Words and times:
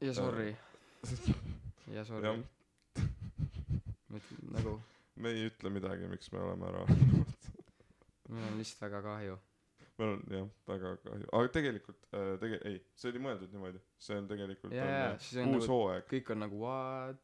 ja 0.00 0.14
sorry. 0.14 0.54
Ja 1.90 2.04
sorry. 2.04 2.42
Nagu 4.54 4.74
me 5.20 5.32
ei 5.34 5.48
ütle 5.50 5.70
midagi, 5.74 6.06
miks 6.10 6.30
me 6.32 6.38
oleme 6.42 6.68
ära 6.68 6.82
andnud. 6.86 7.32
mul 8.30 8.44
on 8.46 8.58
lihtsalt 8.60 8.84
väga 8.86 9.00
kahju. 9.06 9.36
Meil 10.00 10.12
on 10.14 10.22
jah, 10.32 10.46
väga 10.70 10.92
kahju, 11.04 11.26
aga 11.36 11.50
tegelikult 11.56 12.06
äh, 12.16 12.30
tege-, 12.40 12.60
ei, 12.70 12.78
see 12.96 13.10
oli 13.12 13.20
mõeldud 13.26 13.50
niimoodi, 13.52 13.82
see 14.00 14.16
on 14.20 14.28
tegelikult 14.30 14.72
Jaa, 14.76 14.86
on, 14.86 15.18
äh, 15.18 15.18
uus 15.18 15.34
nagu- 15.42 15.68
hooaeg. 15.74 16.06
kõik 16.14 16.32
on 16.34 16.42
nagu 16.46 16.62
what? 16.62 17.20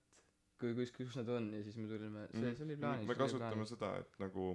Kui 0.60 0.72
kus 0.76 0.92
kus 0.96 1.16
nad 1.20 1.28
on 1.36 1.50
ja 1.52 1.60
siis 1.64 1.76
me 1.76 1.86
tulime 1.90 2.26
see 2.32 2.54
see 2.56 2.64
oli 2.66 2.76
plaanis 2.80 3.04
Mm. 3.04 3.08
me 3.12 3.14
kasutame 3.14 3.66
seda, 3.68 3.90
et 4.00 4.14
nagu 4.22 4.54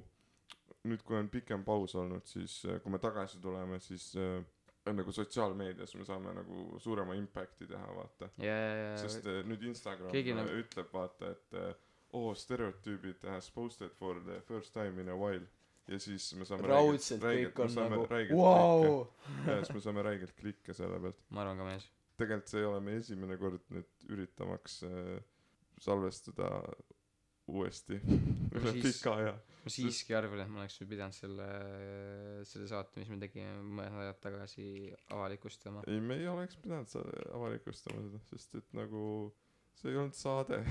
nüüd, 0.85 1.03
kui 1.05 1.17
on 1.17 1.27
pikem 1.29 1.63
paus 1.63 1.93
olnud, 1.95 2.25
siis 2.25 2.63
äh, 2.65 2.79
kui 2.81 2.91
me 2.91 2.97
tagasi 3.01 3.39
tuleme, 3.41 3.79
siis 3.79 4.11
äh, 4.17 4.41
nagu 4.85 5.13
sotsiaalmeedias 5.13 5.95
me 5.95 6.05
saame 6.05 6.33
nagu 6.33 6.79
suurema 6.81 7.13
impact'i 7.19 7.67
teha, 7.69 7.87
vaata. 7.95 8.29
ja 8.41 8.57
sest 8.97 9.27
äh, 9.29 9.41
nüüd 9.45 9.63
Instagram 9.69 10.11
Keegi 10.13 10.33
nagu- 10.37 10.57
ütleb 10.63 10.93
vaata, 10.93 11.31
et 11.35 11.57
äh, 11.59 11.73
oo, 12.17 12.33
stereotüübid 12.35 13.27
has 13.29 13.51
posted 13.51 13.93
for 13.99 14.19
the 14.25 14.41
first 14.47 14.73
time 14.73 15.01
in 15.01 15.09
a 15.09 15.15
while 15.17 15.45
ja 15.87 15.99
siis 15.99 16.31
me 16.37 16.45
saame 16.47 16.67
raudselt 16.69 17.23
kõik 17.23 17.59
on 17.65 17.73
nagu 17.77 18.05
vau 18.37 19.07
ja 19.47 19.59
siis 19.61 19.73
me 19.75 19.81
saame 19.83 20.05
räigelt 20.05 20.33
klikke 20.39 20.73
selle 20.77 20.99
pealt. 21.03 21.21
ma 21.29 21.45
arvan 21.45 21.61
ka 21.61 21.67
mees 21.71 21.89
tegelikult 22.21 22.51
see 22.53 22.61
ei 22.61 22.69
ole 22.69 22.81
meie 22.85 23.01
esimene 23.01 23.37
kord 23.41 23.63
nüüd 23.73 24.09
üritamaks 24.13 24.81
äh, 24.87 25.21
salvestada 25.81 26.49
uuesti 27.51 27.97
üle 28.55 28.73
pika 28.83 29.15
aja. 29.17 29.33
Ma 29.61 29.69
siiski 29.73 30.15
arvan 30.17 30.41
et 30.43 30.49
ma 30.49 30.63
oleks 30.63 30.79
pidanud 30.89 31.13
selle 31.15 31.47
selle 32.49 32.67
saate 32.71 33.01
mis 33.01 33.09
me 33.11 33.19
tegime 33.21 33.51
mõned 33.61 33.93
nädalad 33.93 34.19
tagasi 34.23 34.65
avalikustama. 35.13 35.83
Ei, 35.87 35.99
me 36.01 36.17
ei 36.21 36.27
oleks 36.31 36.57
pidanud 36.63 36.95
avalikustama 37.37 38.01
seda, 38.07 38.21
sest 38.31 38.55
et 38.61 38.71
nagu 38.77 39.03
see 39.77 39.91
ei 39.93 39.99
olnud 40.01 40.17
saade. 40.17 40.61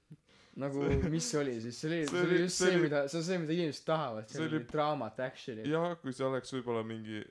nagu 0.62 0.84
See- 0.88 1.10
mis 1.12 1.30
see 1.32 1.40
oli 1.42 1.54
siis? 1.64 1.80
See 1.80 1.88
oli 1.90 2.02
see 2.08 2.22
oli 2.26 2.40
just 2.42 2.60
see 2.60 2.72
see 2.72 2.82
mida 2.84 3.02
see 3.08 3.18
on 3.20 3.24
see 3.30 3.38
mida 3.44 3.56
inimesed 3.56 3.86
tahavad. 3.88 4.28
See 4.32 4.44
oli- 4.44 4.64
draamat 4.72 5.20
action'it 5.30 5.68
ja 5.72 5.82
kui 6.02 6.12
see 6.16 6.26
oleks 6.28 6.52
võib-olla 6.56 6.84
mingi 6.86 7.22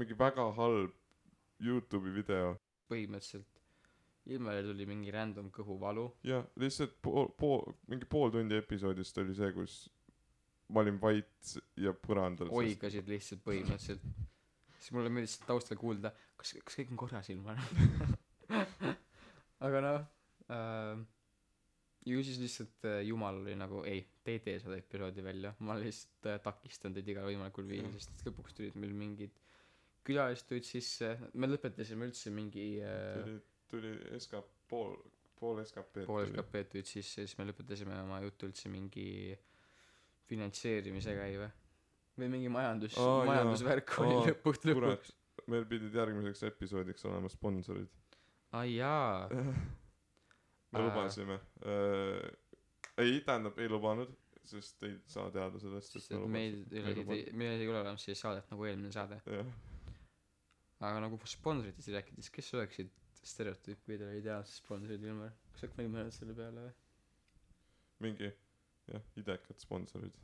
mingi 0.00 0.16
väga 0.18 0.50
halb 0.56 0.96
Youtube'i 1.60 2.12
video. 2.14 2.54
Põhimõtteliselt. 2.88 3.46
Ilmale 4.30 4.62
tuli 4.64 4.84
mingi 4.88 5.10
random 5.12 5.48
kõhuvalu. 5.52 6.06
Ja 6.28 6.38
lihtsalt 6.60 6.92
pool 7.04 7.28
pool 7.40 7.64
mingi 7.90 8.06
pool 8.08 8.30
tundi 8.32 8.56
episoodist 8.56 9.18
oli 9.20 9.34
see 9.36 9.50
kus 9.56 9.74
ma 10.70 10.84
olin 10.84 10.98
vait 11.02 11.54
ja 11.80 11.94
põrandal 12.06 12.50
sest 12.50 12.62
oigasid 12.62 13.10
lihtsalt 13.10 13.44
põhimõtteliselt. 13.46 14.26
Siis 14.80 14.94
mulle 14.96 15.12
meeldis 15.12 15.36
taustal 15.44 15.78
kuulda 15.80 16.14
kas 16.40 16.54
kas 16.64 16.80
kõik 16.80 16.94
on 16.94 17.00
korras 17.04 17.28
ilmal 17.32 17.58
aga 19.66 19.82
noh 19.84 19.98
äh, 20.48 21.02
ju 22.06 22.22
siis 22.24 22.40
lihtsalt 22.40 22.88
äh, 22.88 23.02
jumal 23.06 23.42
oli 23.42 23.56
nagu 23.58 23.82
ei 23.84 24.00
te 24.24 24.36
ei 24.36 24.40
tee 24.44 24.56
seda 24.62 24.78
episoodi 24.80 25.24
välja. 25.24 25.52
Ma 25.66 25.76
lihtsalt 25.78 26.30
äh, 26.32 26.40
takistan 26.44 26.96
teid 26.96 27.08
igal 27.12 27.28
võimalikul 27.28 27.68
viisil 27.68 27.92
sest 27.98 28.24
lõpuks 28.28 28.56
tulid 28.56 28.76
meil 28.80 28.94
mingid 28.96 29.36
külalised 30.06 30.48
tulid 30.48 30.68
sisse. 30.68 31.12
Me 31.34 31.50
lõpetasime 31.50 32.08
üldse 32.08 32.32
mingi 32.34 32.66
äh, 32.84 33.20
tuli 33.20 33.40
tuli 33.70 34.20
SK 34.20 34.42
pool 34.70 34.96
pool 35.40 35.62
SKP-d 35.64 36.08
pool 36.08 36.26
SKP-d 36.28 36.72
tulid 36.74 36.90
sisse 36.90 37.22
ja 37.22 37.28
siis 37.28 37.38
me 37.40 37.48
lõpetasime 37.48 37.96
oma 38.04 38.20
jutu 38.24 38.48
üldse 38.48 38.72
mingi 38.72 39.06
finantseerimise 40.30 41.14
käive 41.18 41.50
või? 42.20 42.28
Mingi 42.36 42.50
majandus 42.52 42.96
Aa, 43.00 43.04
jaa. 43.22 43.26
majandusvärk 43.30 43.94
oli 44.02 44.16
Aa, 44.18 44.32
lõpuks? 44.68 45.14
Meil 45.50 45.64
pidid 45.66 45.94
järgmiseks 45.96 46.42
episoodiks 46.50 47.04
olema 47.08 47.30
sponsorid. 47.32 47.88
Ai 48.58 48.74
jaa. 48.76 49.28
Me 50.70 50.78
Aa. 50.78 50.84
lubasime. 50.84 51.40
Äh, 51.64 52.26
ei 53.00 53.22
tähendab 53.26 53.58
ei 53.58 53.70
lubanud 53.72 54.12
sest 54.50 54.82
ei 54.86 54.96
saa 55.10 55.30
teada 55.30 55.60
sellest 55.62 55.96
et 56.00 56.24
meil 56.32 56.56
ei 56.72 56.82
ole 56.82 57.18
meil 57.38 57.52
ei 57.60 57.68
ole 57.68 57.80
olemas 57.82 58.04
sellist 58.04 58.24
saadet 58.24 58.50
nagu 58.52 58.66
eelmine 58.66 58.92
saade. 58.94 59.20
Aga 60.80 61.02
nagu 61.04 61.18
sponsoritest 61.28 61.92
rääkides 61.94 62.30
kes 62.32 62.54
oleksid 62.56 62.92
stereotüüpidele 63.30 64.16
ideaalsed 64.22 64.62
sponsorid 64.62 65.04
Ilmar? 65.04 65.34
Kas 65.52 65.66
sa 65.66 65.72
kunagi 65.74 65.92
mõelnud 65.92 66.16
selle 66.16 66.36
peale 66.38 66.64
või? 66.66 66.72
Mingi 68.06 68.30
jah 68.88 69.02
idekad 69.20 69.62
sponsorid. 69.62 70.16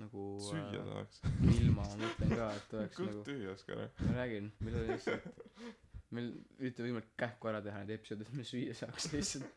Nagu 0.00 0.22
süüa 0.40 0.68
äh, 0.70 0.84
tahaks. 0.88 1.18
Vilma 1.44 1.84
ma 1.84 1.96
mõtlen 2.00 2.30
ka 2.32 2.46
et 2.56 2.70
oleks 2.78 2.96
kõht 2.96 3.10
nagu 3.10 3.24
tühi 3.26 3.48
Oskar 3.52 3.82
ma 3.82 4.14
räägin 4.16 4.46
meil 4.64 4.78
oli 4.80 4.94
lihtsalt 4.94 5.26
meil 6.16 6.30
üritame 6.60 6.88
võimalikult 6.88 7.18
kähku 7.20 7.50
ära 7.50 7.60
teha 7.64 7.82
need 7.82 7.92
episoodid 7.98 8.30
et 8.30 8.38
me 8.38 8.46
süüa 8.48 8.76
saaks 8.78 9.10
lihtsalt. 9.12 9.50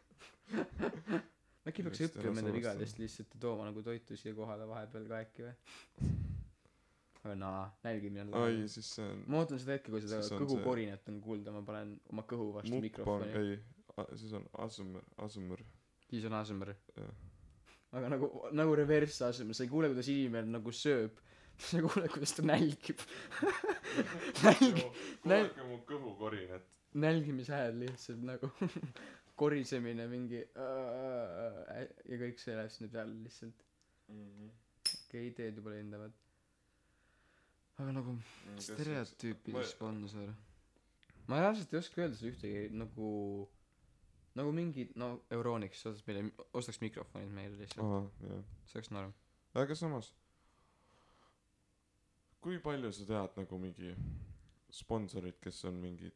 Äkki 1.69 1.81
peaks 1.85 2.03
õppima 2.05 2.43
enda 2.43 2.51
vigadest 2.53 2.99
lihtsalt 3.01 3.31
ja 3.33 3.41
tooma 3.47 3.69
nagu 3.69 3.81
toitu 3.85 4.17
siia 4.19 4.35
kohale 4.37 4.67
vahepeal 4.69 5.07
ka 5.09 5.21
äkki 5.23 5.47
või? 5.47 6.09
Aga 7.25 7.37
naa 7.41 7.61
nälgimine 7.87 8.27
on 8.27 8.35
ai 8.37 8.67
siis 8.69 8.91
see 8.99 9.07
on 9.07 9.23
ma 9.31 9.39
ootan 9.39 9.61
seda 9.63 9.79
hetke 9.79 9.93
kui 9.93 10.03
seda 10.03 10.19
kõhukorinat 10.35 11.07
on 11.09 11.23
kuulda 11.23 11.55
ma 11.55 11.63
panen 11.65 11.95
oma 12.13 12.27
kõhu 12.29 12.51
vastu 12.59 12.81
mikrofoni. 12.83 13.31
ei 13.39 13.55
siis 14.19 14.35
on 14.35 14.45
asumr 14.67 15.07
asumr. 15.25 15.63
Siis 16.09 16.27
on 16.29 16.35
ASMR 16.37 16.75
jah 16.75 17.23
aga 17.95 18.09
nagu 18.15 18.29
nagu 18.55 18.75
reverse 18.77 19.23
ASMR 19.27 19.55
sa 19.55 19.63
ei 19.65 19.71
kuule 19.71 19.89
kuidas 19.93 20.09
inimene 20.11 20.51
nagu 20.57 20.73
sööb. 20.75 21.21
Sa 21.65 21.79
kuuled 21.79 22.11
kuidas 22.11 22.33
ta 22.35 22.43
nälgib. 22.43 22.99
Nälg 24.43 24.81
näi- 25.23 25.45
kuulake 25.47 25.67
mu 25.69 25.77
kõhukorinat 25.87 26.65
nälgimishääl 26.99 27.77
lihtsalt 27.79 28.25
nagu 28.27 28.49
korisemine 29.39 30.03
mingi 30.11 30.41
äh, 30.43 31.85
ja 32.11 32.19
kõik 32.19 32.39
selle 32.43 32.67
sinna 32.71 32.91
peale 32.91 33.15
lihtsalt. 33.23 33.63
Okei 34.11 35.29
ideed 35.31 35.57
juba 35.61 35.71
lendavad. 35.77 36.11
Aga 37.79 37.91
nagu 38.01 38.17
stereotüüpide 38.63 39.55
ma- 39.57 39.65
sponsor 39.67 40.29
ma 41.31 41.39
reaalselt 41.41 41.71
ei 41.73 41.79
oska 41.81 42.03
öelda 42.03 42.19
seda 42.19 42.31
ühtegi 42.35 42.67
nagu 42.83 43.07
nagu 44.35 44.51
mingi 44.51 44.89
no 44.99 45.13
Euronics 45.31 45.85
ostaks 45.85 46.07
meile 46.07 46.29
ostaks 46.53 46.81
mikrofonid 46.83 47.31
meile 47.31 47.57
lihtsalt. 47.61 47.85
Ahah 47.85 48.29
jah. 48.29 48.45
See 48.65 48.79
oleks 48.79 48.91
norm. 48.91 49.13
Aga 49.55 49.75
samas 49.75 50.11
kui 52.45 52.59
palju 52.61 52.91
sa 52.93 53.05
tead 53.09 53.39
nagu 53.39 53.57
mingi 53.57 53.89
sponsorid 54.69 55.39
kes 55.41 55.63
on 55.65 55.79
mingid 55.81 56.13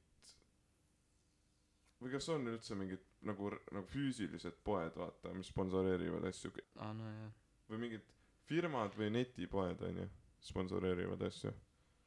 või 2.00 2.12
kas 2.14 2.28
on 2.30 2.46
üldse 2.52 2.78
mingid 2.78 3.02
nagu 3.26 3.50
nagu 3.74 3.90
füüsilised 3.90 4.60
poed 4.64 5.00
vaata 5.00 5.34
mis 5.34 5.50
sponsoreerivad 5.50 6.28
asju? 6.30 6.52
Aa 6.78 6.92
nojah 6.94 7.32
või 7.72 7.82
mingid 7.86 8.14
firmad 8.50 8.94
või 9.00 9.10
netipoed 9.16 9.82
onju 9.90 10.06
sponsoreerivad 10.52 11.26
asju. 11.28 11.52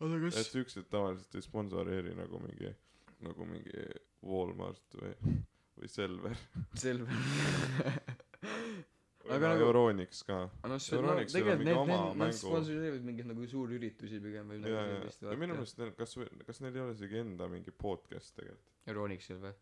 Oota 0.03 0.19
et 0.19 0.39
kas 0.39 0.53
siuksed 0.55 0.87
tavaliselt 0.91 1.35
ei 1.39 1.45
sponsoreeri 1.49 2.15
nagu 2.19 2.39
mingi 2.47 2.71
nagu 3.27 3.47
mingi 3.47 3.85
Walmart 4.27 5.01
või 5.03 5.35
või 5.81 5.89
Selver? 5.93 6.37
Selve 6.79 7.07
või 9.23 9.37
Aga 9.37 9.49
no 9.49 9.55
nagu- 9.55 9.67
Euronics 9.69 10.23
ka. 10.27 10.37
Noh 10.67 10.79
see 10.83 10.97
no 10.99 11.03
Euronixil 11.13 11.37
on 11.39 11.47
tegelikult 11.47 11.61
mingi 11.63 11.73
need 11.73 12.07
need 12.11 12.17
nad 12.23 12.33
sponsoreerivad 12.37 13.05
mingeid 13.07 13.29
nagu 13.31 13.47
suuri 13.53 13.77
üritusi 13.79 14.19
pigem 14.25 14.49
või 14.51 14.59
ja 14.67 14.83
sellist 14.89 15.23
ja 15.23 15.37
minu 15.39 15.55
meelest 15.59 15.79
neil 15.79 15.93
kas 15.99 16.17
kas 16.49 16.61
neil 16.65 16.77
ei 16.77 16.83
ole 16.83 16.97
isegi 16.97 17.21
enda 17.23 17.47
mingi 17.53 17.71
podcast 17.85 18.35
tegelikult? 18.37 18.73
Euronixil 18.91 19.39
või? 19.45 19.55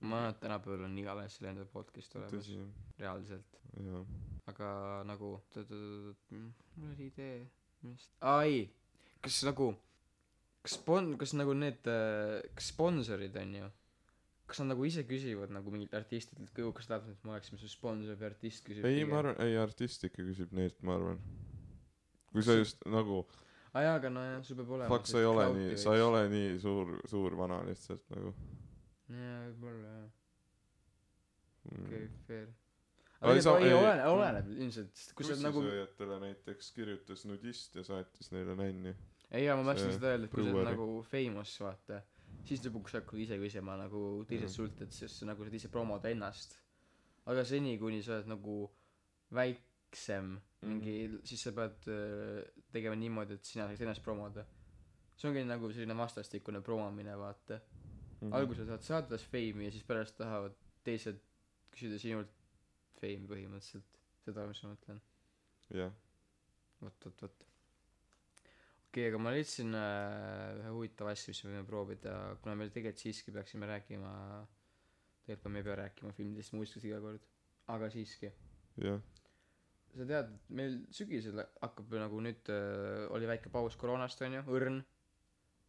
Ma 0.00 0.16
arvan 0.20 0.34
et 0.34 0.40
tänapäeval 0.44 0.84
on 0.86 0.98
igavesel 1.00 1.48
enda 1.50 1.64
podcast 1.68 2.14
olemas. 2.16 2.46
Reaalselt. 3.00 3.58
Aga 4.52 4.68
nagu 5.08 5.32
mul 5.56 6.92
oli 6.92 7.08
idee 7.10 7.48
millest 7.82 8.12
aa 8.20 8.44
ei! 8.44 8.66
Kas 9.24 9.42
nagu 9.48 9.72
kas 10.62 10.76
spon- 10.76 11.16
kas 11.20 11.32
nagu 11.36 11.52
need 11.56 11.88
äh, 11.88 12.40
kas 12.54 12.68
sponsorid 12.74 13.36
on 13.40 13.54
ju 13.62 13.68
kas 14.50 14.60
nad 14.62 14.72
nagu 14.72 14.84
ise 14.88 15.04
küsivad 15.08 15.52
nagu 15.54 15.70
mingilt 15.74 15.94
artistilt 15.98 16.40
et 16.44 16.50
kuhu 16.56 16.72
kas 16.76 16.88
tahad 16.90 17.06
et 17.12 17.24
me 17.26 17.34
oleksime 17.36 17.58
su 17.62 17.68
sponsor 17.70 18.16
või 18.20 18.28
artist 18.30 18.66
küsib 18.66 18.86
ei 18.90 19.04
ma 19.08 19.20
arvan 19.22 19.38
ei 19.46 19.56
artist 19.60 20.04
ikka 20.08 20.24
küsib 20.26 20.52
neilt 20.56 20.80
ma 20.86 20.96
arvan. 20.98 21.20
Kui 22.32 22.42
sa 22.46 22.54
just 22.58 22.82
nagu 22.86 23.22
aa 23.74 23.82
jaa 23.86 23.96
aga 24.00 24.10
nojah 24.10 24.40
sul 24.46 24.58
peab 24.60 24.70
olema 24.76 24.90
fuck 24.94 25.06
sa 25.10 25.18
ei 25.22 25.28
ole 25.30 25.44
nii 25.58 25.76
sa 25.84 25.94
ei 25.98 26.02
ole 26.06 26.22
nii 26.32 26.56
suur 26.62 26.96
suur 27.10 27.36
vana 27.38 27.60
lihtsalt 27.68 28.02
nagu. 28.14 28.34
Jaa 29.10 29.36
võib-olla 29.46 29.92
jah. 29.98 30.08
Mm. 31.70 31.84
okei 31.86 32.04
fair. 32.26 32.48
Aga 33.20 33.34
ei 33.36 33.42
tegelikult 33.44 33.64
ei 33.66 33.70
ei- 33.70 33.78
oleneb 33.78 34.06
oleneb 34.14 34.46
ilmselt 34.56 34.94
sest 34.96 35.12
kui 35.18 35.26
sa 35.28 35.36
nagu 35.44 35.60
sussisööjatele 35.60 36.20
näiteks 36.24 36.70
kirjutas 36.76 37.24
nudist 37.28 37.74
ja 37.76 37.84
saatis 37.84 38.30
neile 38.34 38.54
nänni. 38.56 38.94
Ei 39.30 39.44
jaa 39.44 39.58
ma 39.60 39.66
tahtsin 39.70 39.92
seda 39.96 40.14
öelda 40.14 40.26
et 40.30 40.32
kui 40.34 40.46
sa 40.46 40.54
oled 40.56 40.70
nagu 40.72 40.86
famous 41.10 41.52
vaata 41.62 42.00
siis 42.48 42.62
lõpuks 42.64 42.92
hakkad 42.98 43.18
ise 43.22 43.36
küsima 43.38 43.76
nagu 43.78 44.24
teised 44.28 44.48
Mhm. 44.48 44.54
sult 44.54 44.80
et 44.82 44.92
sest 44.92 45.16
sa 45.20 45.26
nagu 45.26 45.44
saad 45.44 45.54
ise 45.54 45.68
promoda 45.68 46.08
ennast. 46.10 46.56
Aga 47.26 47.44
seni 47.44 47.78
kuni 47.78 48.02
sa 48.02 48.16
oled 48.18 48.26
nagu 48.32 48.70
väiksem 49.32 50.38
mingi 50.62 50.94
siis 51.24 51.42
sa 51.46 51.52
pead 51.56 51.86
äh, 51.88 52.44
tegema 52.72 52.96
niimoodi 52.96 53.34
et 53.38 53.44
sina 53.44 53.66
saaks 53.68 53.80
ennast 53.84 54.02
promoda. 54.04 54.44
See 55.16 55.28
ongi 55.28 55.44
nagu 55.44 55.70
selline 55.72 55.96
vastastikune 55.96 56.60
promomine 56.64 57.16
vaata. 57.16 57.60
Mhm. 58.20 58.32
alguses 58.36 58.66
saad 58.68 58.82
saades 58.84 59.22
feimi 59.32 59.64
ja 59.64 59.70
siis 59.72 59.82
pärast 59.88 60.16
tahavad 60.18 60.52
teised 60.84 61.16
küsida 61.72 61.98
sinult 61.98 62.28
feimi 63.00 63.26
põhimõtteliselt. 63.28 63.96
Seda 64.24 64.46
mis 64.46 64.62
ma 64.62 64.74
mõtlen. 64.74 65.00
Jah. 65.70 65.92
Vot 66.82 67.04
vot 67.04 67.22
vot 67.22 67.46
okei 68.90 69.08
aga 69.08 69.18
ma 69.22 69.30
leidsin 69.34 69.74
äh, 69.78 70.60
ühe 70.60 70.70
huvitava 70.74 71.14
asja 71.14 71.30
mis 71.30 71.44
me 71.46 71.54
võime 71.54 71.66
proovida 71.68 72.14
kuna 72.42 72.56
me 72.58 72.68
tegelikult 72.68 73.04
siiski 73.04 73.34
peaksime 73.34 73.68
rääkima 73.70 74.14
tegelikult 75.24 75.52
me 75.54 75.62
ei 75.62 75.68
pea 75.68 75.76
rääkima 75.84 76.16
filmidest 76.16 76.56
muusikast 76.58 76.88
iga 76.90 76.98
kord 77.04 77.28
aga 77.74 77.90
siiski. 77.92 78.30
Jah. 78.82 78.98
Sa 79.90 80.06
tead 80.06 80.30
et 80.30 80.50
meil 80.54 80.76
sügisel 80.94 81.42
hakkab 81.62 81.94
nagu 81.98 82.20
nüüd 82.22 82.50
äh, 82.54 83.06
oli 83.14 83.28
väike 83.30 83.50
paus 83.52 83.76
koroonast 83.78 84.22
onju 84.26 84.42
õrn. 84.54 84.82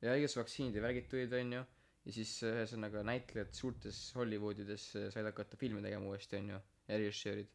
Ja 0.01 0.15
igas 0.18 0.38
vaktsiinid 0.38 0.77
ja 0.77 0.83
värgid 0.85 1.09
tulid 1.09 1.33
onju 1.38 1.62
ja 1.62 2.13
siis 2.15 2.35
äh, 2.45 2.62
ühesõnaga 2.62 3.03
näitlejad 3.06 3.53
suurtes 3.57 4.01
Hollywoodides 4.18 4.88
äh, 4.97 5.09
said 5.13 5.29
hakata 5.29 5.62
filme 5.62 5.81
tegema 5.85 6.09
uuesti 6.09 6.38
onju 6.41 6.57
ja 6.57 7.01
režissöörid. 7.01 7.50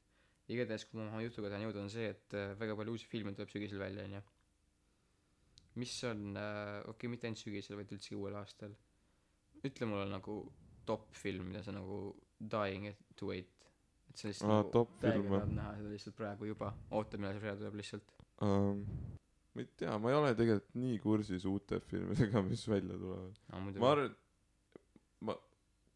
Igatahes 0.55 0.87
kui 0.87 1.01
ma 1.01 1.09
oma 1.09 1.23
jutuga 1.25 1.51
tahan 1.51 1.67
jõuda 1.67 1.83
on 1.83 1.91
see 1.91 2.07
et 2.13 2.35
väga 2.59 2.77
palju 2.79 2.95
uusi 2.95 3.09
filme 3.11 3.33
tuleb 3.35 3.51
sügisel 3.51 3.83
välja 3.83 4.05
onju 4.07 4.23
mis 5.81 5.97
on 6.09 6.37
äh, 6.37 6.81
okei 6.83 6.93
okay, 6.93 7.13
mitte 7.13 7.29
ainult 7.29 7.43
sügisel 7.43 7.79
vaid 7.79 7.93
üldsegi 7.97 8.19
uuel 8.19 8.37
aastal. 8.41 8.73
Ütle 9.67 9.89
mulle 9.91 10.07
nagu 10.11 10.39
top 10.87 11.11
film 11.17 11.51
mida 11.51 11.63
sa 11.67 11.75
nagu 11.75 12.01
dying 12.41 12.91
to 13.17 13.31
wait. 13.33 13.53
Et 14.11 14.17
sa 14.19 14.29
lihtsalt 14.31 14.51
Aa, 14.51 14.61
nagu 14.63 14.73
top 14.75 14.93
film 15.03 15.31
või? 15.33 15.43
näha 15.57 15.75
seda 15.81 15.93
lihtsalt 15.95 16.19
praegu 16.19 16.51
juba. 16.53 16.73
Oota 16.95 17.21
millal 17.21 17.37
see 17.37 17.45
sarja 17.45 17.59
tuleb 17.63 17.81
lihtsalt. 17.81 18.15
Um, 18.45 18.85
ma 19.57 19.65
ei 19.65 19.73
tea 19.81 19.97
ma 19.99 20.13
ei 20.13 20.21
ole 20.21 20.37
tegelikult 20.39 20.79
nii 20.83 21.01
kursis 21.03 21.49
uute 21.49 21.81
filmidega 21.91 22.45
mis 22.47 22.65
välja 22.69 23.01
tulevad. 23.01 23.43
Muidugi. 23.57 23.83
Ma 23.83 23.93
arvan 23.97 24.17
ma 25.27 25.37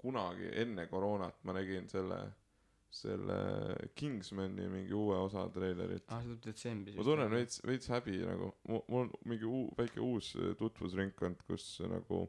kunagi 0.00 0.53
enne 0.62 0.87
koroonat 0.88 1.43
ma 1.44 1.55
nägin 1.56 1.88
selle 1.93 2.21
selle 2.90 3.37
Kingsmani 3.94 4.64
mingi 4.69 4.94
uue 4.96 5.16
osa 5.22 5.44
treilerit. 5.54 6.04
Aa 6.10 6.20
see 6.25 6.28
tuleb 6.32 6.42
detsembris 6.48 6.96
ma 6.98 7.04
tunnen 7.06 7.31
veits 7.37 7.60
veits 7.66 7.88
häbi 7.92 8.16
nagu 8.26 8.48
mu- 8.69 8.82
mul 8.88 9.04
on 9.04 9.12
mingi 9.31 9.46
uu- 9.46 9.70
väike 9.78 10.00
uus 10.02 10.32
äh, 10.37 10.54
tutvusringkond 10.58 11.44
kus 11.46 11.69
nagu 11.92 12.25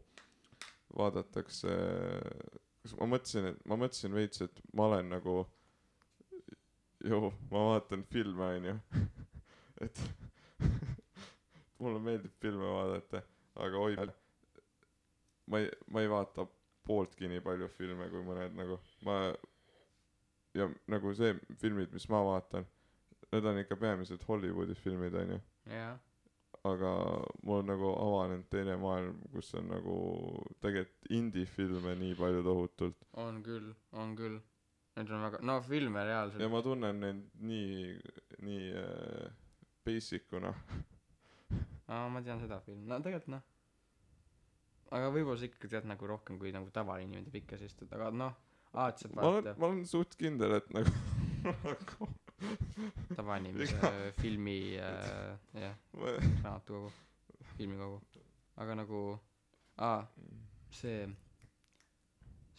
vaadatakse 0.97 1.73
kus 2.83 2.93
ma 2.99 3.07
mõtlesin 3.15 3.49
et 3.53 3.65
ma 3.69 3.77
mõtlesin 3.81 4.13
veits 4.15 4.41
et 4.45 4.61
ma 4.77 4.85
olen 4.91 5.09
nagu 5.15 5.35
ju 7.09 7.19
ma 7.49 7.65
vaatan 7.71 8.03
filme 8.13 8.51
onju. 8.59 8.75
Et 9.81 9.97
mulle 11.81 11.97
meeldib 12.05 12.33
filme 12.43 12.67
vaadata 12.69 13.23
aga 13.65 13.79
oi 13.81 13.95
ma 15.49 15.57
ei 15.63 15.71
ma 15.89 16.03
ei 16.03 16.09
vaata 16.11 16.45
pooltki 16.85 17.25
nii 17.31 17.41
palju 17.45 17.67
filme 17.79 18.05
kui 18.13 18.21
mõned 18.27 18.53
nagu 18.59 18.77
ma 19.07 19.15
ja 20.57 20.67
nagu 20.91 21.13
see 21.15 21.33
filmid 21.61 21.93
mis 21.95 22.07
ma 22.09 22.21
vaatan 22.27 22.67
need 23.31 23.45
on 23.45 23.59
ikka 23.61 23.75
peamiselt 23.79 24.23
Hollywoodi 24.27 24.75
filmid 24.75 25.13
onju. 25.15 25.39
Aga 26.67 26.89
mul 27.43 27.61
on 27.61 27.69
nagu 27.71 27.91
avanenud 27.97 28.49
teine 28.53 28.75
maailm 28.77 29.17
kus 29.33 29.53
on 29.57 29.69
nagu 29.71 29.95
tegelikult 30.61 31.11
indie-filme 31.17 31.95
nii 31.97 32.15
palju 32.19 32.43
tohutult. 32.45 33.07
On 33.23 33.41
küll 33.43 33.71
on 33.91 34.15
küll. 34.19 34.39
Need 34.97 35.11
on 35.15 35.23
väga 35.23 35.39
no 35.47 35.61
filme 35.63 36.03
reaalselt. 36.05 36.43
Ja 36.43 36.49
ma 36.51 36.61
tunnen 36.61 36.99
neid 36.99 37.23
nii 37.39 37.95
nii 38.43 38.67
äh, 38.83 39.31
basic 39.85 40.33
una 40.37 40.51
aa 41.87 42.07
ma 42.11 42.21
tean 42.21 42.43
seda 42.43 42.59
filmi. 42.65 42.85
No 42.87 42.99
tegelikult 42.99 43.31
noh. 43.37 43.47
Aga 44.91 45.07
võib-olla 45.15 45.39
sa 45.39 45.47
ikka 45.47 45.71
tead 45.71 45.87
nagu 45.87 46.07
rohkem 46.07 46.37
kui 46.39 46.51
nagu 46.51 46.67
tavainimene 46.75 47.23
teeb 47.29 47.39
ikka 47.45 47.57
et 47.63 47.93
aga 47.95 48.11
noh 48.11 48.35
saab 48.73 49.15
ma 49.15 49.21
olen 49.21 49.37
vaadata 49.43 49.59
ma 49.61 49.67
olen 49.71 49.85
suht 49.93 50.15
kindel 50.19 50.57
et 50.59 50.69
nagu 50.75 50.93
nagu 51.63 52.09
tavainimese 53.15 53.75
Iga- 53.77 54.13
filmi 54.21 54.59
äh, 54.77 55.37
jah 55.63 55.75
ma 55.97 56.13
raamatukogu 56.43 56.91
filmikogu. 57.57 57.99
Aga 58.61 58.75
nagu 58.81 59.01
aa 59.77 59.99
see 60.79 61.01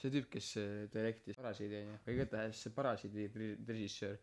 see 0.00 0.11
tüüp 0.14 0.29
kes 0.35 0.50
äh, 0.61 0.69
direktis 0.93 1.37
Parasiidi 1.38 1.81
onju 1.81 1.97
aga 2.00 2.15
igatahes 2.19 2.62
see 2.67 2.73
Parasiidi 2.76 3.26
re- 3.35 3.56
režissöör 3.69 4.17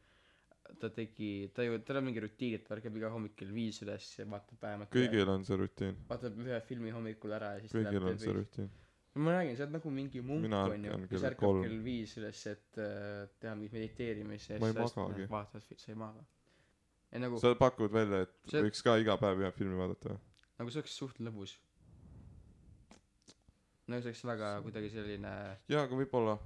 ta 0.81 0.89
tegi 0.93 1.49
ta 1.55 1.63
ju 1.65 1.79
tal 1.87 1.97
on 2.01 2.05
mingi 2.09 2.21
rutiin 2.25 2.57
et 2.59 2.65
ta 2.67 2.75
ärkab 2.77 2.97
iga 2.99 3.09
hommik 3.13 3.35
kell 3.39 3.53
viis 3.55 3.79
üles 3.85 4.09
ja 4.19 4.25
vaatab 4.29 4.59
vähemalt 4.65 4.93
ühe, 4.93 5.07
kõigil 5.07 5.31
on 5.33 5.45
see 5.47 5.57
rutiin. 5.57 5.95
vaatab 6.11 6.37
ühe 6.45 6.59
filmi 6.67 6.91
hommikul 6.93 7.33
ära 7.39 7.55
ja 7.55 7.63
siis 7.63 7.73
kõigil 7.73 8.05
on 8.11 8.19
see 8.21 8.35
rutiin 8.37 8.69
ma 9.15 9.31
räägin 9.33 9.55
sa 9.57 9.63
oled 9.65 9.73
nagu 9.73 9.89
mingi 9.91 10.21
munk 10.21 10.45
onju 10.53 11.07
kes 11.09 11.23
ärkab 11.31 11.39
kolm. 11.41 11.63
kell 11.65 11.79
viis 11.83 12.11
üles 12.19 12.41
et 12.51 12.77
äh, 12.77 13.25
teha 13.41 13.55
mingit 13.55 13.73
mediteerimist 13.73 14.49
ja 14.51 14.59
siis 14.59 14.95
magagi. 14.95 15.25
vaatad 15.29 15.65
sa 15.65 15.91
ei 15.91 15.95
maga. 15.97 16.25
Nagu 17.11 17.39
sa 17.41 17.55
pakud 17.57 17.91
välja 17.91 18.21
et 18.27 18.35
See- 18.51 18.61
võiks 18.61 18.83
ka 18.85 18.97
iga 19.01 19.17
päev 19.17 19.41
ühe 19.41 19.51
filmi 19.51 19.75
vaadata 19.79 20.13
või 20.13 20.19
nagu 20.59 20.69
see 20.71 20.81
oleks 20.83 20.95
suht 21.01 21.19
lõbus. 21.19 21.55
Nagu 23.89 24.01
see 24.03 24.11
oleks 24.11 24.23
väga 24.29 24.49
kuidagi 24.61 24.91
selline 24.93 25.33
jaa 25.73 25.83
aga 25.87 25.97
võib-olla. 25.97 26.37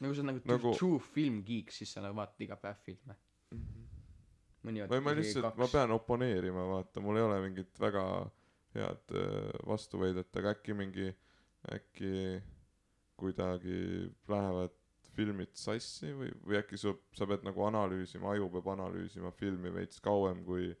Nagu 0.00 0.14
sa 0.14 0.22
oled 0.24 0.30
nagu, 0.32 0.40
Nagu- 0.48 0.74
true 0.78 0.98
film 1.12 1.42
geek 1.44 1.70
siis 1.72 1.92
sa 1.92 2.00
nagu 2.04 2.16
vaatad 2.16 2.40
iga 2.46 2.56
päev 2.56 2.80
filme. 2.86 3.18
Mõni 4.64 4.80
või 4.88 5.02
ma 5.04 5.12
lihtsalt 5.12 5.58
ma 5.60 5.68
pean 5.68 5.92
oponeerima 5.92 6.64
vaata. 6.70 7.02
Mul 7.04 7.20
ei 7.20 7.26
ole 7.26 7.42
mingit 7.44 7.76
väga 7.78 8.04
head 8.74 9.12
äh, 9.12 9.52
vastuväidet 9.68 10.36
aga 10.40 10.54
äkki 10.56 10.74
mingi 10.74 11.12
äkki 11.72 12.40
kuidagi 13.20 13.78
lähevad 14.28 14.74
filmid 15.14 15.54
sassi 15.56 16.10
või 16.16 16.32
või 16.42 16.58
äkki 16.58 16.80
sa 16.80 16.92
sa 17.16 17.28
pead 17.30 17.46
nagu 17.46 17.64
analüüsima 17.68 18.32
aju 18.34 18.50
peab 18.56 18.70
analüüsima 18.74 19.30
filmi 19.38 19.72
veits 19.74 20.02
kauem 20.04 20.42
kui 20.44 20.72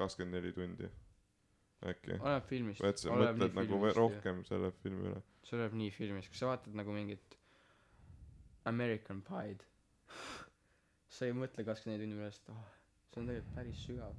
kakskümmend 0.00 0.38
neli 0.38 0.52
tundi? 0.56 0.90
Äkki? 1.82 2.16
Oleneb 2.18 2.46
filmist. 2.46 2.84
Et 2.86 2.98
sa 3.02 3.10
oleneb 3.12 3.38
mõtled 3.38 3.58
nagu 3.58 3.78
filmist 3.78 3.98
rohkem 3.98 4.44
selle 4.48 4.72
filmi 4.82 5.10
üle? 5.10 5.22
See 5.46 5.58
oleneb 5.58 5.78
nii 5.80 5.94
filmist. 5.94 6.30
Kui 6.32 6.40
sa 6.40 6.52
vaatad 6.52 6.78
nagu 6.78 6.94
mingit 6.94 7.36
American 8.70 9.22
Pied 9.26 9.66
sa 11.14 11.26
ei 11.26 11.34
mõtle 11.36 11.66
kakskümmend 11.66 12.00
neli 12.00 12.08
tundi 12.08 12.22
pärast 12.22 12.54
oh 12.54 12.70
see 13.12 13.20
on 13.20 13.28
tegelikult 13.28 13.54
päris 13.56 13.80
sügav. 13.86 14.14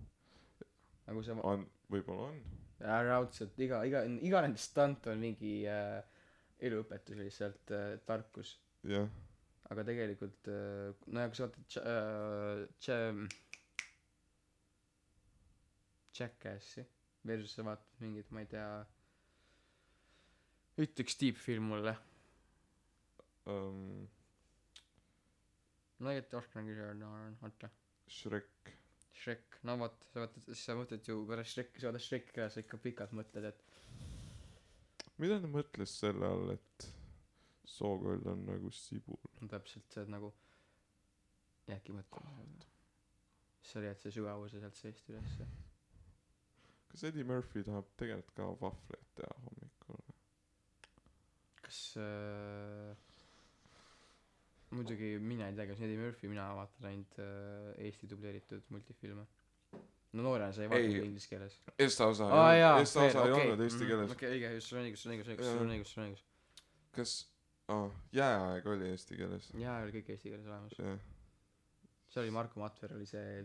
Nagu 1.08 1.24
sa 1.26 1.36
on 1.42 1.66
võib-olla 1.92 2.30
on. 2.30 2.42
Ja 2.84 3.00
raudselt. 3.08 3.58
Iga 3.60 3.84
iga 3.88 4.04
iga 4.06 4.42
nendest 4.46 4.72
stunt 4.72 5.08
on 5.12 5.22
mingi 5.24 5.64
äh, 5.70 6.04
eluõpetus 6.60 7.18
lihtsalt 7.20 7.72
äh, 7.76 7.94
tarkus. 8.08 8.58
Jah. 8.88 9.08
Aga 9.72 9.86
tegelikult 9.88 10.50
äh, 10.52 10.92
no 11.08 11.24
ja 11.24 11.30
kui 11.32 11.40
sa 11.40 11.48
vaatad 11.48 11.78
äh, 11.82 12.66
Ch- 12.84 13.44
Jackassi 16.20 16.84
versus 17.26 17.56
sa 17.58 17.66
vaatad 17.66 18.04
mingit 18.04 18.30
ma 18.32 18.44
ei 18.44 18.50
tea 18.52 18.68
ütle 20.84 21.06
üks 21.06 21.16
tiipfilm 21.22 21.70
mulle. 21.72 21.94
Um, 23.50 24.06
no 26.00 26.12
tegelikult 26.12 26.40
oskan 26.42 26.68
küsida 26.70 26.94
ma 27.00 27.18
arvan 27.20 27.38
oota 27.50 27.70
Shrek. 28.14 28.74
Shrek. 29.24 29.60
No 29.68 29.78
vot 29.80 30.06
sa 30.12 30.24
vaatad 30.26 30.46
siis 30.50 30.64
sa 30.68 30.76
mõtled 30.78 31.08
ju 31.08 31.22
pärast 31.30 31.56
Shreki 31.56 31.82
sa 31.82 31.90
vaatad 31.90 32.06
Shreki 32.08 32.42
ära 32.42 32.50
sa 32.54 32.64
ikka 32.64 32.80
pikalt 32.84 33.16
mõtled 33.16 33.48
et 33.50 33.64
mida 35.24 35.40
ta 35.42 35.50
mõtles 35.50 35.98
selle 36.04 36.30
all 36.30 36.54
et 36.58 36.90
Sookoll 37.74 38.28
on 38.30 38.44
nagu 38.46 38.70
sibul? 38.76 39.20
No 39.42 39.48
täpselt 39.50 39.88
see 39.96 40.04
on 40.04 40.12
nagu 40.18 40.34
jäädki 41.70 41.96
mõtlema 41.96 42.34
sa 43.64 43.80
leiad 43.80 44.02
selle 44.02 44.18
sügavuse 44.18 44.60
sealt 44.60 44.76
seest 44.76 45.08
ülesse 45.10 45.48
kas 46.94 47.08
Eddie 47.10 47.26
Murphy 47.26 47.64
tahab 47.66 47.88
tegelikult 47.98 48.36
ka 48.38 48.48
vahvleid 48.62 49.08
teha 49.18 49.38
hommikul? 49.48 50.02
Või 50.04 51.56
kas 51.66 51.80
äh, 51.98 52.92
muidugi 54.78 55.16
mina 55.32 55.48
ei 55.50 55.58
tea 55.58 55.66
kas 55.72 55.82
Eddie 55.82 55.98
Murphy 55.98 56.30
mina 56.30 56.52
vaatan 56.60 56.90
ainult 56.92 57.18
äh, 57.24 57.72
Eesti 57.88 58.10
dubleeritud 58.12 58.70
multifilme 58.76 59.26
no 60.14 60.22
noorena 60.24 60.52
sa 60.54 60.62
ei 60.64 60.70
vaadanud 60.70 60.96
Ei. 61.00 61.06
inglise 61.08 61.30
keeles. 61.30 61.60
Esta 61.80 62.08
osa 62.08 62.28
ei 62.54 62.64
olnud 62.64 62.82
Esta 62.82 63.04
osa 63.08 63.24
ei 63.26 63.32
okei. 63.32 63.46
olnud 63.48 63.64
eesti 63.66 63.80
Mhm, 63.84 63.88
keeles. 63.92 64.12
okei 64.12 64.30
õige 64.38 64.52
sul 64.62 64.78
on 64.80 64.86
õigus 64.86 65.02
sul 65.04 65.12
on 65.12 65.18
õigus 65.18 65.26
sul 65.26 65.64
on 65.64 65.74
õigus 65.74 65.94
sul 65.94 66.04
on 66.04 66.10
õigus 66.10 66.24
kas 66.94 67.14
aa 67.74 67.90
jääaeg 68.14 68.68
oli 68.68 68.90
eesti 68.94 69.18
keeles? 69.18 69.50
Jaa 69.58 69.80
oli 69.84 69.92
kõik 69.98 70.10
eesti 70.14 70.30
keeles 70.30 70.46
olemas 70.48 70.78
jah 70.80 71.00
seal 72.14 72.24
oli 72.28 72.32
Marko 72.36 72.60
Matver 72.62 72.94
oli 72.96 73.06
see 73.10 73.44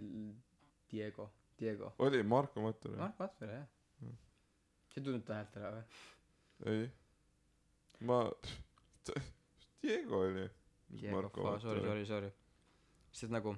Diego 0.92 1.30
Diego. 1.58 1.94
Oli 1.98 2.22
Marko 2.22 2.60
Matter 2.62 2.92
või 2.92 2.98
Marko 3.00 3.22
Matver 3.24 3.48
jah. 3.50 3.64
Mm. 4.02 4.16
sa 4.92 5.00
ei 5.00 5.04
tundnud 5.04 5.24
ta 5.26 5.34
häält 5.40 5.56
ära 5.58 5.70
või? 5.74 5.84
Ei. 6.72 6.84
Ma 8.06 8.18
Diego 9.82 10.20
oli. 10.26 10.44
Diego 11.00 11.58
sorry 11.60 11.80
sorry 11.82 12.04
sorry. 12.06 12.30
Lihtsalt 13.10 13.32
nagu 13.34 13.56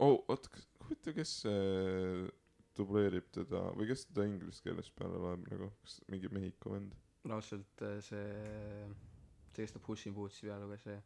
oh 0.00 0.24
oot 0.28 0.48
kas 0.48 0.64
huvitav 0.90 1.14
kes 1.16 1.32
see 1.44 2.30
dubleerib 2.78 3.26
teda 3.34 3.60
või 3.76 3.86
kes 3.90 4.06
teda 4.10 4.26
inglise 4.30 4.62
keeles 4.64 4.90
peale 4.96 5.18
loeb 5.22 5.46
nagu 5.50 5.70
kas 5.84 5.98
mingi 6.10 6.30
Mehhiko 6.32 6.74
vend? 6.74 6.94
Raudselt 7.28 7.82
äh, 7.84 7.98
see 8.04 8.26
see 9.54 9.62
kes 9.64 9.74
ta 9.76 9.82
Puss 9.84 10.06
in 10.08 10.14
Bootsi 10.16 10.46
peal 10.48 10.62
luges 10.64 10.82
see. 10.86 10.98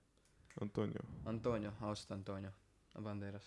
Antonio. 0.62 1.02
Antonio 1.26 1.72
ausalt 1.82 2.12
Antonio 2.14 2.52
Banderas. 3.02 3.46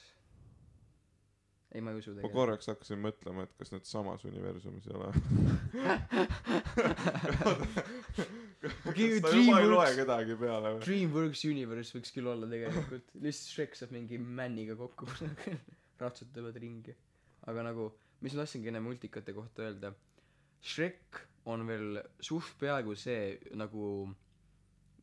Ei 1.76 1.82
ma 1.84 1.92
ei 1.92 2.00
usu 2.00 2.12
ma 2.12 2.16
tegelikult. 2.22 2.36
korraks 2.36 2.68
hakkasin 2.72 3.00
mõtlema 3.04 3.44
et 3.48 3.54
kas 3.60 3.72
need 3.74 3.86
samas 3.88 4.24
universumis 4.28 4.88
ei 4.88 4.96
ole. 4.96 5.10
Kas 8.58 8.74
ta 8.84 8.94
juba 8.98 9.30
ei 9.32 9.68
loe 9.68 9.86
Dreamworks- 9.86 9.98
kedagi 10.00 10.36
peale 10.40 10.72
või? 10.76 10.82
Dreamworks 10.86 11.44
Universe 11.48 11.96
võiks 11.98 12.14
küll 12.16 12.28
olla 12.32 12.48
tegelikult. 12.50 13.12
Lihtsalt 13.24 13.52
Shrek 13.54 13.76
saab 13.78 13.92
mingi 13.96 14.18
männiga 14.20 14.76
kokku 14.80 15.08
ratsutavad 16.02 16.60
ringi. 16.62 16.96
Aga 17.48 17.64
nagu 17.70 17.88
mis 18.22 18.34
ma 18.34 18.44
tahtsingi 18.44 18.72
enne 18.72 18.84
multikate 18.84 19.34
kohta 19.34 19.66
öelda 19.68 19.94
Shrek 20.62 21.22
on 21.48 21.66
veel 21.68 22.02
suht 22.20 22.56
peaaegu 22.60 22.96
see 22.98 23.38
nagu 23.56 23.84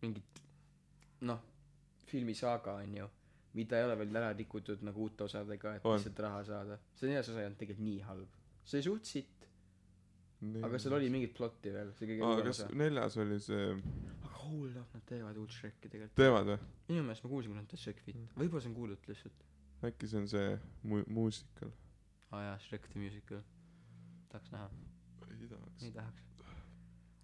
mingit 0.03 0.41
noh 1.29 1.41
filmisaaga 2.11 2.75
onju 2.83 3.07
mida 3.55 3.79
ei 3.79 3.87
ole 3.87 3.97
veel 4.01 4.19
ära 4.19 4.33
rikutud 4.35 4.83
nagu 4.87 5.07
uute 5.07 5.25
osadega 5.29 5.77
et 5.79 5.87
lihtsalt 5.87 6.21
raha 6.27 6.43
saada. 6.45 6.79
See 6.99 7.09
neljas 7.09 7.31
osa 7.31 7.41
ei 7.41 7.49
olnud 7.49 7.61
tegelikult 7.61 7.87
nii 7.87 8.01
halb. 8.09 8.41
See 8.65 8.81
oli 8.81 8.89
suht 8.89 9.11
sitt 9.13 9.49
aga 10.67 10.79
seal 10.83 10.97
oli 10.99 11.09
mingit 11.13 11.33
plotti 11.37 11.73
veel 11.73 11.93
see 11.97 12.09
kõige 12.11 12.31
kas 12.43 12.51
osa. 12.51 12.67
neljas 12.77 13.17
oli 13.23 13.39
see 13.41 13.69
aga 13.73 14.81
up 14.83 14.97
nad 14.97 15.05
teevad 15.09 15.39
uut 15.41 15.55
Shreki 15.55 15.89
tegelikult. 15.89 16.19
Teevad 16.21 16.51
või? 16.51 16.59
Minu 16.91 17.05
meelest 17.07 17.25
ma 17.25 17.31
kuulsin 17.33 17.53
kui 17.53 17.61
nad 17.61 17.71
teevad 17.71 17.85
Shrek 17.85 18.03
fit 18.05 18.19
võib-olla 18.41 18.65
see 18.65 18.73
on 18.73 18.77
kuulujutt 18.81 19.09
lihtsalt 19.13 19.47
äkki 19.91 20.09
see 20.11 20.21
on 20.21 20.29
see 20.29 20.59
mu- 20.85 21.05
muusikal. 21.07 21.71
Aa 22.33 22.43
jaa 22.49 22.59
Shrek 22.59 22.89
the 22.93 23.01
musical. 23.01 23.41
Tahaks 24.29 24.53
näha. 24.53 24.71
Ei 25.31 25.49
tahaks. 25.49 25.83
Ei 25.85 25.91
tahaks. 25.93 26.23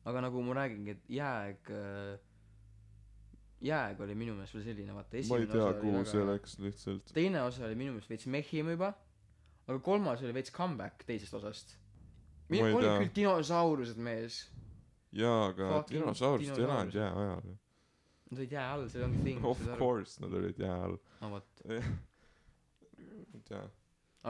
Aga 0.04 0.20
nagu 0.24 0.42
ma 0.42 0.54
räägingi 0.56 0.90
et 0.96 1.08
jääg 1.12 1.70
äh, 1.70 2.18
jääg 3.60 4.00
oli 4.00 4.14
minu 4.16 4.34
meelest 4.34 4.54
veel 4.56 4.64
selline 4.64 4.94
vaata 4.96 5.12
ma 5.12 5.18
ei 5.18 5.24
esimene 5.24 5.46
tea 5.52 5.64
osa 5.64 5.70
oli 5.74 5.80
kuhu 5.80 5.92
väga 5.98 6.10
see 6.10 6.20
hea. 6.20 6.26
läks 6.32 6.58
lihtsalt. 6.58 7.12
Teine 7.14 7.42
osa 7.42 7.64
oli 7.66 7.74
minu 7.76 7.92
meelest 7.96 8.10
veits 8.10 8.26
mehhim 8.26 8.70
juba 8.74 8.92
aga 9.68 9.78
kolmas 9.78 10.22
oli 10.24 10.34
veits 10.34 10.52
comeback 10.52 11.04
teisest 11.06 11.34
osast. 11.34 11.76
Ma 12.50 12.56
ei 12.56 12.72
olid 12.74 12.86
tea. 12.88 12.98
küll 13.02 13.14
dinosaurused 13.20 13.96
mees. 14.02 14.40
Jaa 15.12 15.46
aga 15.50 15.68
Fucking 15.74 16.00
dinosaurid 16.00 16.48
ei 16.48 16.64
elanud 16.64 16.92
dinosaurused. 16.92 17.00
jääajal 17.00 17.44
ju. 17.50 17.56
Nad 18.30 18.38
olid 18.38 18.52
jää 18.52 18.66
all 18.72 18.88
see 18.88 19.04
ongi 19.04 19.22
thing 19.26 19.44
of 19.44 19.62
course 19.78 20.20
nad 20.22 20.32
olid 20.32 20.58
jää 20.58 20.76
all. 20.84 20.96
No 21.20 21.30
vot 21.30 21.62
ei 23.34 23.42
tea. 23.48 23.62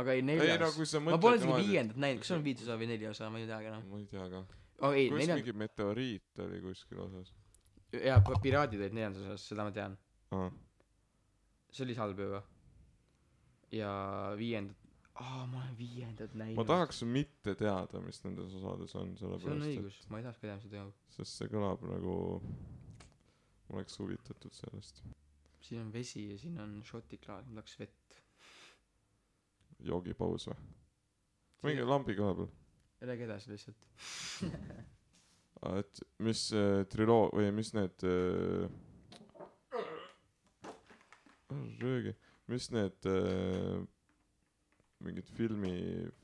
Aga 0.00 0.12
ei 0.14 0.20
ei 0.22 0.26
neljas 0.28 0.60
no 0.62 0.70
kui 0.76 0.86
sa 0.86 1.00
ma 1.02 1.10
mõtled 1.10 1.22
pole 1.26 1.36
isegi 1.40 1.68
viiendat 1.68 1.96
näinud. 2.04 2.22
Kas 2.24 2.30
on 2.36 2.44
viies 2.46 2.62
osa 2.66 2.76
või 2.80 2.90
neli 2.92 3.08
osa 3.10 3.30
ma 3.30 3.38
ei 3.42 3.46
teagi 3.50 3.70
enam 3.72 3.86
ma 3.90 3.98
ei 3.98 4.06
tea 4.10 4.26
ka. 4.34 4.42
Oh 4.80 4.94
ei 4.96 5.08
kus 5.10 5.18
neljand- 5.22 5.42
mingi 5.42 5.56
meteoriit 5.64 6.42
oli 6.46 6.60
kuskil 6.64 7.00
osas. 7.06 7.32
Jaa 7.92 8.20
piraadid 8.42 8.80
olid 8.80 8.94
neljandas 8.96 9.26
osas 9.26 9.48
seda 9.50 9.66
ma 9.66 9.74
tean. 9.74 9.96
Aa. 10.36 10.50
See 11.70 11.84
oli 11.84 11.94
halb 11.98 12.18
juba. 12.22 12.42
Ja 13.74 13.90
viiendat 14.38 14.76
aa 15.20 15.46
ma 15.46 15.58
olen 15.60 15.76
viiendat 15.78 16.34
näinud. 16.34 16.56
Ma 16.56 16.64
tahaks 16.64 17.02
mitte 17.04 17.54
teada 17.58 18.00
mis 18.04 18.22
nendes 18.24 18.54
osades 18.56 18.94
on 18.96 19.16
see 19.18 19.26
on 19.26 19.40
sellepärast 19.40 19.66
õigus. 19.68 19.98
Ma 20.08 20.18
ei 20.20 20.24
tahaks 20.26 20.40
ka 20.40 20.46
teada 20.46 20.60
mis 20.62 20.70
teeb 20.70 20.88
et 20.88 21.16
sest 21.18 21.40
see 21.42 21.50
kõlab 21.52 21.82
nagu 21.90 22.14
ma 23.68 23.76
oleks 23.78 23.98
huvitatud 24.00 24.54
sellest. 24.56 25.02
Siin 25.60 25.82
on 25.84 25.92
vesi 25.92 26.24
ja 26.30 26.38
siin 26.40 26.56
on 26.62 26.78
šotiklaas 26.86 27.46
mul 27.50 27.60
läks 27.60 27.76
vett 27.82 28.20
joogipaus 29.86 30.48
või 30.50 30.58
mingi 31.70 31.84
lambi 31.86 32.14
koha 32.16 32.34
peal. 32.38 32.48
Räägi 33.00 33.24
edasi 33.26 33.50
lihtsalt. 33.52 33.86
Aa, 35.62 35.78
et 35.82 36.00
mis 36.24 36.46
äh, 36.56 36.82
triloo- 36.92 37.30
või 37.36 37.50
mis 37.56 37.72
need 37.76 38.04
äh, 38.04 38.68
röögi. 41.80 42.14
Mis 42.50 42.70
need 42.74 43.06
äh, 43.06 43.80
mingid 45.00 45.28
filmi 45.36 45.74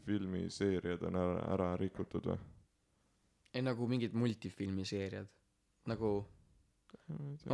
filmiseeriad 0.04 1.02
on 1.08 1.16
ära 1.20 1.38
ära 1.54 1.68
rikutud 1.80 2.26
või? 2.32 2.38
Ei 3.56 3.62
nagu 3.64 3.86
mingid 3.88 4.12
multifilmiseeriad. 4.12 5.28
Nagu 5.88 6.10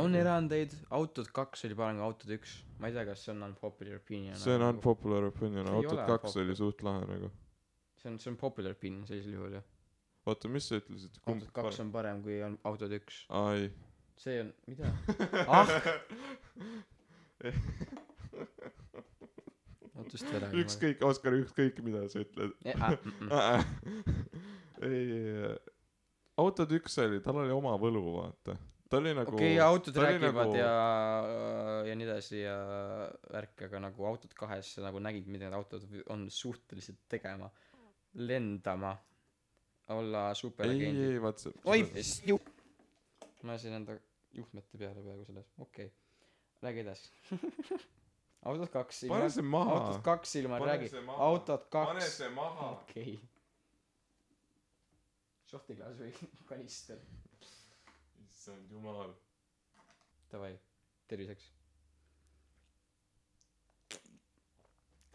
on 0.01 0.15
erandeid. 0.17 0.73
Autod 0.89 1.29
kaks 1.35 1.65
oli 1.67 1.77
parem 1.77 1.99
kui 2.01 2.07
autod 2.07 2.33
üks. 2.37 2.57
Ma 2.79 2.89
ei 2.89 2.97
tea 2.97 3.05
kas 3.09 3.25
see 3.25 3.35
on 3.35 3.45
unpopular 3.49 3.99
opinion 3.99 4.39
see 4.39 4.55
on 4.55 4.63
nagu- 4.65 4.77
unpopular 4.77 5.29
opinion. 5.29 5.67
Ei 5.67 5.79
autod 5.79 5.97
ole 5.97 6.07
kaks 6.07 6.33
unpopular. 6.33 6.47
oli 6.47 6.59
suht 6.59 6.83
lahe 6.87 7.05
nagu. 7.11 7.31
See 8.01 8.11
on 8.11 8.19
see 8.19 8.31
on 8.33 8.37
popular 8.41 8.75
opinion 8.77 9.07
sellisel 9.07 9.37
juhul 9.37 9.57
ju 9.59 9.63
oota 10.25 10.47
mis 10.51 10.67
sa 10.69 10.79
ütlesid? 10.79 11.17
Autod 11.27 11.51
kaks 11.55 11.79
on 11.83 11.91
parem 11.91 12.21
kui 12.23 12.37
on 12.45 12.57
autod 12.67 12.91
üks. 12.95 13.23
Aa 13.29 13.55
ei 13.59 13.71
see 14.23 14.41
on 14.43 14.53
mida? 14.67 14.91
Ah! 15.57 15.67
Ootust 19.93 20.31
ära 20.33 20.49
ükskõik 20.57 21.03
Oskar 21.05 21.35
ükskõik 21.37 21.81
mida 21.85 22.05
sa 22.09 22.23
ütled. 22.23 22.51
Ah, 22.73 22.95
mm, 22.97 23.27
mm. 23.27 23.31
ei 24.87 25.03
ei. 25.17 25.55
Autod 26.41 26.71
üks 26.73 26.97
oli 27.03 27.19
tal 27.23 27.37
oli 27.43 27.53
oma 27.53 27.75
võlu 27.81 28.01
vaata 28.15 28.55
ta 28.93 28.99
oli 29.01 29.13
nagu 29.17 29.33
okei 29.33 29.55
okay, 29.55 29.63
autod 29.65 29.95
räägivad 30.05 30.35
nagu- 30.37 30.57
ja 30.59 30.73
ja 31.89 31.95
nii 31.97 32.05
edasi 32.07 32.41
ja 32.43 32.57
värk 33.33 33.63
aga 33.67 33.79
nagu 33.87 34.05
autod 34.09 34.35
kahes 34.37 34.75
nagu 34.85 35.01
nägid 35.01 35.29
mida 35.33 35.47
need 35.49 35.57
autod 35.57 35.87
on 36.13 36.27
suutelised 36.31 36.99
tegema 37.09 37.49
lendama 38.13 38.93
olla 39.93 40.27
ei 40.29 40.35
superagendid. 40.39 41.09
Ei 41.15 41.21
vaat 41.21 41.41
see 41.41 41.53
oi 41.65 41.79
ju- 42.29 42.39
ma 43.43 43.55
lasin 43.57 43.73
enda 43.79 43.97
juhtmete 44.37 44.77
peale 44.77 45.01
peaaegu 45.01 45.25
selles 45.25 45.49
okei 45.57 45.89
okay. 45.89 45.97
räägi 46.61 46.85
edasi. 46.85 47.11
Autod 48.43 48.69
kaks 48.71 49.05
pane 49.07 49.29
see 49.31 49.43
maha. 49.55 49.75
autod 49.79 50.01
kaks 50.03 50.33
Pane 50.53 50.65
räägi. 50.69 50.89
autod 51.17 51.67
pane 51.71 51.99
kaks 51.99 52.17
see 52.17 52.29
maha. 52.29 52.71
Okei. 52.77 53.19
Šotiklaas 55.51 55.99
või 56.01 56.13
kanister 56.49 56.99
issand 58.43 58.71
jumal. 58.71 59.13
Davai 60.31 60.55
terviseks. 61.07 61.51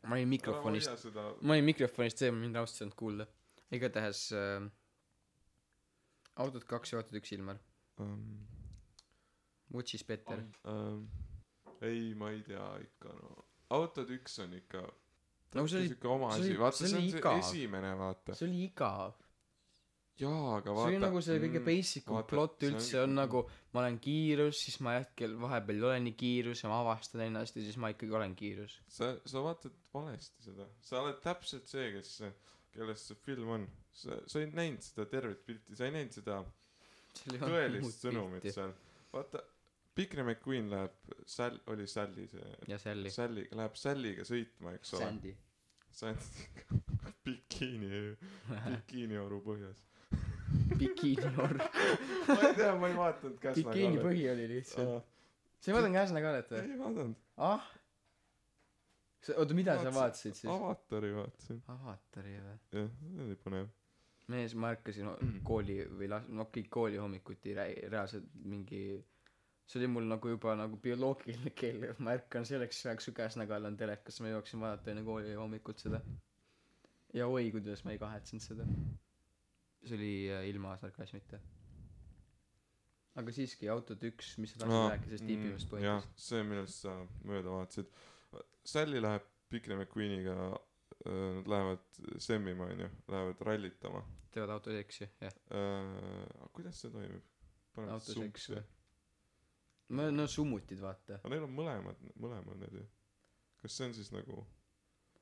Ma 0.08 0.14
olin 0.16 0.28
mikrofonist 0.30 1.08
ma 1.42 1.52
olin 1.56 1.66
mikrofonist 1.66 2.22
eemal 2.24 2.40
mind 2.40 2.56
raudselt 2.56 2.76
ei 2.76 2.84
saanud 2.84 2.96
kuulda. 3.02 3.26
Igatahes 3.76 4.20
äh, 4.32 4.68
autod 6.40 6.64
kaks 6.70 6.94
ja 6.94 7.02
autod 7.02 7.18
üks 7.20 7.34
Ilmar. 7.36 7.58
Um, 8.00 8.46
which 9.74 9.98
is 9.98 10.06
better? 10.06 10.40
Um, 10.64 11.04
ei 11.84 12.14
ma 12.16 12.30
ei 12.32 12.40
tea 12.46 12.70
ikka 12.86 13.12
no. 13.18 13.34
Autod 13.76 14.14
üks 14.16 14.38
on 14.44 14.54
ikka 14.56 14.86
no 15.58 15.66
see 15.68 15.82
oli 15.82 15.92
see 15.92 15.98
asi. 16.30 16.40
oli- 16.46 16.58
vaata 16.62 16.78
see 16.78 16.88
see 16.88 16.96
on 16.96 17.02
oli 17.02 17.10
see 17.10 17.20
igav. 17.20 17.42
esimene 17.42 17.92
vaata. 17.98 18.38
See 18.38 18.48
oli 18.48 18.64
igav 18.70 19.27
jaa 20.18 20.56
aga 20.56 20.72
see 20.72 20.76
vaata 20.78 20.90
oli 20.90 21.00
nagu 21.02 21.20
see 21.22 21.38
kõige 21.38 21.60
mm, 21.60 21.66
basic 21.68 22.08
um 22.10 22.22
plott 22.30 22.56
see 22.58 22.70
üldse 22.72 23.02
on 23.04 23.14
nagu 23.18 23.42
ma 23.74 23.82
olen 23.84 23.98
kiirus 24.02 24.62
siis 24.66 24.78
ma 24.84 24.96
hetkel 24.96 25.36
vahepeal 25.42 25.78
ei 25.78 25.86
ole 25.90 25.98
nii 26.06 26.16
kiirus 26.22 26.62
ja 26.64 26.70
ma 26.72 26.80
avastan 26.82 27.22
ennast 27.28 27.58
ja 27.58 27.64
siis 27.66 27.78
ma 27.80 27.92
ikkagi 27.94 28.16
olen 28.18 28.34
kiirus. 28.38 28.78
Sa 28.90 29.12
sa 29.28 29.42
vaatad 29.44 29.76
valesti 29.94 30.48
seda. 30.48 30.66
Sa 30.88 31.02
oled 31.04 31.20
täpselt 31.24 31.70
see 31.70 31.92
kes 31.94 32.14
kellest 32.74 33.12
see 33.12 33.20
film 33.26 33.52
on. 33.58 33.68
Sa 33.94 34.18
sa 34.26 34.42
ei 34.42 34.50
näinud 34.50 34.82
seda 34.86 35.06
tervet 35.12 35.44
pilti 35.46 35.78
sa 35.78 35.86
ei 35.86 35.94
näinud 35.94 36.18
seda 36.18 36.40
tõelist 37.28 38.06
sõnumit 38.08 38.50
seal. 38.50 38.74
Vaata 39.14 39.44
Pigre 39.98 40.22
McQueen 40.22 40.68
läheb 40.70 41.14
Sal- 41.26 41.62
oli 41.70 41.86
Sally 41.90 42.26
see 42.30 42.54
ja 42.70 42.78
Sally. 42.82 43.10
Sally 43.14 43.46
läheb 43.58 43.78
Sallyga 43.78 44.26
sõitma 44.26 44.74
eks 44.78 44.94
ole. 44.98 45.04
Sandy. 45.06 45.36
Sandy. 45.98 46.48
Bikiini 47.26 47.88
bikiinioru 48.48 49.40
põhjas 49.44 49.80
bikiiniorg 50.78 51.62
ma 52.28 52.38
ei 52.48 52.54
tea 52.58 52.74
ma 52.80 52.88
ei 52.90 52.96
vaadanud 52.98 53.38
Käsna 53.42 53.70
bikiini 53.72 53.98
põhi 54.04 54.24
oli 54.32 54.46
lihtsalt. 54.54 54.94
Aa, 54.94 55.02
sa 55.60 55.70
ei 55.70 55.76
vaadanud 55.78 55.98
Käsna 56.00 56.22
Kallet 56.24 56.52
või 56.54 56.62
ei 56.72 56.78
vaadanud. 56.84 57.16
Ah? 57.48 57.66
Sa 59.26 59.34
oota 59.42 59.54
mida 59.58 59.74
sa 59.76 59.82
Vaatasin- 59.90 59.98
vaatasid 59.98 60.34
siis? 60.38 60.50
Avatari 60.52 61.10
vaatasin. 61.16 61.58
Avatari 61.74 62.36
või? 62.38 62.56
Jah 62.78 62.88
see 63.02 63.24
oli 63.26 63.36
põnev. 63.44 63.66
Mees 64.28 64.54
ma 64.60 64.70
ärkasin 64.74 65.06
ho- 65.08 65.18
kooli 65.48 65.78
või 65.98 66.08
las- 66.12 66.28
no 66.28 66.44
kõik 66.54 66.68
kooli 66.70 66.96
hommikuti 67.00 67.54
rää- 67.56 67.88
reaalselt 67.90 68.26
mingi 68.44 68.82
see 69.68 69.80
oli 69.80 69.88
mul 69.92 70.04
nagu 70.08 70.28
juba 70.34 70.54
nagu 70.56 70.76
bioloogiline 70.84 71.50
kell 71.56 71.82
ma 71.98 72.14
ärkan 72.16 72.44
selleks 72.48 72.84
ajaks 72.86 73.08
kui 73.10 73.14
Käsna 73.18 73.46
Kall 73.46 73.64
on 73.68 73.76
telekas 73.76 74.20
ma 74.20 74.28
jooksin 74.34 74.60
vaadata 74.60 74.90
enne 74.92 75.02
kooli 75.04 75.34
hommikut 75.34 75.78
seda. 75.84 76.00
Ja 77.14 77.26
oi 77.26 77.50
kuidas 77.50 77.84
ma 77.84 77.90
ei 77.96 77.98
kahetsenud 77.98 78.42
seda 78.44 78.66
see 79.88 79.98
oli 80.00 80.12
äh, 80.34 80.44
ilma 80.52 80.76
sarkasmita 80.82 81.40
aga 83.18 83.34
siiski 83.34 83.70
autod 83.72 84.04
üks 84.10 84.36
mis 84.38 84.54
sa 84.54 84.62
tahtsid 84.62 84.94
rääkida 84.94 85.10
sellest 85.10 85.28
tiipimast 85.32 85.72
Mm, 85.72 85.84
jah 85.88 86.00
pointist 86.04 86.30
see 86.30 86.46
millest 86.52 86.86
sa 86.86 86.94
mööda 87.24 87.56
vaatasid 87.56 87.92
Sally 88.68 89.00
läheb 89.00 89.24
Pigre 89.48 89.78
McQueeniga 89.78 90.34
Nad 91.06 91.48
lähevad 91.48 91.78
semmima 92.18 92.64
onju, 92.64 92.88
lähevad 93.08 93.40
rallitama. 93.40 94.02
teevad 94.30 94.50
autoseksi, 94.50 95.08
jah. 95.20 95.32
kuidas 96.52 96.80
see 96.80 96.90
toimib? 96.90 97.22
autoseks 97.76 98.48
või?. 98.50 98.62
no, 99.88 100.10
no 100.10 100.26
summutid, 100.26 100.80
vaata. 100.82 101.20
aga 101.22 101.32
neil 101.32 101.46
on 101.46 101.54
mõlemad, 101.54 102.02
mõlemad 102.18 102.58
need 102.64 102.80
ju. 102.80 102.86
kas 103.62 103.78
see 103.78 103.86
on 103.88 103.94
siis 103.94 104.10
nagu, 104.12 104.42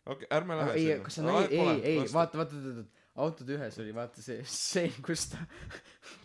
okei 0.06 0.24
okay,, 0.24 0.30
ärme 0.38 0.56
lähe 0.58 0.78
ei, 0.80 0.88
kas 1.04 1.20
sa 1.20 1.26
nägid, 1.28 1.52
ei, 1.52 1.76
ei, 1.92 1.98
vaata, 2.00 2.40
vaata, 2.40 2.56
vaata, 2.56 2.74
vaata, 2.80 3.05
autode 3.22 3.56
ühes 3.56 3.78
oli 3.82 3.94
vaata 3.96 4.22
see 4.24 4.42
stseen, 4.56 4.96
kus 5.04 5.28
ta, 5.32 5.42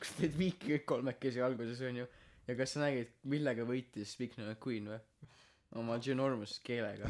kus 0.01 0.15
teed 0.19 0.37
viiki 0.39 0.75
kõik 0.75 0.87
kolmekesi 0.93 1.43
alguses 1.45 1.81
onju. 1.87 2.07
ja 2.47 2.57
kas 2.59 2.75
sa 2.75 2.85
nägid, 2.85 3.13
millega 3.31 3.65
võitis 3.67 4.15
Big 4.19 4.37
No 4.39 4.55
Queen 4.63 4.89
või? 4.91 5.01
oma 5.79 5.95
ginormous 6.03 6.57
keelega, 6.67 7.07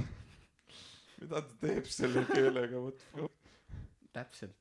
mida 1.21 1.41
ta 1.41 1.61
teeb 1.63 1.88
selle 1.89 2.25
keelega, 2.29 2.81
what 2.81 3.01
the 3.15 3.29
täpselt. 4.11 4.53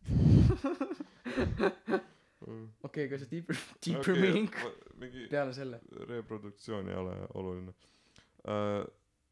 fuck 2.40 2.86
okei, 2.88 3.04
aga 3.08 3.18
see 3.20 3.28
deeper, 3.34 3.58
deeper 3.84 4.14
okay, 4.14 4.22
meaning 4.22 5.28
peale 5.28 5.52
selle. 5.56 5.82
reproduktsioon 6.08 6.88
ei 6.88 6.96
ole 6.96 7.18
oluline 7.36 7.74
uh,. 8.48 8.86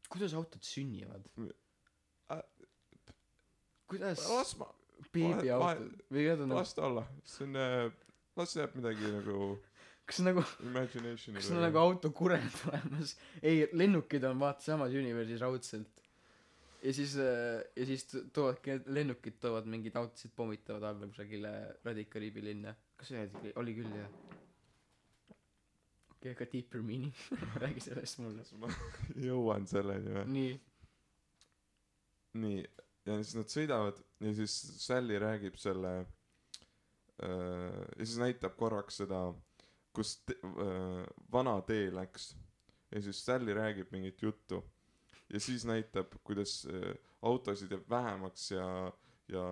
kuidas 0.09 0.35
autod 0.37 0.65
sünnivad 0.65 1.25
Äh,? 2.29 2.43
kuidas 3.87 4.29
las 4.29 4.57
ma, 4.57 4.67
beebiautod 5.13 6.03
või 6.09 6.25
kuidas 6.25 6.43
on, 6.45 6.53
las 6.57 6.75
ta 6.77 6.85
olla, 6.87 7.05
see 7.27 7.47
on 7.47 7.57
uh,, 7.59 7.89
las 8.39 8.55
jääb 8.57 8.75
midagi 8.79 9.13
nagu 9.13 9.39
kas 10.09 10.21
nagu, 10.25 10.43
kas 10.43 11.49
on 11.53 11.63
nagu 11.63 11.81
autokured 11.81 12.59
olemas? 12.71 13.15
ei, 13.41 13.67
lennukid 13.73 14.25
on 14.29 14.41
vaata 14.41 14.65
samas 14.71 14.95
universe'is 14.97 15.43
raudselt. 15.43 16.03
ja 16.83 16.93
siis, 16.95 17.15
ja 17.19 17.85
siis 17.85 18.07
toovadki, 18.33 18.79
lennukid 18.87 19.39
toovad 19.43 19.69
mingeid 19.69 19.97
autosid, 19.99 20.33
pommitavad 20.35 20.87
alla 20.91 21.07
kusagile 21.11 21.53
Radi-Kariibi 21.85 22.45
linna. 22.51 22.75
kas 22.97 23.13
see 23.13 23.29
oli, 23.41 23.53
oli 23.63 23.77
küll 23.81 23.99
jah? 24.01 24.09
okei, 26.19 26.33
aga 26.33 26.49
deeper 26.51 26.81
meaning, 26.83 27.13
räägi 27.63 27.85
sellest 27.85 28.19
mulle. 28.23 28.43
ma 28.59 28.73
jõuan 29.15 29.67
selleni 29.69 30.17
või? 30.17 30.25
nii, 30.35 30.57
nii, 32.43 32.65
ja 33.05 33.15
siis 33.23 33.35
nad 33.39 33.49
sõidavad 33.51 33.99
ja 34.19 34.33
siis 34.37 34.55
Sally 34.85 35.19
räägib 35.19 35.55
selle 35.57 35.93
äh, 35.99 37.83
ja 37.97 38.05
siis 38.05 38.17
näitab 38.21 38.55
korraks 38.59 38.99
seda, 39.03 39.21
kus 39.95 40.17
te, 40.25 40.35
äh, 40.43 41.05
vana 41.31 41.57
tee 41.67 41.89
läks. 41.93 42.31
ja 42.91 43.01
siis 43.01 43.21
Sally 43.25 43.53
räägib 43.53 43.91
mingit 43.91 44.21
juttu 44.21 44.63
ja 45.29 45.39
siis 45.39 45.65
näitab, 45.65 46.15
kuidas 46.23 46.65
äh, 46.69 46.93
autosid 47.21 47.71
jääb 47.71 47.89
vähemaks 47.89 48.51
ja, 48.51 48.67
ja 49.29 49.43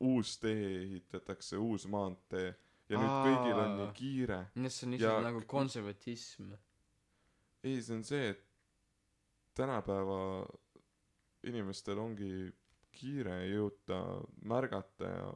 uus 0.00 0.38
tee 0.38 0.82
ehitatakse, 0.82 1.56
uus 1.58 1.86
maantee 1.88 2.54
ja 2.88 2.98
nüüd 3.00 3.14
kõigil 3.24 3.60
on 3.62 3.76
nii 3.78 3.86
Aa. 3.86 3.92
kiire. 3.96 4.40
nii 4.54 4.66
et 4.68 4.72
see 4.74 4.86
on 4.86 4.92
Ja 4.92 4.98
lihtsalt 4.98 5.24
nagu 5.24 5.40
k- 5.40 5.46
konservatism. 5.48 6.50
ei, 7.64 7.78
see 7.82 7.94
on 7.96 8.02
see, 8.04 8.28
et 8.34 8.42
tänapäeva 9.56 10.18
inimestel 11.48 11.98
ongi 11.98 12.50
kiire 12.94 13.40
ei 13.44 13.52
jõuta 13.54 13.98
märgata 14.50 15.10
ja, 15.10 15.28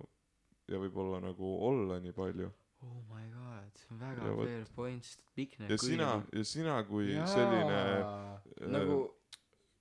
ja 0.73 0.81
võib-olla 0.83 1.21
nagu 1.25 1.53
olla 1.69 1.99
nii 2.05 2.13
palju. 2.17 2.51
oh 2.87 2.99
my 3.11 3.25
god, 3.35 3.71
see 3.81 3.89
on 3.95 3.99
väga 4.03 4.27
Ja 4.29 4.35
fair 4.39 4.67
point, 4.77 5.05
sest 5.05 5.23
Big 5.37 5.57
No 5.59 5.67
ja 5.71 5.79
sina, 5.83 6.11
ja 6.33 6.45
sina 6.47 6.77
kui 6.87 7.09
Jaa, 7.13 7.27
selline 7.27 7.79
äh, 7.99 8.69
nagu 8.71 8.99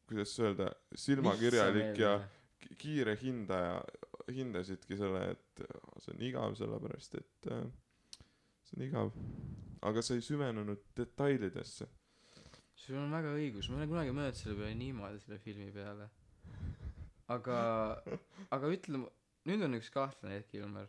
kuidas 0.08 0.34
öelda, 0.40 0.72
silmakirjalik 0.96 2.00
ja 2.00 2.14
ki- 2.64 2.76
kiire 2.82 3.14
hindaja, 3.22 3.82
hindasidki 4.32 4.98
selle, 4.98 5.22
et 5.36 5.62
see 6.02 6.14
on 6.16 6.22
igav, 6.30 6.56
sellepärast 6.58 7.16
et 7.20 7.50
äh, 7.52 7.66
see 8.66 8.80
on 8.80 8.86
igav. 8.88 9.12
aga 9.88 10.02
sa 10.02 10.16
ei 10.18 10.22
süvenenud 10.26 10.82
detailidesse. 10.98 11.86
sul 12.78 12.98
on 12.98 13.12
väga 13.12 13.36
õigus, 13.38 13.68
ma 13.70 13.78
ei 13.78 13.84
ole 13.84 13.92
kunagi 13.92 14.16
mõelnud 14.16 14.40
selle 14.40 14.56
peale 14.58 14.76
niimoodi, 14.80 15.20
selle 15.22 15.38
filmi 15.44 15.70
peale. 15.76 16.10
aga, 17.34 17.58
aga 18.56 18.70
ütle, 18.74 19.02
nüüd 19.50 19.66
on 19.68 19.78
üks 19.80 19.90
kahtlane 19.94 20.40
hetk, 20.40 20.56
Ilmar. 20.60 20.88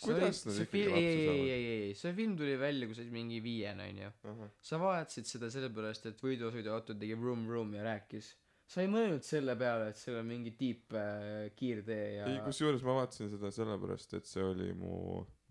Kuidas 0.00 0.38
nad 0.46 0.54
see 0.56 0.64
ikkagi 0.64 0.70
film, 0.72 0.92
lapsi 0.94 1.00
ei, 1.04 1.16
ei, 1.16 1.24
saavad? 1.26 1.40
ei, 1.40 1.48
ei, 1.54 1.80
ei, 1.90 1.96
see 2.00 2.12
film 2.16 2.36
tuli 2.38 2.54
välja, 2.56 2.86
kui 2.88 2.96
sa 2.96 3.02
olid 3.02 3.12
mingi 3.12 3.40
viiene, 3.44 3.88
onju. 3.92 4.46
sa 4.64 4.78
vaatasid 4.80 5.28
seda 5.28 5.50
sellepärast, 5.52 6.06
et 6.08 6.22
võidusõiduauto 6.24 6.96
tegi 7.02 7.18
vroom 7.20 7.42
vroom 7.50 7.74
ja 7.76 7.82
rääkis. 7.84 8.30
sa 8.70 8.80
ei 8.80 8.88
mõelnud 8.88 9.26
selle 9.26 9.56
peale, 9.60 9.90
et 9.92 9.98
seal 10.00 10.16
on 10.22 10.28
mingi 10.30 10.54
tiip 10.56 10.94
äh, 10.96 11.50
kiirtee 11.58 12.06
ja 12.14 12.28
ei, 12.30 12.38
kusjuures 12.46 12.84
ma 12.86 12.94
vaatasin 13.02 13.28
seda 13.34 13.50
sellepärast, 13.52 14.14
et 14.16 14.30
see 14.30 14.44
oli 14.46 14.70
mu, 14.72 14.94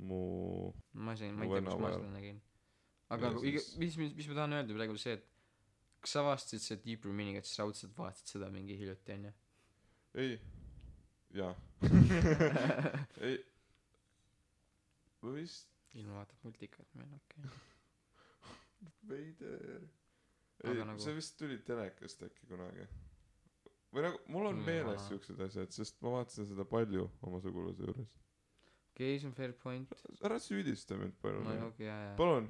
mu 0.10 0.22
ma 0.98 1.14
ei 1.14 1.22
saa, 1.22 1.36
ma 1.36 1.46
ei 1.46 1.54
tea, 1.54 1.66
kus 1.68 1.82
ma 1.84 1.92
seda 1.94 2.10
nägin. 2.16 2.40
aga 3.14 3.30
Ja 3.36 3.44
siis- 3.44 3.76
mis, 3.84 3.98
mis, 4.02 4.16
mis 4.18 4.32
ma 4.32 4.40
tahan 4.40 4.58
öelda 4.62 4.80
praegu 4.80 4.98
see, 4.98 5.20
et 5.20 5.28
kas 6.02 6.16
sa 6.16 6.24
avastasid 6.26 6.64
see 6.66 6.82
deeper 6.88 7.14
meaning, 7.14 7.38
et 7.38 7.46
sa 7.46 7.68
raudselt 7.68 7.94
vaatasid 8.00 8.34
seda 8.34 8.50
mingi 8.50 8.80
hiljuti 8.82 9.14
onju? 9.20 9.36
ei, 10.20 10.36
jaa. 11.40 11.54
ei, 13.28 13.38
või 15.24 15.36
vist 15.42 15.70
ilma 15.98 16.20
vaatab 16.22 16.44
multikat 16.48 16.90
meil, 17.00 17.12
okei 17.20 17.46
okay.. 17.48 17.58
veider. 19.10 19.88
Ei, 20.64 20.76
nagu- 20.84 21.00
see 21.02 21.16
vist 21.16 21.38
tuli 21.40 21.58
telekast 21.66 22.24
äkki 22.28 22.48
kunagi. 22.50 22.88
või 23.96 24.04
nagu 24.06 24.20
mul 24.30 24.50
on 24.52 24.60
Mm, 24.60 24.66
meeles 24.68 25.06
siuksed 25.10 25.40
asjad, 25.48 25.72
sest 25.74 26.02
ma 26.06 26.12
vaatasin 26.20 26.46
seda 26.52 26.66
palju 26.70 27.08
oma 27.26 27.40
sugulase 27.42 27.84
juures. 27.88 28.12
okei, 28.92 29.20
see 29.20 29.28
on 29.30 29.34
fair 29.38 29.54
point. 29.64 29.94
ära 30.22 30.38
süüdista 30.44 30.98
mind 31.00 31.16
no 31.16 31.22
palun. 31.24 31.64
okei, 31.72 31.88
jaa, 31.88 32.02
jaa. 32.10 32.16
palun, 32.20 32.50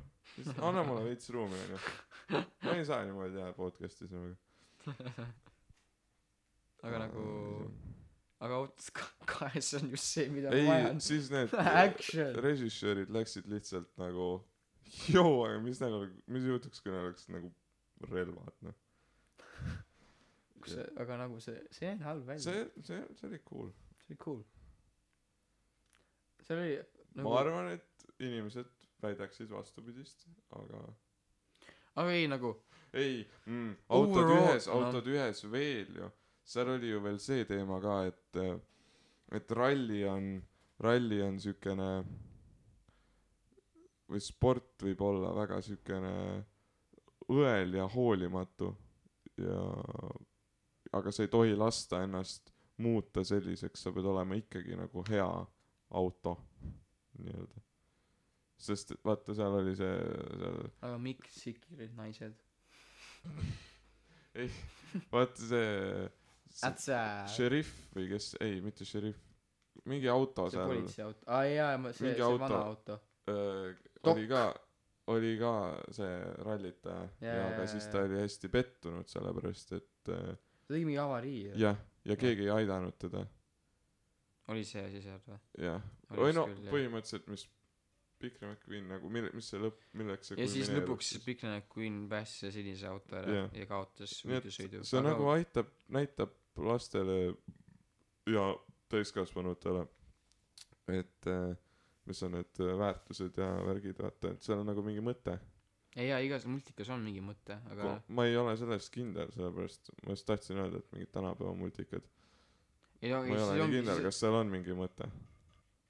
anna 0.62 0.84
mulle 0.88 1.05
veits 1.10 1.29
ruumi 1.36 1.60
onju. 1.65 1.77
ma 2.65 2.75
ei 2.75 2.86
saa 2.86 3.05
niimoodi 3.05 3.38
teha 3.38 3.53
podcast'i 3.53 4.08
sinuga. 4.08 4.36
aga 6.83 6.99
nagu, 7.05 7.23
aga 8.39 8.59
autos 8.61 8.89
ka- 8.97 9.25
kahes 9.33 9.73
on 9.79 9.89
just 9.93 10.05
see, 10.13 10.29
mida 10.33 10.51
ma 10.53 10.59
ei 10.59 10.67
vajan., 10.69 11.01
siis 11.03 11.29
need 11.33 11.53
Action. 11.85 12.35
režissöörid 12.45 13.09
läksid 13.15 13.49
lihtsalt 13.51 13.89
nagu 14.01 14.29
joo, 15.11 15.33
aga 15.47 15.59
mis 15.63 15.81
nagu, 15.83 16.05
mis 16.27 16.45
juhtuks, 16.47 16.81
kui 16.83 16.93
neil 16.93 17.09
oleks 17.09 17.27
nagu 17.33 17.51
relvad 18.09 18.55
noh. 18.65 18.77
kus 20.63 20.77
see, 20.77 20.87
aga 21.03 21.17
nagu 21.25 21.39
see, 21.43 21.59
see 21.75 21.85
ei 21.89 21.91
näinud 21.95 22.07
halb 22.07 22.25
välja. 22.31 22.45
see, 22.47 22.87
see, 22.87 23.03
see 23.19 23.27
oli 23.29 23.41
cool. 23.49 23.69
see 24.05 24.13
oli 24.15 24.21
cool. 24.23 24.41
seal 26.47 26.63
oli 26.63 26.73
nagu... 27.19 27.27
ma, 27.27 27.35
arvan, 27.43 27.69
et 27.75 28.07
inimesed 28.19 28.71
väidaksid 29.03 29.51
vastupidist, 29.53 30.25
aga 30.55 30.81
aga 31.99 32.11
ei 32.15 32.25
nagu, 32.31 32.53
ei 32.95 33.21
mm,, 33.45 33.75
autod 33.95 34.17
Overall- 34.23 34.47
ühes, 34.49 34.67
no. 34.67 34.79
autod 34.79 35.07
ühes 35.11 35.43
veel 35.51 35.93
ju, 36.01 36.09
seal 36.49 36.73
oli 36.73 36.89
ju 36.89 37.01
veel 37.03 37.19
see 37.21 37.45
teema 37.45 37.77
ka, 37.83 37.99
et, 38.09 38.39
et 39.38 39.51
ralli 39.53 40.01
on, 40.09 40.31
ralli 40.81 41.21
on 41.21 41.38
siukene 41.41 41.89
või 44.09 44.21
sport 44.23 44.81
võib 44.81 45.01
olla 45.05 45.33
väga 45.38 45.59
siukene 45.62 46.13
õel 47.29 47.77
ja 47.77 47.85
hoolimatu 47.93 48.71
ja 49.38 49.59
aga 50.97 51.13
sa 51.13 51.23
ei 51.25 51.31
tohi 51.31 51.53
lasta 51.57 52.01
ennast 52.03 52.49
muuta 52.81 53.23
selliseks, 53.27 53.83
sa 53.83 53.93
pead 53.93 54.07
olema 54.09 54.38
ikkagi 54.39 54.77
nagu 54.79 55.03
hea 55.09 55.27
auto 55.99 56.35
nii-öelda. 57.19 57.62
sest 58.59 58.93
vaata, 59.05 59.35
seal 59.35 59.57
oli 59.59 59.75
see, 59.77 59.97
seal 60.39 60.62
aga 60.81 60.97
miks 61.03 61.41
sikil 61.43 61.77
olid 61.77 61.93
naised? 61.97 62.41
vaata 65.13 65.49
see, 65.51 66.09
Ätsa, 66.65 67.01
šerif 67.31 67.69
või 67.95 68.07
kes, 68.12 68.33
ei 68.43 68.59
mitte 68.63 68.88
šerif, 68.88 69.19
mingi 69.89 70.09
auto 70.12 70.47
see 70.49 70.57
seal 70.57 70.71
politseiauto, 70.71 71.27
aa 71.29 71.45
jaa, 71.47 71.75
see, 71.91 72.13
see 72.15 72.25
auto. 72.25 72.41
vana 72.41 72.63
auto. 72.65 72.97
Dokk. 73.29 74.09
oli 74.09 74.25
ka, 74.31 74.43
oli 75.13 75.33
ka 75.39 75.53
see 75.93 76.15
rallitaja 76.47 77.03
ja, 77.21 77.35
ja 77.35 77.43
aga 77.51 77.67
siis 77.69 77.85
ta 77.93 78.01
oli 78.07 78.17
hästi 78.23 78.49
pettunud 78.53 79.12
sellepärast, 79.12 79.75
et 79.77 80.13
äh, 80.15 80.33
see 80.65 80.73
tegi 80.73 80.89
mingi 80.89 81.01
avarii 81.03 81.51
jah, 81.62 81.77
ja 82.09 82.17
keegi 82.19 82.47
ei 82.47 82.51
aidanud 82.57 82.97
teda, 83.01 83.23
oli 84.49 84.65
see 84.65 84.83
asi 84.88 85.03
seal 85.05 85.21
või? 85.27 85.39
jah. 85.62 85.88
Või 86.17 86.33
no 86.33 86.47
põhimõtteliselt, 86.71 87.29
mis 87.29 87.45
Big 88.19 88.35
McQueen 88.41 88.89
nagu, 88.91 89.09
mille, 89.13 89.31
mis 89.35 89.47
see 89.47 89.62
lõpp, 89.62 89.83
milleks 89.99 90.31
see 90.31 90.41
ja 90.41 90.47
siis 90.51 90.69
lõpuks 90.73 91.13
Big 91.23 91.43
Nick 91.47 91.71
Queen 91.71 92.01
päästis 92.12 92.41
selle 92.41 92.55
sinise 92.57 92.89
auto 92.89 93.15
ära 93.21 93.35
Jah. 93.38 93.53
ja 93.62 93.67
kaotas 93.69 94.17
võidusõidu. 94.27 94.81
see 94.88 95.03
nagu 95.05 95.29
aitab, 95.31 95.69
näitab 95.95 96.33
lastele 96.65 97.19
ja 98.29 98.45
täiskasvanutele, 98.89 99.85
et 100.87 101.27
äh, 101.29 101.53
mis 102.09 102.23
on 102.25 102.35
need 102.37 102.61
äh, 102.63 102.73
väärtused 102.79 103.37
ja 103.37 103.49
värgid, 103.65 104.01
vaata, 104.01 104.33
et 104.33 104.45
seal 104.45 104.61
on 104.63 104.69
nagu 104.69 104.83
mingi 104.85 105.03
mõte. 105.05 105.37
ei 105.95 106.09
jaa, 106.09 106.19
igas 106.25 106.45
multikas 106.49 106.89
on 106.93 107.03
mingi 107.05 107.21
mõte, 107.25 107.57
aga 107.71 107.95
ma 108.15 108.25
ei 108.29 108.37
ole 108.37 108.55
selles 108.57 108.89
kindel, 108.93 109.31
sellepärast 109.35 109.91
ma 110.05 110.15
just 110.15 110.27
tahtsin 110.29 110.61
öelda, 110.61 110.81
et 110.81 110.91
mingid 110.95 111.13
tänapäeva 111.13 111.53
multikad. 111.57 112.09
ma 113.01 113.07
ei 113.07 113.13
ole 113.13 113.57
nii 113.59 113.71
kindel 113.77 114.03
kas 114.05 114.21
seal 114.23 114.37
on 114.41 114.53
mingi 114.53 114.77
mõte. 114.77 115.09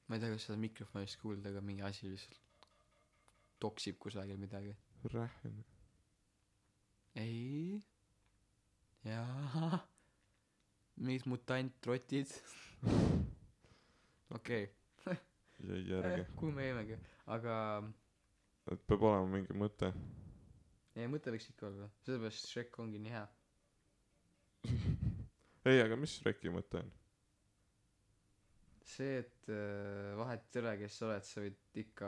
Ma 0.09 0.17
ei 0.17 0.23
tea 0.23 0.33
kas 0.33 0.47
seda 0.49 0.57
mikrofonist 0.57 1.19
kuulda 1.21 1.51
aga 1.53 1.61
mingi 1.61 1.85
asi 1.85 2.09
lihtsalt 2.09 2.67
toksib 3.59 3.99
kusagil 4.01 4.39
midagi. 4.41 4.73
Rähn. 5.13 5.63
Ei. 7.15 7.79
Jaa 9.05 9.79
mingid 10.99 11.25
mutantrotid. 11.31 12.33
Okei. 14.35 14.67
Jäi 15.59 15.79
järgi. 15.89 16.21
Okay. 16.21 16.35
kuhu 16.39 16.51
me 16.55 16.67
jäimegi 16.67 16.99
aga 17.29 17.55
et 18.71 18.81
peab 18.89 19.03
olema 19.05 19.27
mingi 19.35 19.55
mõte. 19.57 19.91
Ei 20.97 21.07
mõte 21.09 21.31
võiks 21.33 21.49
ikka 21.51 21.67
olla. 21.69 21.89
Sellepärast 22.05 22.49
Shrek 22.49 22.79
ongi 22.81 23.01
nii 23.01 23.13
hea. 23.13 23.25
Ei 25.69 25.81
aga 25.83 25.97
mis 25.99 26.15
Shreki 26.17 26.51
mõte 26.53 26.81
on? 26.81 26.91
See 28.89 29.19
et 29.21 29.49
äh, 29.53 30.15
vahet 30.17 30.55
ei 30.55 30.63
ole 30.63 30.71
kes 30.79 30.95
sa 30.97 31.05
oled 31.05 31.25
sa 31.27 31.43
võid 31.43 31.59
ikka 31.77 32.07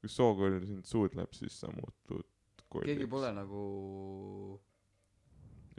kui 0.00 0.12
sookoll 0.12 0.62
sind 0.64 0.88
suudleb 0.88 1.34
siis 1.36 1.58
sa 1.60 1.68
muutud 1.74 2.24
keegi 2.72 3.08
pole 3.10 3.28
nagu 3.36 3.64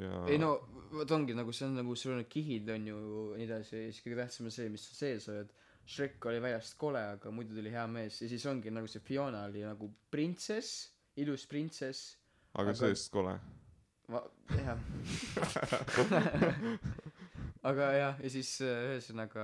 ja 0.02 0.26
ei 0.32 0.38
no 0.42 0.50
vot 0.96 1.12
ongi 1.16 1.34
nagu 1.38 1.54
see 1.56 1.68
on 1.70 1.76
nagu 1.80 1.96
sul 1.96 2.12
on 2.16 2.20
need 2.22 2.30
kihid 2.32 2.70
on 2.74 2.88
ju 2.90 2.98
ja 3.32 3.38
nii 3.40 3.48
edasi 3.48 3.76
ja 3.80 3.92
siis 3.92 4.04
kõige 4.06 4.18
tähtsam 4.22 4.50
on 4.50 4.56
see 4.58 4.70
mis 4.74 4.84
sa 4.90 4.98
sees 5.04 5.30
oled 5.34 5.54
Shrek 5.86 6.26
oli 6.26 6.40
väljast 6.42 6.78
kole 6.82 6.98
aga 7.14 7.30
muidu 7.32 7.54
tuli 7.54 7.70
hea 7.70 7.84
mees. 7.88 8.16
Ja 8.24 8.28
siis 8.32 8.46
ongi 8.50 8.72
nagu 8.74 8.88
see 8.90 9.04
Fiona 9.06 9.44
oli 9.46 9.62
nagu 9.62 9.92
printsess 10.12 10.88
ilus 11.22 11.44
printsess 11.52 12.16
aga 12.56 12.72
aga- 12.72 12.80
seest 12.80 13.12
kole. 13.14 13.36
Va- 14.10 14.26
jah. 14.56 14.80
Aga 17.66 17.86
jah 17.98 18.20
ja 18.22 18.30
siis 18.30 18.50
äh, 18.62 18.84
ühesõnaga 18.92 19.44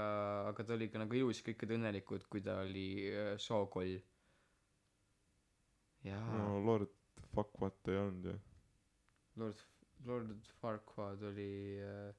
aga 0.52 0.64
ta 0.66 0.76
oli 0.76 0.88
ka 0.94 1.00
nagu 1.02 1.16
ilus 1.18 1.40
ja 1.42 1.46
kõik 1.48 1.64
olid 1.66 1.74
õnnelikud 1.80 2.28
kui 2.30 2.42
ta 2.46 2.60
oli 2.62 2.84
äh, 3.10 3.32
sookoll 3.42 3.96
jaa. 6.06 6.22
No 6.38 6.60
lord 6.66 6.92
fuck 7.34 7.58
what 7.62 7.90
ei 7.90 7.98
olnud 7.98 8.28
ju. 8.30 8.36
Lord 9.42 9.58
Lord 10.06 10.52
Farquaad 10.62 11.24
oli 11.30 11.78
äh, 11.84 12.14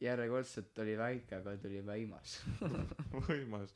järjekordselt 0.00 0.78
oli 0.84 0.96
väike 0.98 1.38
aga 1.40 1.56
ta 1.56 1.68
oli 1.70 1.82
võimas. 1.86 2.36
Võimas. 3.28 3.74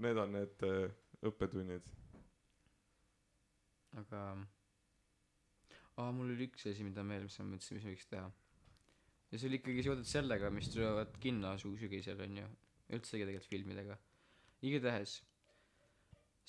Need 0.00 0.20
on 0.22 0.32
need 0.36 0.64
äh, 0.66 0.92
õppetunnid. 1.26 1.90
Aga 4.00 4.22
aa 6.00 6.12
mul 6.16 6.32
oli 6.32 6.46
üks 6.48 6.68
asi 6.70 6.86
mida 6.86 7.02
veel 7.04 7.26
mis 7.26 7.36
ma 7.40 7.48
mõtlesin 7.50 7.76
mis 7.76 7.88
võiks 7.90 8.08
teha. 8.12 8.28
Ja 9.30 9.38
see 9.38 9.50
oli 9.50 9.60
ikkagi 9.60 9.84
seotud 9.86 10.08
sellega 10.08 10.50
mis 10.54 10.70
tulevad 10.72 11.12
kinno 11.22 11.52
sügisel 11.60 12.22
onju 12.24 12.46
üldsegi 12.96 13.26
tegelikult 13.26 13.50
filmidega. 13.50 13.98
Igatahes 14.66 15.18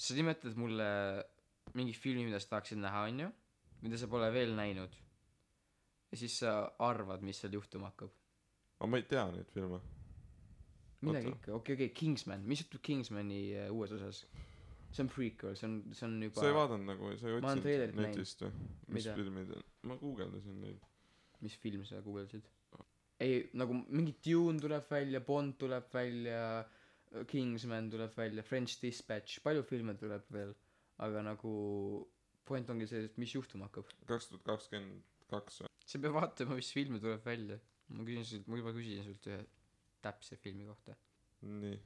sa 0.01 0.15
nimetad 0.17 0.57
mulle 0.57 0.87
mingi 1.77 1.93
filmi 1.93 2.25
mida 2.29 2.39
sa 2.41 2.55
tahaksid 2.55 2.79
näha 2.81 3.05
onju 3.09 3.27
mida 3.83 3.97
sa 3.97 4.09
pole 4.09 4.29
veel 4.33 4.55
näinud 4.57 4.95
ja 6.11 6.17
siis 6.17 6.37
sa 6.43 6.53
arvad 6.79 7.23
mis 7.25 7.39
seal 7.41 7.53
juhtuma 7.55 7.91
hakkab. 7.91 8.13
Aga 8.79 8.89
ma 8.91 8.99
ei 8.99 9.07
tea 9.07 9.25
neid 9.31 9.51
filme. 9.53 9.79
Midagi 11.05 11.33
ikka 11.33 11.53
okei 11.57 11.75
okei 11.77 11.89
Kingsman. 11.97 12.45
Mis 12.49 12.63
juhtub 12.63 12.81
Kingsmani 12.85 13.41
äh, 13.57 13.69
uues 13.73 13.93
osas? 13.97 14.25
See 14.91 15.05
on 15.05 15.09
prequel 15.09 15.55
see 15.55 15.69
on 15.69 15.77
see 15.95 16.05
on 16.05 16.17
juba 16.27 16.43
sa 16.43 16.49
ei 16.49 16.55
vaadanud 16.57 16.89
nagu 16.91 17.13
sa 17.17 17.29
ei 17.29 17.37
otsinud 17.37 17.95
netist 18.01 18.43
või? 18.43 18.51
Mis 18.91 19.05
Mida? 19.05 19.13
filmid 19.15 19.53
ma 19.87 19.97
guugeldasin 20.01 20.59
neid. 20.65 20.83
Mis 21.41 21.55
film 21.63 21.87
sa 21.87 22.01
guugeldasid? 22.05 22.49
Ei 23.21 23.39
nagu 23.57 23.77
mingi 23.87 24.17
Dune 24.25 24.59
tuleb 24.59 24.85
välja 24.91 25.23
Bond 25.25 25.57
tuleb 25.61 25.87
välja 25.93 26.43
Kingsman 27.31 27.89
tuleb 27.93 28.13
välja 28.17 28.43
French 28.43 28.81
Dispatch 28.83 29.41
palju 29.45 29.63
filme 29.69 29.95
tuleb 29.97 30.27
veel? 30.33 30.53
Aga 31.01 31.23
nagu 31.25 31.51
point 32.45 32.69
ongi 32.69 32.89
see 32.89 33.07
et 33.07 33.17
mis 33.21 33.33
juhtuma 33.37 33.69
hakkab. 33.69 33.89
kaks 34.09 34.33
tuhat 34.33 34.47
kakskümmend 34.51 35.05
kaks 35.31 35.63
või 35.63 35.70
sa 35.91 35.99
pead 36.03 36.13
vaatama 36.15 36.57
mis 36.59 36.71
filme 36.75 36.99
tuleb 37.03 37.23
välja. 37.27 37.57
Ma 37.91 38.05
küsin 38.07 38.27
sult 38.27 38.47
ma 38.47 38.59
juba 38.61 38.71
küsisin 38.77 39.03
sult 39.09 39.25
ühe 39.31 39.39
täpse 40.05 40.37
filmi 40.41 40.65
kohta. 40.69 40.95
Nii. 41.41 41.79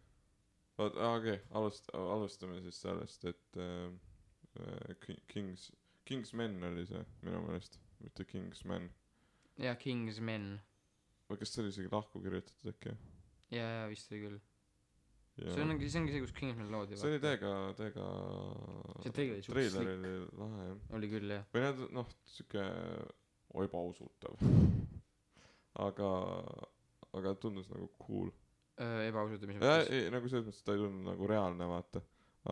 Oot 0.84 0.98
aa 1.00 1.15
okei. 1.18 1.39
Alust- 1.58 1.89
alustame 1.96 2.60
siis 2.65 2.82
sellest 2.84 3.26
et 3.32 3.58
äh, 3.63 3.89
äh, 4.60 4.96
Ki- 5.06 5.22
Kings 5.32 5.72
Kingsmen 6.06 6.60
oli 6.68 6.84
see 6.86 7.00
minu 7.26 7.39
meelest 7.48 7.80
mitte 8.04 8.26
Kingsman 8.30 8.89
jaa 9.58 9.74
Kingsmen. 9.82 10.50
Või 11.30 11.39
kas 11.41 11.56
see 11.56 11.63
oli 11.63 11.72
isegi 11.74 11.89
lahku 11.89 12.22
kirjutatud 12.22 12.70
äkki? 12.76 12.91
Jaa 13.56 13.70
jaa 13.80 13.88
vist 13.89 14.12
oli 14.12 14.20
küll. 14.28 14.41
Ja 15.39 15.52
see 15.56 15.63
ongi 15.65 15.89
see 15.89 16.00
ongi 16.04 16.13
see 16.13 16.22
kus 16.28 16.36
Kingsman 16.38 16.70
loodi 16.76 17.00
see 17.00 17.10
oli 17.10 17.22
täiega 17.24 17.54
täiega 17.80 18.06
see 19.04 19.15
treiler 19.15 19.39
oli 19.39 19.48
suht 19.48 19.56
treiler 19.56 19.89
oli 19.96 20.13
lahe 20.44 20.68
jah. 20.70 20.78
Oli 21.00 21.10
küll 21.15 21.34
jah. 21.39 21.48
Või 21.56 21.63
nad 21.65 21.82
noh 21.98 22.12
siuke 22.36 22.68
ebausutav. 23.63 24.36
Aga 25.86 26.10
aga 27.15 27.36
tundus 27.39 27.70
nagu 27.72 27.88
cool. 28.02 28.32
Öö, 28.82 29.06
ebaausalt 29.08 29.46
mis 29.48 29.56
mõttes? 29.56 29.89
ei 29.96 30.10
nagu 30.12 30.28
selles 30.28 30.46
mõttes 30.50 30.60
et 30.60 30.68
ta 30.68 30.74
ei 30.76 30.82
tundunud 30.82 31.08
nagu 31.12 31.28
reaalne 31.32 31.68
vaata. 31.70 32.02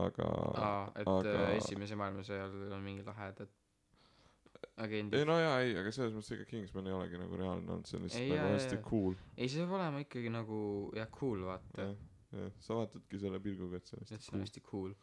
Aga 0.04 0.30
aa 0.56 0.86
et 0.96 1.08
aga- 1.08 1.34
aga... 1.34 1.50
esimese 1.60 1.96
maailmasõja 2.00 2.46
ajal 2.48 2.72
on 2.78 2.86
mingi 2.86 3.04
lahedad 3.06 3.52
agendid. 4.78 5.20
Ei 5.20 5.26
no 5.28 5.36
jaa 5.40 5.60
ei 5.66 5.76
aga 5.78 5.92
selles 5.94 6.16
mõttes 6.16 6.32
ega 6.38 6.48
Kingsman 6.50 6.88
ei 6.88 6.96
olegi 6.96 7.20
nagu 7.22 7.38
reaalne 7.38 7.76
olnud 7.76 7.90
see 7.90 8.00
on 8.00 8.08
lihtsalt 8.08 8.24
Ei, 8.24 8.32
nagu 8.32 8.48
jaa, 8.48 8.56
hästi 8.56 8.80
jaa. 8.80 8.88
cool. 8.90 9.20
Ei 9.38 9.52
see 9.52 9.62
peab 9.62 9.76
olema 9.80 10.02
ikkagi 10.06 10.32
nagu 10.34 10.58
jah 10.98 11.12
cool 11.20 11.44
vaata. 11.52 11.90
Jah 11.92 12.50
sa 12.66 12.80
vaatadki 12.80 13.20
selle 13.22 13.38
pilguga 13.44 13.78
et 13.78 13.86
see 13.92 14.00
on 14.00 14.08
et 14.08 14.16
hästi 14.16 14.26
see 14.26 14.32
on 14.32 14.40
cool. 14.40 14.48
hästi 14.48 14.64
cool. 14.72 14.96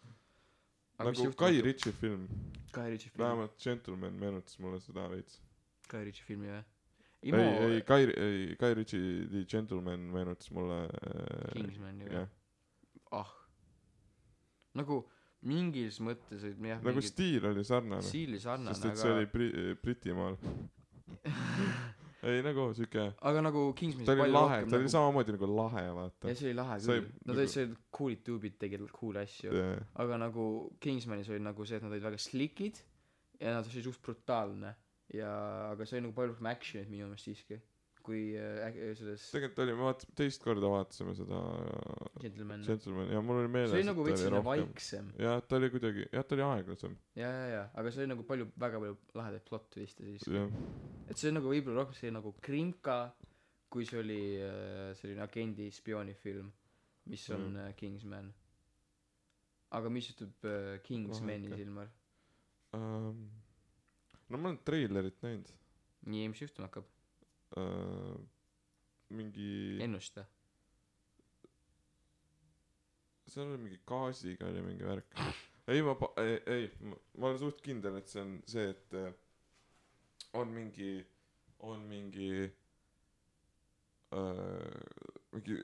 Nagu 1.01 1.31
Guy 1.41 1.61
Ritchie 1.65 1.93
film. 1.97 2.27
Guy 2.75 2.91
Ritchie 2.91 3.11
film. 3.13 3.23
Vähemalt 3.25 3.55
Gentleman 3.63 4.19
meenutas 4.21 4.59
mulle 4.59 4.81
seda 4.85 5.07
veits 5.13 5.39
Guy 5.91 6.05
Ritchie 6.09 6.27
filmi 6.29 6.49
või 6.51 6.63
ei 7.21 7.77
ei 7.77 7.83
Guy 7.89 8.07
ei 8.17 8.45
Guy 8.61 8.75
Ritchie 8.79 9.27
The 9.33 9.45
Gentleman 9.51 10.07
meenutas 10.15 10.51
mulle 10.57 10.83
äh, 10.89 11.53
Kingsman 11.57 12.01
ju 12.01 12.11
jah. 12.15 12.29
ah. 13.13 13.33
Nagu 14.79 15.03
mingis 15.51 15.99
mõttes 16.05 16.43
olid 16.45 16.59
jah 16.63 16.79
nagu 16.85 16.95
mingid 17.01 17.09
stiil 17.11 17.47
oli 17.51 17.65
sarnane. 17.65 18.05
Stiili 18.07 18.39
sarnane 18.41 18.75
sest 18.77 18.91
et 18.93 19.01
see 19.01 19.13
oli 19.15 19.25
aga 19.27 19.33
Bri- 19.35 19.75
Britimaal. 19.83 20.37
Ei 22.21 22.43
nagu 22.45 22.67
siuke 22.77 23.07
aga 23.25 23.41
nagu 23.41 23.63
Kingsmanis 23.77 24.05
ta 24.09 24.13
oli 24.13 24.29
lahe 24.35 24.59
ta 24.69 24.77
oli 24.77 24.85
nagu 24.85 24.93
samamoodi 24.93 25.35
nagu 25.39 25.49
lahe 25.57 25.85
vaata. 25.97 26.29
Ja 26.29 26.37
see 26.37 26.51
oli 26.51 26.57
lahe 26.59 26.77
küll. 26.85 27.07
Nad 27.25 27.31
nagu- 27.33 27.39
olid 27.41 27.53
see 27.55 27.71
cool'id 27.97 28.21
tüübid 28.27 28.59
tegid 28.61 28.85
cool 28.97 29.17
asju. 29.23 29.55
Jah. 29.57 29.81
aga 30.05 30.19
nagu 30.21 30.45
Kingsmanis 30.85 31.31
oli 31.33 31.41
nagu 31.45 31.65
see 31.67 31.81
et 31.81 31.87
nad 31.87 31.93
olid 31.97 32.05
väga 32.05 32.21
slick'id 32.21 32.83
ja 33.41 33.55
nad 33.57 33.65
olid 33.65 33.87
suht 33.89 34.03
brutaalne 34.05 34.75
ja 35.15 35.31
aga 35.73 35.87
see 35.87 35.99
oli 35.99 36.07
nagu 36.09 36.15
palju 36.17 36.33
rohkem 36.35 36.47
action'it 36.55 36.89
minu 36.93 37.07
meelest 37.11 37.27
siiski 37.31 37.61
kui 38.01 38.21
äh, 38.39 38.63
äk- 38.71 38.95
selles 38.97 39.25
tegelikult 39.35 39.59
oli 39.65 39.73
me 39.77 39.83
vaat- 39.85 40.05
teist 40.17 40.41
korda 40.45 40.69
vaatasime 40.73 41.13
seda 41.19 41.41
Gentleman. 42.23 42.63
Gentleman 42.65 43.11
ja 43.13 43.21
mul 43.21 43.43
oli 43.43 43.51
meeles 43.53 43.71
see 43.75 43.83
oli 43.83 43.89
nagu 43.91 44.05
veits 44.07 44.23
oli 44.23 44.29
selline 44.31 44.45
vaiksem. 44.47 45.11
Jah 45.21 45.41
ta 45.49 45.59
oli 45.59 45.69
kuidagi 45.75 46.07
jah 46.13 46.25
ta 46.25 46.35
oli 46.39 46.47
aeglasem. 46.47 46.95
Ja 47.21 47.29
ja 47.35 47.47
ja 47.57 47.65
aga 47.75 47.91
see 47.93 48.05
oli 48.05 48.13
nagu 48.15 48.25
palju 48.31 48.47
väga 48.65 48.81
palju 48.85 48.97
lahedaid 49.21 49.45
plot 49.51 49.69
twist'e 49.75 50.07
siis. 50.09 50.25
Jah. 50.33 50.49
Et 51.11 51.17
see 51.21 51.29
on 51.33 51.37
nagu 51.41 51.53
võib-olla 51.53 51.83
rohkem 51.85 51.99
see 52.01 52.15
nagu 52.15 52.33
Krimka 52.41 52.97
kui 53.71 53.85
see 53.87 54.01
oli 54.01 54.21
äh, 54.43 54.95
selline 54.99 55.23
agendi 55.27 55.69
spioonifilm 55.75 56.49
mis 57.11 57.29
on 57.35 57.45
Mm. 57.51 57.57
mm. 57.67 57.75
Kingsman. 57.77 58.33
Aga 59.77 59.91
mis 59.93 60.09
juhtub 60.11 60.45
äh, 60.49 60.79
Kingsmani 60.83 61.49
Vahe 61.51 61.53
ikka. 61.53 61.57
silmal 61.61 61.89
um, 62.75 63.21
no 64.31 64.39
ma 64.39 64.49
olen 64.51 64.59
treilerit 64.65 65.23
näinud. 65.27 65.49
Nii 66.11 66.29
mis 66.33 66.41
juhtuma 66.45 66.69
hakkab? 66.71 66.87
Uh, 67.59 68.21
mingi 69.11 69.79
ennusta 69.83 70.23
seal 73.31 73.47
oli 73.51 73.59
mingi 73.63 73.79
gaasiga 73.87 74.47
oli 74.51 74.63
mingi 74.63 74.87
värk. 74.87 75.19
Ei 75.71 75.83
ma 75.87 75.95
ei 76.23 76.37
ei 76.51 76.65
ma, 76.87 76.97
olen 77.27 77.39
suht 77.39 77.61
kindel 77.63 77.99
et 78.01 78.09
see 78.11 78.23
on 78.25 78.37
see 78.51 78.69
et 78.73 78.95
äh, 78.99 79.11
on 80.39 80.51
mingi 80.55 80.93
on 81.67 81.83
mingi 81.91 82.31
äh, 84.15 84.81
mingi 85.35 85.59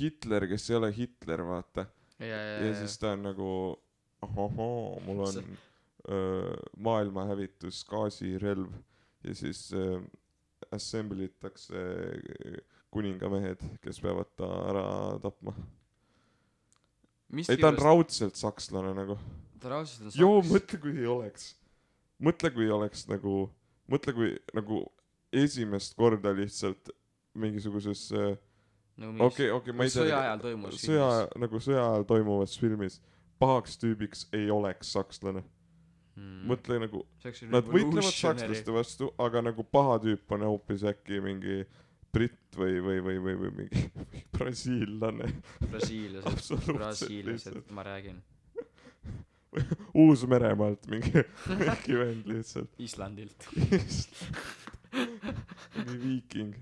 Hitler 0.00 0.46
kes 0.50 0.70
ei 0.70 0.76
ole 0.80 0.92
Hitler 0.96 1.44
vaata. 1.46 1.86
Ja 2.18 2.26
ja 2.36 2.58
ja 2.66 2.74
siis 2.80 2.96
ta 2.98 3.12
on 3.16 3.22
nagu 3.28 3.48
ahohoo 4.24 5.00
mul 5.04 5.20
on 5.26 5.32
See- 5.32 5.58
öö, 6.08 6.54
maailma 6.76 7.26
hävitus 7.30 7.84
gaasirelv 7.88 8.70
ja 9.24 9.34
siis 9.34 9.72
öö, 9.72 10.00
assembly 10.70 11.24
itakse 11.30 11.82
kuningamehed 12.90 13.62
kes 13.82 14.00
peavad 14.00 14.30
ta 14.38 14.48
ära 14.70 14.86
tapma. 15.22 15.52
Ei 17.36 17.58
ta 17.58 17.72
on 17.72 17.78
raudselt 17.82 18.38
sakslane 18.38 18.94
nagu. 18.94 19.18
Ta 19.60 19.72
raudselt 19.74 20.12
on 20.12 20.20
joo 20.20 20.40
saks. 20.42 20.52
mõtle 20.54 20.80
kui 20.80 20.98
ei 20.98 21.08
oleks. 21.10 21.48
Mõtle 22.22 22.50
kui 22.54 22.68
oleks 22.72 23.06
nagu 23.10 23.38
mõtle 23.90 24.14
kui 24.16 24.30
nagu 24.56 24.84
esimest 25.34 25.96
korda 25.98 26.32
lihtsalt 26.34 26.90
mingisuguses 27.36 28.08
äh, 28.16 28.38
okei, 29.20 29.50
okei, 29.52 29.74
ma 29.76 29.84
ei 29.84 29.92
sõja 29.92 30.14
tea, 30.14 30.22
ajal 30.22 30.40
toimus 30.46 30.80
sõja, 30.80 31.08
nagu 31.42 31.60
sõja 31.60 31.82
ajal 31.90 32.06
toimuvas 32.08 32.56
filmis 32.60 33.00
pahaks 33.42 33.76
tüübiks 33.82 34.24
ei 34.36 34.48
oleks 34.50 34.94
sakslane. 34.96 35.44
Mm. 36.16 36.44
mõtle 36.50 36.78
nagu, 36.82 37.02
nad 37.52 37.68
võitlevad 37.70 38.12
sakslaste 38.12 38.74
vastu, 38.74 39.10
aga 39.22 39.42
nagu 39.48 39.64
paha 39.64 39.98
tüüp 40.04 40.36
on 40.36 40.46
hoopis 40.48 40.86
äkki 40.88 41.20
mingi 41.24 41.62
britt 42.16 42.56
või, 42.56 42.78
või, 42.80 43.02
või, 43.04 43.18
või, 43.24 43.36
või 43.42 43.52
mingi 43.60 43.84
brasiillane. 44.36 45.28
brasiillased 45.66 46.70
brasiillased 46.72 47.74
ma 47.76 47.84
räägin 47.86 48.22
Uus-Meremaalt 50.02 50.88
mingi, 50.92 51.22
mingi 51.62 51.96
vend 51.96 52.26
lihtsalt. 52.28 52.72
Islandilt 52.82 53.46
mingi 55.76 55.98
viiking. 56.02 56.56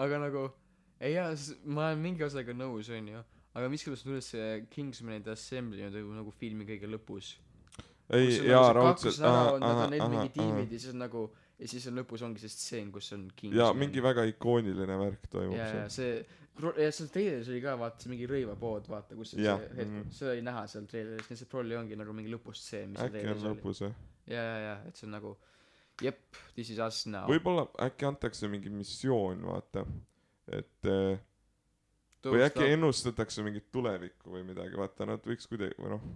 aga 0.00 0.20
nagu 0.20 0.48
ei 1.00 1.14
jaa 1.16 1.32
ma 1.64 1.90
olen 1.90 2.02
mingi 2.04 2.24
osaga 2.24 2.52
nõus 2.56 2.88
onju 2.92 3.22
aga 3.56 3.68
miskipärast 3.72 4.06
mulle 4.08 4.24
see 4.24 4.64
Kingsmanide 4.72 5.32
Assembly 5.32 5.84
on 5.86 5.94
nagu, 5.96 6.12
nagu 6.20 6.34
filmi 6.36 6.66
kõige 6.68 6.90
lõpus 6.90 7.34
ei 8.16 8.34
jaa, 8.48 8.72
raudselt. 8.76 9.20
need 9.92 10.08
mingi 10.14 10.34
tiimid 10.34 10.74
ja 10.74 10.78
siis 10.82 10.92
on 10.94 11.02
nagu 11.04 11.24
ja 11.60 11.68
siis 11.68 11.86
on 11.90 12.00
lõpus 12.00 12.24
ongi 12.26 12.42
see 12.42 12.52
stseen 12.52 12.90
kus 12.94 13.12
on 13.16 13.28
Kingsman 13.36 13.60
jaa, 13.60 13.72
mingi 13.76 14.02
väga 14.04 14.24
ikooniline 14.32 14.98
värk 15.00 15.28
toimub 15.32 15.56
ja 15.58 15.66
ja 15.66 15.88
seal. 15.90 15.90
see 15.96 16.84
ja 16.84 16.90
seal 16.92 17.10
treileris 17.12 17.50
oli 17.52 17.60
ka 17.64 17.76
vaata 17.80 18.04
see 18.04 18.12
mingi 18.12 18.28
rõivapood 18.30 18.90
vaata 18.90 19.18
kus 19.18 19.34
on 19.36 19.44
Jah, 19.44 19.60
see 19.60 19.78
hetk 19.78 19.92
mhm. 19.92 20.10
seda 20.16 20.34
oli 20.34 20.44
näha 20.48 20.66
seal 20.72 20.88
treileris 20.90 21.28
nii 21.28 21.36
et 21.38 21.42
see 21.42 21.52
prolli 21.54 21.78
ongi 21.78 21.98
nagu 22.00 22.16
mingi 22.16 22.32
lõpustseen 22.32 22.94
mis 22.94 23.02
seal 23.02 23.20
äkki 23.20 23.32
on 23.36 23.48
lõpus 23.50 23.82
jah? 23.86 23.96
ja 24.30 24.44
ja 24.44 24.60
ja 24.66 24.76
et 24.88 25.00
see 25.00 25.08
on 25.08 25.16
nagu 25.18 25.34
jep 26.00 26.40
this 26.54 26.70
is 26.72 26.80
us 26.80 27.02
now 27.06 27.28
võib-olla 27.30 27.66
äkki 27.86 28.08
antakse 28.08 28.48
mingi 28.48 28.72
missioon, 28.72 29.44
vaata. 29.48 29.84
et 30.48 30.88
eh, 30.88 31.20
Don't 32.20 32.34
või 32.34 32.44
äkki 32.44 32.66
ennustatakse 32.74 33.44
mingit 33.44 33.70
tulevikku 33.72 34.34
või 34.34 34.44
midagi, 34.48 34.76
vaata 34.76 35.06
nad 35.08 35.24
võiks 35.24 35.48
kuidagi, 35.48 35.76
või 35.80 35.94
noh, 35.94 36.08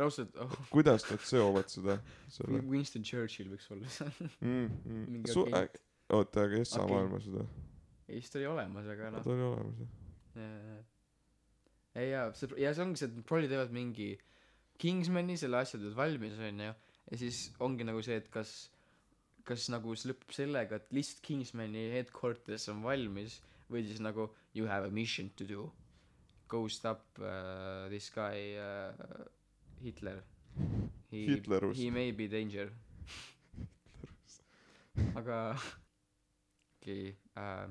raudselt 0.00 0.40
oh, 0.42 0.56
kuidas 0.74 1.06
nad 1.10 1.22
seovad 1.28 1.70
seda, 1.72 2.00
selle 2.32 2.62
Winston 2.70 3.06
Churchill 3.06 3.52
võiks 3.52 3.70
olla 3.74 3.90
seal 3.92 4.12
mm,. 4.40 4.66
Mm. 4.84 5.22
Su-, 5.30 5.46
agent 5.48 5.86
oota, 6.10 6.46
aga 6.46 6.60
Essa 6.60 6.80
Agent. 6.80 6.94
maailmas 6.94 7.26
seda, 7.28 7.44
ei 8.08 8.18
siis 8.20 8.32
ta 8.32 8.40
oli 8.40 8.48
olemas 8.50 8.88
aga 8.94 9.12
noh 9.14 9.26
ta 9.26 9.34
oli 9.34 9.46
olemas 9.46 9.84
jah. 9.84 10.80
Ei 12.00 12.12
jaa 12.12 12.28
see 12.38 12.60
ja 12.62 12.70
see 12.74 12.84
ongi 12.84 13.00
see 13.00 13.08
et 13.10 13.22
prolli 13.26 13.50
teevad 13.50 13.72
mingi 13.74 14.12
Kingsmani 14.80 15.36
selle 15.40 15.58
asja 15.60 15.78
teevad 15.80 15.98
valmis 15.98 16.38
onju 16.38 16.70
ja 16.70 17.18
siis 17.18 17.48
ongi 17.62 17.86
nagu 17.86 18.02
see 18.06 18.18
et 18.20 18.30
kas 18.32 18.54
kas 19.46 19.66
nagu 19.72 19.94
see 19.98 20.12
lõpeb 20.12 20.34
sellega 20.34 20.78
et 20.78 20.94
lihtsalt 20.94 21.24
Kingsmani 21.26 21.88
headquarters 21.94 22.68
on 22.72 22.84
valmis 22.86 23.40
või 23.70 23.84
siis 23.86 24.02
nagu 24.02 24.28
you 24.54 24.70
have 24.70 24.86
a 24.86 24.94
mission 24.94 25.30
to 25.38 25.46
do 25.46 25.66
go 26.50 26.66
stop 26.68 27.02
uh, 27.18 27.86
this 27.90 28.10
guy 28.14 28.54
uh, 28.58 28.94
Hitler. 29.82 30.22
He, 31.10 31.26
Hitlerus. 31.26 31.76
he 31.76 31.90
may 31.90 32.12
be 32.12 32.28
danger. 32.28 32.70
Aga 35.16 35.56
okei 36.80 36.82
okay, 36.82 37.16
uh, 37.36 37.66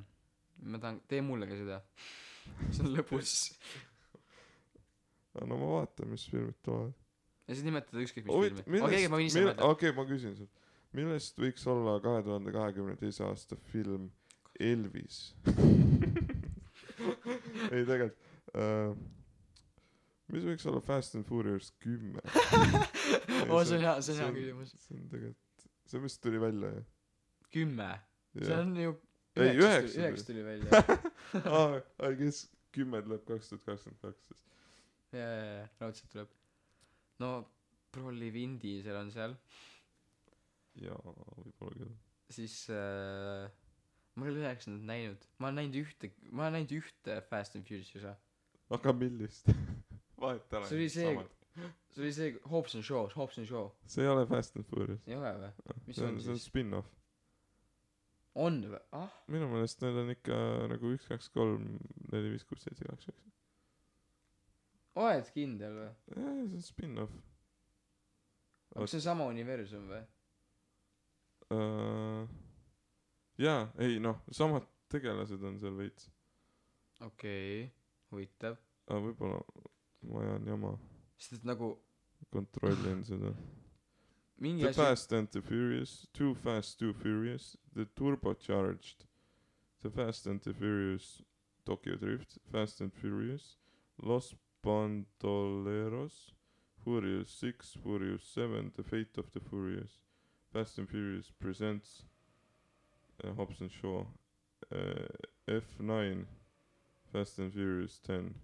ma 0.63 0.79
tahan 0.81 0.99
tee 1.07 1.21
mulle 1.21 1.47
ka 1.49 1.59
seda. 1.59 1.81
See 2.71 2.83
on 2.83 2.95
lõbus 2.95 3.35
no 5.47 5.57
ma 5.57 5.65
vaatan, 5.75 6.09
mis 6.11 6.25
filmid 6.29 6.55
tulevad. 6.65 6.93
ja 7.47 7.55
siis 7.55 7.65
nimetada 7.65 7.97
ükskõik 8.03 8.25
mis 8.25 8.33
filmi. 8.33 8.81
Okei 8.81 8.87
okay,, 8.87 9.07
ma 9.11 9.17
võin 9.19 9.27
ise 9.29 9.39
mõelda 9.43 9.61
okei, 9.73 9.91
ma 9.95 10.03
küsin 10.09 10.33
sult, 10.37 10.53
millest 10.97 11.35
võiks 11.41 11.63
olla 11.69 11.91
kahe 12.03 12.19
tuhande 12.25 12.49
kahekümne 12.55 12.95
teise 12.99 13.21
aasta 13.27 13.55
film 13.73 14.03
Elvis? 14.59 15.17
ei 17.73 17.83
tegelikult 17.85 18.17
äh,, 18.57 18.89
mis 20.33 20.45
võiks 20.45 20.65
olla 20.69 20.81
Fast 20.85 21.15
and 21.17 21.25
Furious 21.27 21.71
kümme? 21.83 22.21
oo 23.51 23.61
see 23.65 23.77
on 23.79 23.85
hea 23.87 23.95
see 24.05 24.15
on 24.15 24.21
hea 24.23 24.31
küsimus 24.37 24.73
see 24.85 24.97
on 24.99 25.05
tegelikult, 25.13 25.67
see 25.89 26.01
vist 26.05 26.21
tuli 26.25 26.41
välja 26.43 26.71
ju. 26.77 26.83
kümme 27.55 27.91
see 28.39 28.57
on 28.57 28.75
ju 28.77 28.95
Ei, 29.39 29.53
üheksa 29.55 29.87
tuli- 29.87 30.01
üheksa 30.03 30.25
tuli 30.27 30.43
välja 30.43 30.83
aa, 31.59 32.11
kes 32.19 32.43
kümme 32.75 33.01
tuleb 33.05 33.23
kaks 33.29 33.49
tuhat 33.53 33.63
kakskümmend 33.69 34.01
kaks 34.03 34.27
siis. 34.27 34.43
ja 35.15 35.25
ja 35.29 35.45
ja 35.61 35.63
raudselt 35.81 36.11
tuleb 36.13 36.33
no 37.23 37.31
prolli 37.95 38.29
Vin 38.33 38.57
Diesel 38.61 38.97
on 38.99 39.09
seal 39.13 39.33
jaa, 40.79 40.99
võib-olla 41.03 41.75
küll. 41.79 41.95
siis 42.35 42.55
äh, 42.73 43.47
ma 44.15 44.27
ei 44.27 44.33
ole 44.33 44.43
üheksandat 44.45 44.85
näinud 44.91 45.25
ma 45.39 45.49
olen 45.49 45.61
näinud 45.63 45.79
ühte 45.81 46.11
ma 46.29 46.45
olen 46.47 46.59
näinud 46.59 46.75
ühte 46.81 47.17
Fast 47.31 47.57
and 47.57 47.65
Furious 47.69 47.89
osa 48.01 48.13
aga 48.77 48.93
millist? 48.93 49.49
vahet 50.21 50.53
ei 50.53 50.57
ole. 50.59 50.67
See 50.69 50.77
oli 50.77 50.89
see- 50.89 51.27
see 51.91 52.03
oli 52.03 52.11
see 52.13 52.31
Shaw 52.83 53.07
Hobbs 53.15 53.37
and 53.37 53.47
Shaw 53.47 53.69
see 53.85 54.03
ei 54.03 54.09
ole 54.11 54.25
Fast 54.29 54.55
and 54.55 54.65
Furious. 54.69 55.01
ei 55.07 55.15
ole 55.15 55.31
või 55.41 55.51
Mis 55.87 55.95
see 55.97 56.05
on 56.05 56.13
on, 56.15 56.21
see 56.21 56.31
on 56.33 56.37
siis? 56.39 56.47
spin-off. 56.51 56.91
on 58.35 58.61
või 58.73 58.79
ah 58.99 59.09
minu 59.27 59.49
meelest 59.51 59.81
need 59.83 59.97
on 60.03 60.13
ikka 60.13 60.37
nagu 60.71 60.93
üks, 60.95 61.07
kaks, 61.09 61.29
kolm, 61.33 61.65
neli, 62.11 62.29
viis, 62.35 62.45
kuus, 62.47 62.61
seitse, 62.63 62.85
kaheksa, 62.85 63.11
üheksa. 63.11 63.33
oled 64.99 65.33
kindel 65.33 65.75
või 65.81 65.89
jaa, 65.89 66.37
see 66.53 66.61
on 66.61 66.67
spin-off. 66.69 67.17
aga 68.75 68.85
kas 68.85 68.93
see 68.95 69.01
on 69.03 69.07
sama 69.09 69.29
universum 69.33 69.89
või 69.91 70.05
Uh, 71.49 72.27
jaa, 73.41 73.63
ei 73.81 73.95
noh, 73.97 74.19
samad 74.29 74.67
tegelased 74.93 75.41
on 75.49 75.55
seal 75.57 75.73
veits. 75.79 76.05
okei 77.01 77.63
okay. 77.63 77.71
huvitav 78.11 78.59
aga 78.85 78.99
võib-olla 79.07 79.39
ma 80.01 80.21
ajan 80.21 80.45
jama, 80.45 80.77
sest 81.17 81.33
et 81.33 81.45
nagu 81.45 81.77
kontrollin 82.31 83.03
seda. 83.03 83.33
mingi 84.41 84.61
The 84.61 84.69
asi 84.69 84.81
Fast 84.81 85.11
and 85.13 85.27
the 85.31 85.41
Furious, 85.41 86.07
Too 86.13 86.35
Fast, 86.35 86.79
Too 86.79 86.93
Furious, 86.93 87.57
The 87.75 87.85
Turbocharged, 87.85 89.05
The 89.81 89.89
Fast 89.89 90.27
and 90.27 90.41
the 90.41 90.53
Furious, 90.53 91.21
Tokyo 91.65 91.95
Drift, 91.95 92.37
Fast 92.51 92.81
and 92.81 92.93
Furious, 92.93 93.57
Los 94.01 94.35
Bandoleros, 94.63 96.31
Furious 96.83 97.29
Six, 97.29 97.77
Furious 97.83 98.23
Seven, 98.23 98.71
The 98.75 98.83
Fate 98.83 99.17
of 99.17 99.31
the 99.31 99.39
Furious, 99.39 99.99
Fast 100.53 100.77
and 100.77 100.89
Furious 100.89 101.31
presents 101.39 102.03
uh, 103.23 103.33
Hobbs 103.33 103.61
and 103.61 103.71
Shaw 103.71 104.05
uh,, 104.73 105.07
F9, 105.47 106.25
Fast 107.13 107.39
and 107.39 107.53
Furious 107.53 107.99
Ten. 107.99 108.35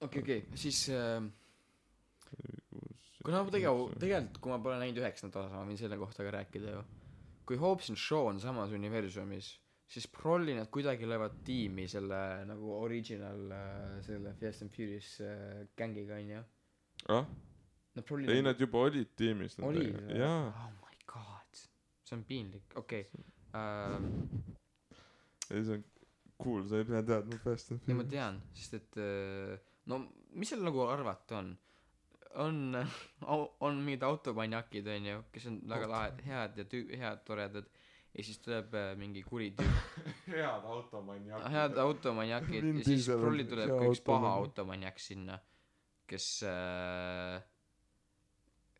Okei 0.00 0.22
okei. 0.22 0.40
Siis 0.54 0.86
äh, 0.94 1.20
kuna 3.24 3.42
ma 3.42 3.52
tegelikult 3.54 4.00
tegelikult 4.02 4.40
kui 4.42 4.54
ma 4.54 4.60
pole 4.62 4.80
näinud 4.82 5.02
üheksandat 5.02 5.46
osa 5.46 5.60
ma 5.60 5.68
võin 5.68 5.80
selle 5.80 5.98
kohta 6.00 6.26
ka 6.26 6.34
rääkida 6.40 6.74
ju. 6.78 6.82
Kui 7.46 7.60
Hobbs 7.62 7.92
and 7.92 8.00
Shaw 8.00 8.26
on 8.32 8.42
samas 8.42 8.74
universumis 8.74 9.54
siis 9.86 10.06
prolli 10.10 10.54
nad 10.54 10.66
kuidagi 10.66 11.08
löövad 11.08 11.32
tiimi 11.44 11.88
selle 11.88 12.44
nagu 12.46 12.72
original 12.82 13.50
äh, 13.50 14.02
selle 14.02 14.34
Fast 14.34 14.62
and 14.62 14.70
Furious 14.70 15.20
äh, 15.20 15.66
gängiga 15.76 16.14
onju. 16.14 16.42
Ah, 17.08 17.26
ei 18.28 18.42
nad 18.42 18.60
juba 18.60 18.78
olid 18.88 19.12
tiimis. 19.16 19.58
olid 19.62 19.94
või 19.94 20.22
oh 20.26 20.72
my 20.80 20.98
god. 21.06 21.62
See 22.04 22.16
on 22.16 22.24
piinlik. 22.24 22.74
Okei 22.74 23.06
okay. 23.06 23.24
ähm, 23.54 24.10
ei 25.50 25.62
see 25.62 25.78
on 25.78 25.84
cool 26.42 26.66
sa 26.68 26.82
ei 26.82 26.88
pea 26.88 27.02
teadma 27.06 27.38
Fast 27.44 27.72
and 27.72 27.86
ei 27.86 27.94
ma 27.94 28.02
Furious. 28.02 28.10
tean 28.10 28.42
sest 28.58 28.78
et 28.80 29.00
äh, 29.00 29.58
no 29.86 30.00
mis 30.36 30.50
seal 30.52 30.62
nagu 30.66 30.84
arvata 30.90 31.38
on? 31.40 31.56
On 32.44 32.56
au- 33.32 33.50
on 33.64 33.78
mingid 33.84 34.02
automanjakid 34.04 34.86
onju 34.96 35.22
kes 35.32 35.46
on 35.50 35.60
väga 35.72 35.86
lahedad 35.88 36.22
head 36.28 36.58
ja 36.62 36.64
tüü- 36.64 36.96
head 37.00 37.24
toredad. 37.24 37.68
Ja 38.16 38.24
siis 38.24 38.38
tuleb 38.40 38.72
äh, 38.74 38.94
mingi 38.96 39.20
kuri 39.22 39.50
tüüp. 39.58 39.74
Head 40.32 40.64
automanjakid. 40.64 41.50
Head 41.52 41.76
automanjakid. 41.82 42.64
Ja 42.64 42.84
siis 42.86 43.08
prolli 43.12 43.44
tuleb 43.44 43.68
ka 43.74 43.90
üks 43.90 44.00
paha 44.06 44.30
automanjak. 44.40 44.98
sinna 44.98 45.36
kes 46.06 46.26
äh, 46.46 47.42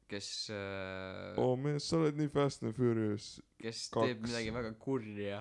kes 0.06 0.28
äh, 0.54 1.34
oo 1.42 1.56
mees 1.58 1.88
sa 1.90 1.98
oled 1.98 2.16
nii 2.20 2.30
Fast 2.32 2.62
and 2.62 2.76
Furious 2.78 3.26
kes 3.58 3.88
kaks. 3.90 4.06
teeb 4.06 4.20
midagi 4.22 4.52
väga 4.54 4.70
kurja 4.78 5.40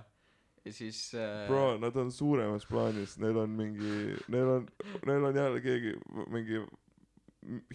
ja 0.66 0.74
siis 0.74 1.02
äh, 1.14 1.46
bro 1.48 1.76
nad 1.82 1.96
on 2.02 2.12
suuremas 2.12 2.66
plaanis. 2.70 3.20
Neil 3.22 3.38
on 3.38 3.54
mingi 3.54 4.16
neil 4.34 4.50
on 4.58 4.66
neil 5.06 5.30
on 5.30 5.38
jälle 5.38 5.62
keegi 5.62 5.94
mingi 6.34 6.64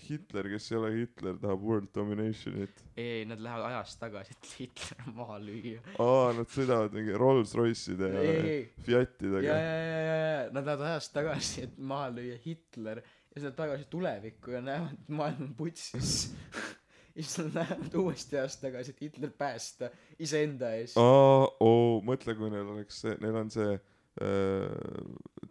Hitler 0.09 0.49
kes 0.51 0.73
ei 0.73 0.79
ole 0.81 0.91
Hitler 0.97 1.37
tahab 1.39 1.63
world 1.63 1.93
domination'it. 1.95 2.83
Ei 2.97 3.21
ei 3.21 3.29
nad 3.31 3.39
lähevad 3.43 3.69
ajas 3.69 3.95
tagasi 4.01 4.35
et 4.35 4.51
Hitler 4.59 5.13
maha 5.15 5.39
lüüa. 5.43 5.85
Aa 6.03 6.33
nad 6.35 6.51
sõidavad 6.51 6.97
mingi 6.97 7.15
Rolls-Royce'ide 7.23 8.11
ei 8.11 8.27
ja 8.27 8.35
ei 8.41 8.59
ja 8.59 8.85
Fiatidega. 8.89 9.47
Ja 9.47 9.61
ja 9.61 9.79
ja 9.87 10.19
ja 10.19 10.43
nad 10.51 10.67
lähevad 10.67 10.87
ajas 10.91 11.11
tagasi 11.15 11.69
et 11.69 11.79
maha 11.79 12.11
lüüa 12.19 12.41
Hitler 12.43 13.03
ja 13.05 13.05
siis 13.31 13.45
lähevad 13.45 13.61
tagasi 13.63 13.89
tulevikku 13.95 14.57
ja 14.57 14.65
näevad 14.67 14.99
et 14.99 15.17
maailm 15.21 15.47
on 15.47 15.55
putsis 15.63 16.17
ja 17.15 17.23
siis 17.23 17.39
nad 17.45 17.55
lähevad 17.61 17.95
uuesti 18.03 18.39
ajas 18.39 18.57
tagasi 18.63 18.91
et 18.95 19.01
Hitler 19.05 19.31
päästa 19.39 19.91
iseenda 20.19 20.73
eest 20.79 20.97
aa 21.01 21.47
oo 21.67 22.01
mõtle 22.07 22.35
kui 22.39 22.51
neil 22.53 22.69
oleks 22.77 23.01
see 23.05 23.17
neil 23.21 23.37
on 23.43 23.51
see 23.51 23.75
äh, 23.75 23.85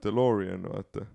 DeLorean 0.03 0.63
vaata. 0.69 1.05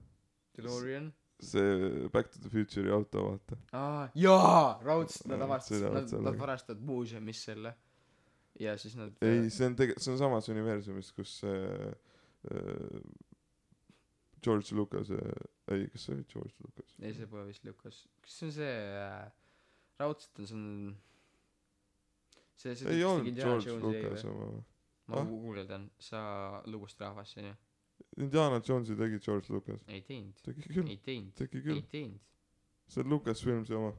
DeLorean? 0.57 1.13
See 1.45 2.09
Back 2.13 2.31
to 2.33 2.39
the 2.41 2.49
Future'i 2.53 2.93
auto 2.95 3.25
vaata. 3.27 3.57
Aa 3.77 4.09
jaa! 4.15 4.79
Raudselt 4.85 5.27
nad 5.33 5.43
avastasid 5.45 5.89
nad 5.93 6.13
nad 6.29 6.39
varastavad 6.41 6.81
muuseumis 6.85 7.43
selle. 7.49 7.75
Ja 8.61 8.77
siis 8.79 8.95
nad 8.97 9.17
ei 9.25 9.49
see 9.51 9.67
on 9.67 9.75
tege- 9.77 9.97
see 9.99 10.13
on 10.15 10.19
samas 10.21 10.49
universumis 10.53 11.09
kus 11.17 11.39
see 11.43 11.63
äh, 12.55 13.01
George 14.45 14.77
Lucas 14.77 15.11
ei 15.73 15.87
kas 15.91 16.05
see 16.07 16.15
oli? 16.15 16.25
George 16.33 16.55
Lucas. 16.65 16.95
Ei 17.01 17.15
see 17.17 17.27
pole 17.27 17.47
vist 17.49 17.65
Lucas. 17.65 18.03
Kas 18.23 18.37
see 18.39 18.47
on 18.51 18.53
see 18.59 18.75
äh, 19.01 19.25
raudselt 19.99 20.41
on 20.45 20.97
see 22.57 22.71
on 22.71 22.77
see 22.77 22.95
ei 22.95 23.05
olnud 23.05 23.37
George 23.39 23.77
Lucas 23.81 24.25
või 24.25 24.35
oma 24.35 24.65
ma 25.07 25.21
Ah? 25.21 25.27
guugeldan 25.29 25.91
sa 26.01 26.21
lugust 26.67 27.01
rahvas 27.01 27.37
onju 27.37 27.55
Indiana 28.17 28.61
Jonesi 28.65 28.95
tegi 28.97 29.19
George 29.19 29.53
Lucas. 29.53 29.81
Ei 29.91 30.01
teinud. 30.03 30.39
Tegi 30.43 30.63
küll. 30.69 30.89
Ei 30.91 30.97
teinud. 31.03 31.33
Tegi 31.39 31.59
ei 31.59 31.63
küll 31.63 31.81
teinud. 31.91 32.21
See 32.89 33.03
on 33.03 33.11
Lucasfilmsi 33.11 33.75
oma 33.75 33.93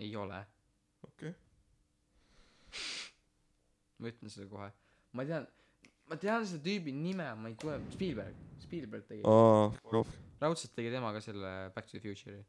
ei 0.00 0.16
ole. 0.16 0.40
Okei. 1.06 1.32
Ma 3.98 4.08
ütlen 4.08 4.32
sulle 4.32 4.48
kohe. 4.48 4.70
Ma 5.12 5.24
tean 5.28 5.46
ma 6.08 6.16
tean 6.20 6.46
selle 6.46 6.62
tüübi 6.64 6.94
nime 6.94 7.26
ma 7.36 7.50
ei 7.50 7.56
tule 7.60 7.78
Spielberg. 7.92 8.36
Spielberg 8.64 9.06
tegi. 9.08 9.22
Aa 9.24 9.70
raudselt 10.40 10.74
tegi 10.76 10.92
tema 10.94 11.12
ka 11.12 11.20
selle 11.24 11.50
Back 11.74 11.90
to 11.90 11.98
the 11.98 12.02
Future'i. 12.04 12.44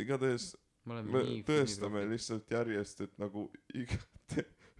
Igatahes 0.00 0.52
me 0.84 0.96
oleme 0.96 1.12
me 1.12 1.22
nii 1.28 1.44
tõestame 1.48 2.04
lihtsalt 2.10 2.50
järjest 2.50 3.04
et 3.06 3.14
nagu 3.22 3.46
iga 3.74 4.00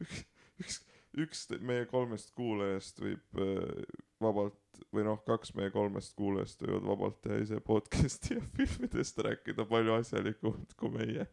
üks 0.05 0.25
üks 0.63 0.83
üks 1.25 1.45
meie 1.63 1.87
kolmest 1.91 2.33
kuulajast 2.35 3.01
võib 3.03 3.41
äh, 3.43 3.85
vabalt 4.23 4.81
või 4.95 5.05
noh 5.07 5.21
kaks 5.27 5.55
meie 5.59 5.71
kolmest 5.75 6.15
kuulajast 6.19 6.65
võivad 6.65 6.89
vabalt 6.89 7.21
teha 7.25 7.39
ise 7.43 7.61
podcast'i 7.65 8.39
ja 8.39 8.43
filmidest 8.57 9.21
rääkida 9.27 9.67
palju 9.71 9.95
asjalikumalt 9.99 10.75
kui 10.79 10.91
meie. 10.95 11.27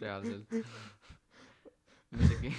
Reaalselt. 0.00 0.54
Ma 2.14 2.28
isegi 2.28 2.52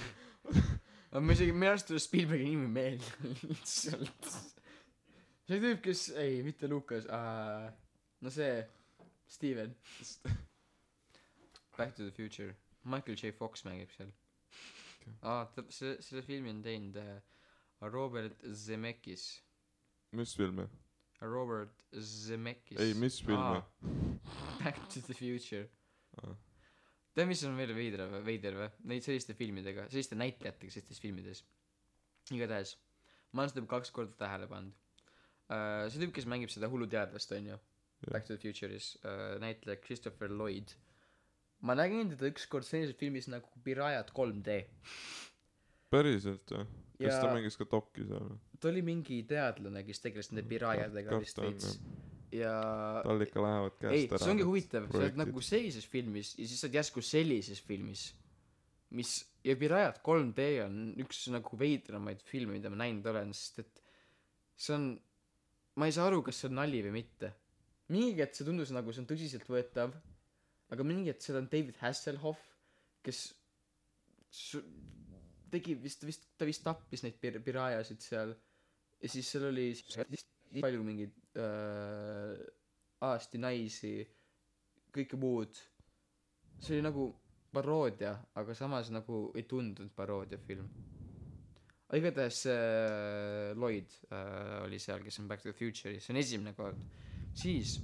ma 1.16 1.32
isegi 1.32 1.54
minu 1.56 1.70
arust 1.70 1.88
tuleb 1.88 2.04
Spielbergi 2.04 2.50
nimi 2.50 2.68
meelde 2.68 3.32
lihtsalt. 3.50 4.30
See 5.46 5.62
tüüp 5.62 5.80
kes 5.84 6.08
ei 6.20 6.42
mitte 6.44 6.68
Lukas 6.68 7.06
uh, 7.06 7.70
no 8.20 8.32
see 8.34 8.58
Steven 9.30 9.72
Back 11.76 11.94
to 11.96 12.02
the 12.02 12.10
Future. 12.10 12.54
Michael 12.84 13.16
J. 13.16 13.32
Fox 13.32 13.64
mängib 13.66 13.90
seal. 13.94 14.12
Okei. 14.96 15.14
aa 15.30 15.44
ta 15.54 15.64
selle 15.70 16.00
selle 16.04 16.22
filmi 16.26 16.52
on 16.54 16.62
teinud 16.64 16.96
uh, 17.02 17.16
Robert 17.92 18.46
Zemeckis. 18.64 19.26
Mis 20.16 20.36
filmi 20.38 20.66
Robert 21.20 21.84
Zemeckis. 21.92 22.78
Ei 22.80 22.94
mis 22.94 23.20
filmi 23.22 23.60
Back 24.62 24.88
to 24.94 25.02
the 25.08 25.14
Future. 25.14 25.68
Aa. 26.22 26.34
tead 27.16 27.28
mis 27.28 27.44
on 27.48 27.56
veel 27.58 27.74
veider 27.76 28.06
või 28.12 28.24
veider 28.32 28.58
või? 28.62 28.72
Neid 28.92 29.04
selliste 29.06 29.36
filmidega 29.36 29.86
selliste 29.92 30.18
näitlejatega 30.18 30.72
sellistes 30.72 31.02
filmides. 31.02 31.44
Igatahes 32.34 32.76
ma 33.32 33.44
olen 33.44 33.52
seda 33.52 33.68
kaks 33.70 33.92
korda 33.94 34.16
tähele 34.18 34.48
pannud. 34.50 34.74
Uh, 35.46 35.86
see 35.92 36.00
tüüp 36.02 36.14
kes 36.16 36.26
mängib 36.26 36.50
seda 36.50 36.66
hulluteadlast 36.72 37.32
onju 37.36 37.58
Back 38.10 38.26
to 38.26 38.34
the 38.34 38.40
Future'is 38.42 38.96
uh, 39.04 39.36
näitleja 39.40 39.78
Christopher 39.84 40.32
Lloyd 40.32 40.74
ma 41.60 41.76
nägin 41.78 42.10
teda 42.12 42.28
ükskord 42.30 42.66
sellises 42.68 42.96
filmis 43.00 43.28
nagu 43.32 43.48
Pirajad 43.64 44.10
3D 44.16 44.58
päriselt 45.92 46.52
või 46.52 46.66
kas 46.66 47.12
ja 47.12 47.20
ta 47.22 47.30
mängis 47.32 47.56
ka 47.60 47.68
dokki 47.70 48.06
seal? 48.08 48.26
või 48.32 48.60
ta 48.60 48.70
oli 48.72 48.82
mingi 48.84 49.22
teadlane 49.28 49.84
kes 49.86 50.02
tegeles 50.04 50.32
nende 50.32 50.46
pirajadega 50.48 51.12
Kas 51.14 51.24
vist 51.24 51.40
veits. 51.40 51.78
ja 52.34 52.52
tal 53.06 53.24
ikka 53.24 53.42
lähevad 53.44 53.80
ei 53.90 54.04
käest 54.04 54.16
ära 54.16 54.24
see 54.24 54.34
ongi 54.34 54.46
huvitav 54.50 54.90
sa 54.90 55.00
oled 55.00 55.20
nagu 55.22 55.44
sellises 55.44 55.88
filmis 55.88 56.34
ja 56.36 56.44
siis 56.44 56.60
sa 56.60 56.68
oled 56.68 56.80
järsku 56.80 57.04
sellises 57.04 57.62
filmis 57.64 58.08
mis 58.96 59.16
ja 59.46 59.56
Pirajad 59.58 60.00
3D 60.06 60.46
on 60.64 60.78
üks 61.02 61.26
nagu 61.34 61.58
veidramaid 61.58 62.22
filme 62.26 62.56
mida 62.58 62.70
ma 62.72 62.84
näinud 62.84 63.06
olen 63.12 63.32
sest 63.34 63.64
et 63.64 63.82
see 64.56 64.76
on 64.76 64.88
ma 65.76 65.88
ei 65.88 65.94
saa 65.94 66.08
aru 66.08 66.22
kas 66.24 66.40
see 66.40 66.48
on 66.50 66.56
nali 66.56 66.80
või 66.86 66.94
mitte. 67.02 67.32
Mingi 67.92 68.18
hetk 68.18 68.34
see 68.34 68.46
tundus 68.48 68.72
nagu 68.74 68.92
see 68.94 69.02
on 69.04 69.08
tõsiseltvõetav 69.10 69.92
aga 70.74 70.86
mingi 70.86 71.12
hetk 71.12 71.22
seal 71.22 71.40
on 71.40 71.48
David 71.52 71.78
Hasselhoff 71.82 72.42
kes 73.06 73.20
tegi 75.50 75.76
vist 75.78 76.04
vist 76.08 76.26
ta 76.38 76.48
vist 76.48 76.64
tappis 76.66 77.04
neid 77.04 77.18
pir- 77.22 77.42
pirajasid 77.44 78.02
seal 78.02 78.34
ja 79.00 79.10
siis 79.12 79.28
seal 79.30 79.48
oli 79.50 79.68
palju 80.60 80.82
mingeid 80.86 81.38
äh, 81.42 82.34
aasti 83.06 83.38
naisi 83.38 83.94
kõike 84.96 85.18
muud. 85.20 85.58
See 86.56 86.78
oli 86.78 86.84
nagu 86.86 87.10
paroodia 87.52 88.14
aga 88.40 88.54
samas 88.56 88.90
nagu 88.92 89.26
ei 89.36 89.44
tundunud 89.48 89.92
paroodia 89.96 90.38
film 90.48 90.68
aga 91.86 91.98
igatahes 92.00 92.38
see 92.46 93.52
Lloyd 93.60 93.92
äh, 94.10 94.64
oli 94.64 94.80
seal 94.82 95.04
kes 95.04 95.20
on 95.22 95.28
Back 95.30 95.44
to 95.44 95.52
the 95.52 95.58
Future'is 95.58 96.02
see 96.02 96.14
on 96.14 96.20
esimene 96.22 96.54
kord. 96.56 96.80
Siis 97.36 97.76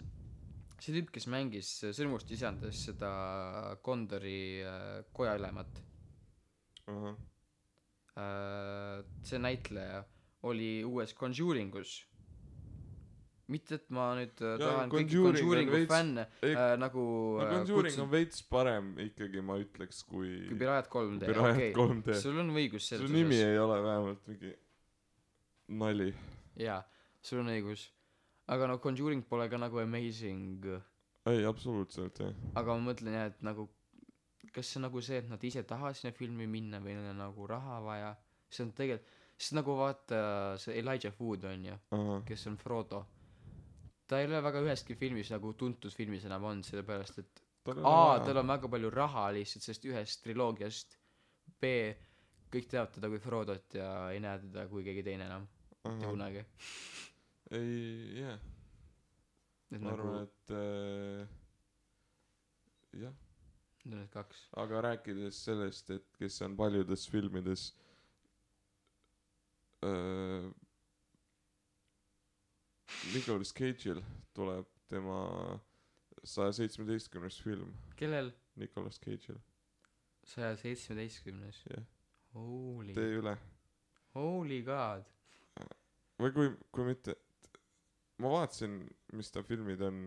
see 0.82 0.94
tüüp 0.96 1.12
kes 1.14 1.28
mängis 1.30 1.68
sõrmust 1.94 2.30
isandas 2.34 2.80
seda 2.88 3.10
Kondori 3.86 4.62
äh, 4.66 5.02
kojaülemat 5.14 5.82
ahah. 6.90 7.18
Äh, 8.18 9.04
see 9.24 9.38
näitleja 9.40 10.02
oli 10.48 10.82
uues 10.84 11.14
Conjuringus. 11.16 12.00
Mitte 13.52 13.76
et 13.76 13.86
ma 13.94 14.10
nüüd 14.16 14.38
äh, 14.42 14.52
Jaa, 14.56 14.58
tahan 14.62 14.90
kõiki 14.92 15.14
Conjuring 15.14 15.28
on 15.28 15.38
Conjuringu 15.38 15.74
veits- 15.76 15.90
fänne 15.92 16.24
ei 16.46 16.52
äh, 16.56 16.74
nagu 16.80 17.02
no 17.38 17.46
Conjuring 17.50 17.88
kutsun 17.90 18.04
on 18.06 18.12
veits 18.12 18.42
parem 18.48 18.92
ikkagi 19.06 19.42
ma 19.44 19.56
ütleks 19.60 20.02
kui 20.08 20.30
kui 20.48 20.58
Pirajad 20.62 20.88
3D 20.92 21.26
Pirajad 21.28 21.58
okei 21.58 21.72
3D 21.76 22.18
sul 22.22 22.38
on 22.42 22.52
õigus 22.54 22.86
su 22.86 22.94
selles 22.94 23.12
nimi 23.12 23.40
ei 23.42 23.58
ole 23.60 23.80
vähemalt 23.84 24.22
mingi 24.30 24.54
nali. 25.82 26.08
Jaa 26.62 26.80
sul 27.22 27.42
on 27.42 27.50
õigus 27.52 27.88
aga 28.48 28.66
no 28.66 28.78
Conjuring 28.82 29.22
pole 29.28 29.48
ka 29.48 29.60
nagu 29.60 29.78
amazing. 29.82 30.66
Ei 31.30 31.44
absoluutselt 31.46 32.18
jah. 32.18 32.34
Aga 32.58 32.74
ma 32.76 32.90
mõtlen 32.90 33.14
jah 33.14 33.30
et 33.30 33.42
nagu 33.46 33.68
kas 34.52 34.68
see 34.74 34.82
nagu 34.82 35.00
see 35.00 35.20
et 35.22 35.28
nad 35.30 35.44
ise 35.46 35.62
tahavad 35.68 35.96
sinna 35.96 36.12
filmi 36.16 36.48
minna 36.50 36.80
või 36.82 36.96
neil 36.96 37.12
on 37.12 37.20
nagu 37.22 37.46
raha 37.48 37.78
vaja? 37.84 38.12
See 38.52 38.66
on 38.66 38.72
tegelikult 38.76 39.20
sest 39.42 39.56
nagu 39.56 39.74
vaata 39.78 40.18
see 40.60 40.76
Elijah 40.78 41.14
Wood 41.18 41.46
on 41.50 41.64
ju 41.66 41.76
kes 42.28 42.46
on 42.50 42.58
Frodo. 42.60 43.04
Ta 44.06 44.20
ei 44.20 44.28
ole 44.28 44.42
väga 44.44 44.60
üheski 44.62 44.96
filmis 44.98 45.30
nagu 45.32 45.54
tuntud 45.58 45.94
filmis 45.94 46.26
enam 46.28 46.44
olnud 46.50 46.66
sellepärast 46.68 47.22
et 47.22 47.42
tal 47.64 47.86
A 47.86 48.20
tal 48.26 48.42
on 48.42 48.50
väga 48.50 48.70
palju 48.70 48.90
raha 48.90 49.28
lihtsalt 49.38 49.66
sellest 49.66 49.86
ühest 49.88 50.24
triloogiast 50.26 50.98
B 51.62 51.72
kõik 52.52 52.68
teavad 52.68 52.92
teda 52.98 53.08
kui 53.08 53.22
Frodot 53.22 53.78
ja 53.78 53.92
ei 54.12 54.20
näe 54.20 54.42
teda 54.42 54.66
kui 54.68 54.84
keegi 54.84 55.06
teine 55.06 55.30
enam. 55.30 55.46
Mitte 55.86 56.10
kunagi 56.10 56.44
ei 57.52 58.22
jah. 58.22 58.40
Ma 59.72 59.78
nagu 59.78 59.92
arvan 59.92 60.26
et 60.26 60.54
äh, 60.56 61.28
jah. 63.02 63.14
Need 63.84 63.94
on 63.94 64.00
need 64.04 64.10
kaks. 64.14 64.44
Aga 64.62 64.82
rääkides 64.88 65.38
sellest 65.46 65.90
et 65.90 66.18
kes 66.18 66.40
on 66.46 66.56
paljudes 66.56 67.08
filmides 67.10 67.70
äh, 69.82 70.50
Nicolas 73.14 73.52
Cage'il 73.52 74.02
tuleb 74.36 74.68
tema 74.88 75.22
saja 76.24 76.52
seitsmeteistkümnes 76.52 77.40
film. 77.42 77.74
Kellel? 77.96 78.30
Nicolas 78.56 79.00
Cage'il. 79.00 79.40
Saja 80.24 80.56
seitsmeteistkümnes 80.56 81.64
jah. 81.70 81.84
Holy 82.32 82.94
tee 82.94 83.18
üle. 83.18 83.34
Holy 84.14 84.62
god. 84.64 85.08
Või 86.20 86.32
kui 86.36 86.52
kui 86.70 86.86
mitte 86.86 87.16
ma 88.20 88.34
vaatasin 88.36 88.80
mis 89.16 89.30
ta 89.32 89.42
filmid 89.46 89.80
on 89.86 90.02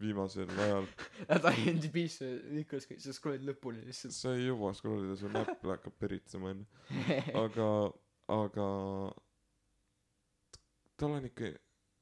viimasel 0.00 0.50
ajal. 0.64 0.86
Nad 1.30 1.46
IMDb-sse 1.52 2.28
Nicolas 2.54 2.86
Cage 2.88 3.02
sa 3.02 3.14
scroll'id 3.14 3.46
lõpuni 3.46 3.82
lihtsalt. 3.86 4.14
Sa 4.14 4.34
ei 4.36 4.46
jõua 4.48 4.74
scrollida 4.76 5.16
su 5.18 5.30
näpp 5.32 5.64
hakkab 5.66 5.96
peritsema 5.98 6.52
onju. 6.52 6.66
Aga 7.44 7.70
aga 8.28 8.66
tal 11.00 11.14
on 11.16 11.28
ikka 11.30 11.54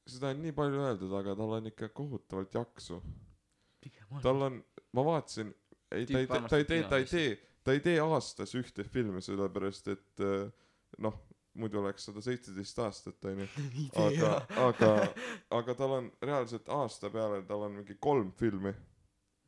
seda 0.06 0.32
on 0.34 0.42
nii 0.42 0.54
palju 0.56 0.82
öeldud 0.82 1.12
aga 1.18 1.36
tal 1.38 1.54
on 1.58 1.70
ikka 1.70 1.90
kohutavalt 1.94 2.58
jaksu. 2.58 3.00
Tal 4.22 4.48
on 4.48 4.60
ma 4.96 5.04
vaatasin 5.06 5.52
ei 5.94 6.06
ta 6.06 6.18
ei 6.18 6.26
tee 6.26 6.48
ta 6.48 6.58
ei 6.58 6.64
tee 6.64 6.82
ta 6.90 6.98
ei 6.98 7.10
tee 7.10 7.30
ta 7.64 7.74
ei 7.74 7.82
tee 7.84 7.98
aastas 8.02 8.54
ühte 8.58 8.84
filmi 8.86 9.22
sellepärast 9.22 9.92
et 9.94 10.22
äh, 10.24 10.48
noh 11.02 11.20
muidu 11.60 11.80
oleks 11.80 12.06
sada 12.08 12.22
seitseteist 12.24 12.78
aastat 12.84 13.24
onju. 13.30 13.46
Aga 14.06 14.32
aga 14.66 14.90
aga 15.58 15.76
tal 15.78 15.96
on 16.00 16.10
reaalselt 16.22 16.68
aasta 16.76 17.10
peale 17.12 17.42
tal 17.48 17.66
on 17.68 17.80
mingi 17.80 17.96
kolm 18.00 18.32
filmi. 18.38 18.74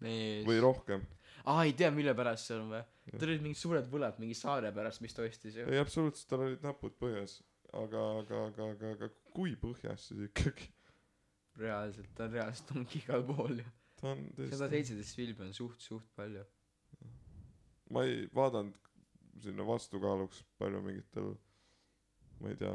Või 0.02 0.44
mees 0.46 0.62
rohkem. 0.62 1.04
Aa 1.48 1.64
ei 1.66 1.72
tea 1.78 1.90
mille 1.94 2.14
pärast 2.18 2.50
see 2.50 2.58
on 2.58 2.68
või? 2.72 2.82
Jah. 3.08 3.18
tal 3.18 3.30
olid 3.30 3.44
mingid 3.46 3.60
suured 3.60 3.86
võlad 3.90 4.18
mingi 4.22 4.36
saare 4.38 4.72
pärast 4.74 5.02
mis 5.04 5.16
ta 5.16 5.24
ostis 5.26 5.56
ju. 5.58 5.66
Ei 5.70 5.80
absoluutselt 5.80 6.28
tal 6.30 6.44
olid 6.46 6.64
näpud 6.64 6.98
põhjas. 7.00 7.38
Aga 7.76 8.02
aga 8.22 8.42
aga 8.48 8.68
aga 8.74 8.92
aga 8.96 9.08
kui 9.34 9.54
põhjas 9.60 10.08
siis 10.10 10.28
ikkagi? 10.28 10.68
Reaalselt 11.58 12.12
ta 12.16 12.28
reaalselt 12.30 12.76
ongi 12.76 13.02
igal 13.02 13.24
pool 13.28 13.58
ju. 13.60 13.66
Ta 13.98 14.12
on 14.14 14.28
tõesti 14.36 14.60
seitseteist 14.62 15.18
filmi 15.18 15.48
on 15.48 15.56
suht 15.56 15.82
suht 15.82 16.06
palju. 16.16 16.44
Ma 17.90 18.04
ei 18.06 18.28
vaadanud 18.34 18.76
sinna 19.42 19.66
vastukaaluks 19.66 20.42
palju 20.60 20.80
mingitel 20.84 21.32
ma 22.40 22.52
ei 22.52 22.58
tea. 22.60 22.74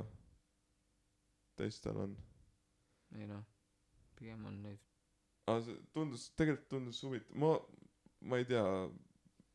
Teistel 1.59 1.99
on. 2.05 2.15
Ei 3.19 3.27
noh 3.29 3.43
pigem 4.17 4.45
on 4.47 4.61
neid. 4.63 4.81
Aga 5.49 5.61
see 5.65 5.79
tundus 5.95 6.29
tegelikult 6.37 6.69
tundus 6.71 7.01
huvitav 7.03 7.39
ma 7.43 7.53
ma 8.29 8.39
ei 8.39 8.47
tea 8.47 8.65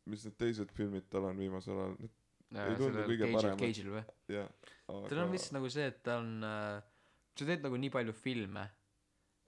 mis 0.08 0.24
need 0.26 0.36
teised 0.40 0.72
filmid 0.76 1.06
tal 1.12 1.30
on 1.30 1.38
viimasel 1.40 1.78
ajal. 1.78 1.98
Need 2.00 2.16
Äh, 2.56 2.70
Ei 2.72 2.78
tundu 2.80 3.02
kõige 3.04 3.26
paremad. 3.28 3.60
Cage'il 3.60 3.90
või? 3.92 4.02
Jah 4.32 4.48
tal 4.88 5.18
on 5.20 5.32
vist 5.34 5.52
nagu 5.52 5.68
see 5.68 5.84
et 5.90 5.98
ta 6.04 6.16
on 6.22 6.30
äh, 6.48 6.78
sa 7.36 7.48
teed 7.48 7.64
nagu 7.64 7.76
nii 7.76 7.92
palju 7.92 8.14
filme 8.16 8.62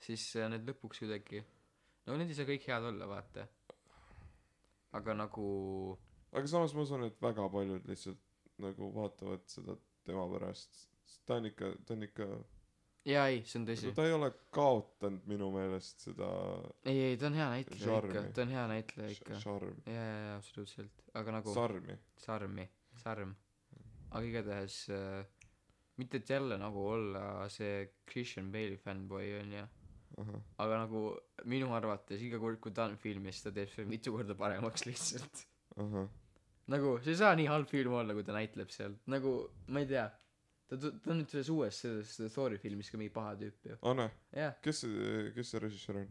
siis 0.05 0.27
äh, 0.37 0.51
need 0.53 0.69
lõpuks 0.69 1.01
kuidagi 1.01 1.41
no 2.05 2.19
need 2.21 2.29
ei 2.29 2.37
saa 2.37 2.49
kõik 2.49 2.67
head 2.69 2.89
olla 2.91 3.09
vaata. 3.09 3.47
Aga 4.99 5.17
nagu 5.17 5.47
aga 6.35 6.45
samas 6.51 6.77
ma 6.77 6.85
usun 6.85 7.07
et 7.09 7.17
väga 7.25 7.49
paljud 7.55 7.89
lihtsalt 7.89 8.21
nagu 8.61 8.91
vaatavad 8.93 9.49
seda 9.49 9.79
tema 10.07 10.27
pärast. 10.33 10.87
Ta 11.27 11.39
on 11.41 11.47
ikka 11.51 11.75
ta 11.87 11.95
on 11.95 12.03
ikka 12.07 12.27
jaa 13.09 13.27
ei 13.33 13.43
see 13.47 13.61
on 13.61 13.67
tõsi. 13.69 13.93
Ta 13.97 14.07
ei 14.09 14.15
ole 14.17 14.31
kaotanud 14.55 15.27
minu 15.31 15.51
meelest 15.55 16.07
seda 16.09 16.29
ei 16.89 17.03
ei 17.11 17.17
ta 17.21 17.31
on 17.31 17.39
hea 17.39 17.49
näitleja 17.55 17.99
ikka. 18.01 18.25
Ta 18.37 18.45
on 18.45 18.55
hea 18.57 18.67
näitleja 18.75 19.17
ikka. 19.17 19.41
Jaa 19.41 19.95
jaa 19.95 20.21
jaa 20.27 20.37
absoluutselt. 20.37 21.05
Aga 21.15 21.39
nagu 21.39 21.55
sarmi. 21.55 21.99
Sarmi 22.21 22.69
sarm. 23.01 23.35
Aga 24.11 24.27
igatahes 24.27 24.83
äh, 24.91 25.27
mitte 26.01 26.21
et 26.21 26.31
jälle 26.31 26.59
nagu 26.59 26.87
olla 26.95 27.49
see 27.53 27.91
Christian 28.11 28.51
Bale'i 28.53 28.79
fännboi 28.81 29.29
onju 29.41 29.67
ahah. 30.21 30.41
Aga 30.59 30.81
nagu 30.85 31.05
minu 31.51 31.71
arvates 31.77 32.23
iga 32.27 32.41
kord 32.43 32.61
kui 32.61 32.75
ta 32.77 32.89
on 32.91 32.97
filmis 33.01 33.43
ta 33.45 33.53
teeb 33.55 33.71
selle 33.73 33.89
mitu 33.89 34.13
korda 34.17 34.35
paremaks 34.39 34.87
lihtsalt. 34.89 35.47
Ahah 35.77 36.09
nagu 36.71 36.97
see 37.03 37.15
ei 37.15 37.21
saa 37.21 37.35
nii 37.39 37.49
halb 37.51 37.69
film 37.71 37.97
olla 37.99 38.15
kui 38.17 38.27
ta 38.27 38.35
näitleb 38.37 38.71
seal. 38.75 38.97
Nagu 39.13 39.35
ma 39.75 39.83
ei 39.83 39.89
tea. 39.91 40.07
Ta 40.71 40.79
ta 40.79 41.11
on 41.11 41.19
nüüd 41.19 41.33
selles 41.33 41.51
uues 41.51 41.83
selles 41.83 42.35
Thori 42.35 42.61
filmis 42.63 42.93
ka 42.93 43.01
mingi 43.01 43.13
paha 43.15 43.35
tüüp 43.41 43.71
ju. 43.73 43.79
Anne 43.91 44.07
jah. 44.37 44.57
Kes 44.65 44.85
see 44.85 45.31
kes 45.37 45.53
see 45.53 45.63
režissöör 45.65 46.03
on? 46.05 46.09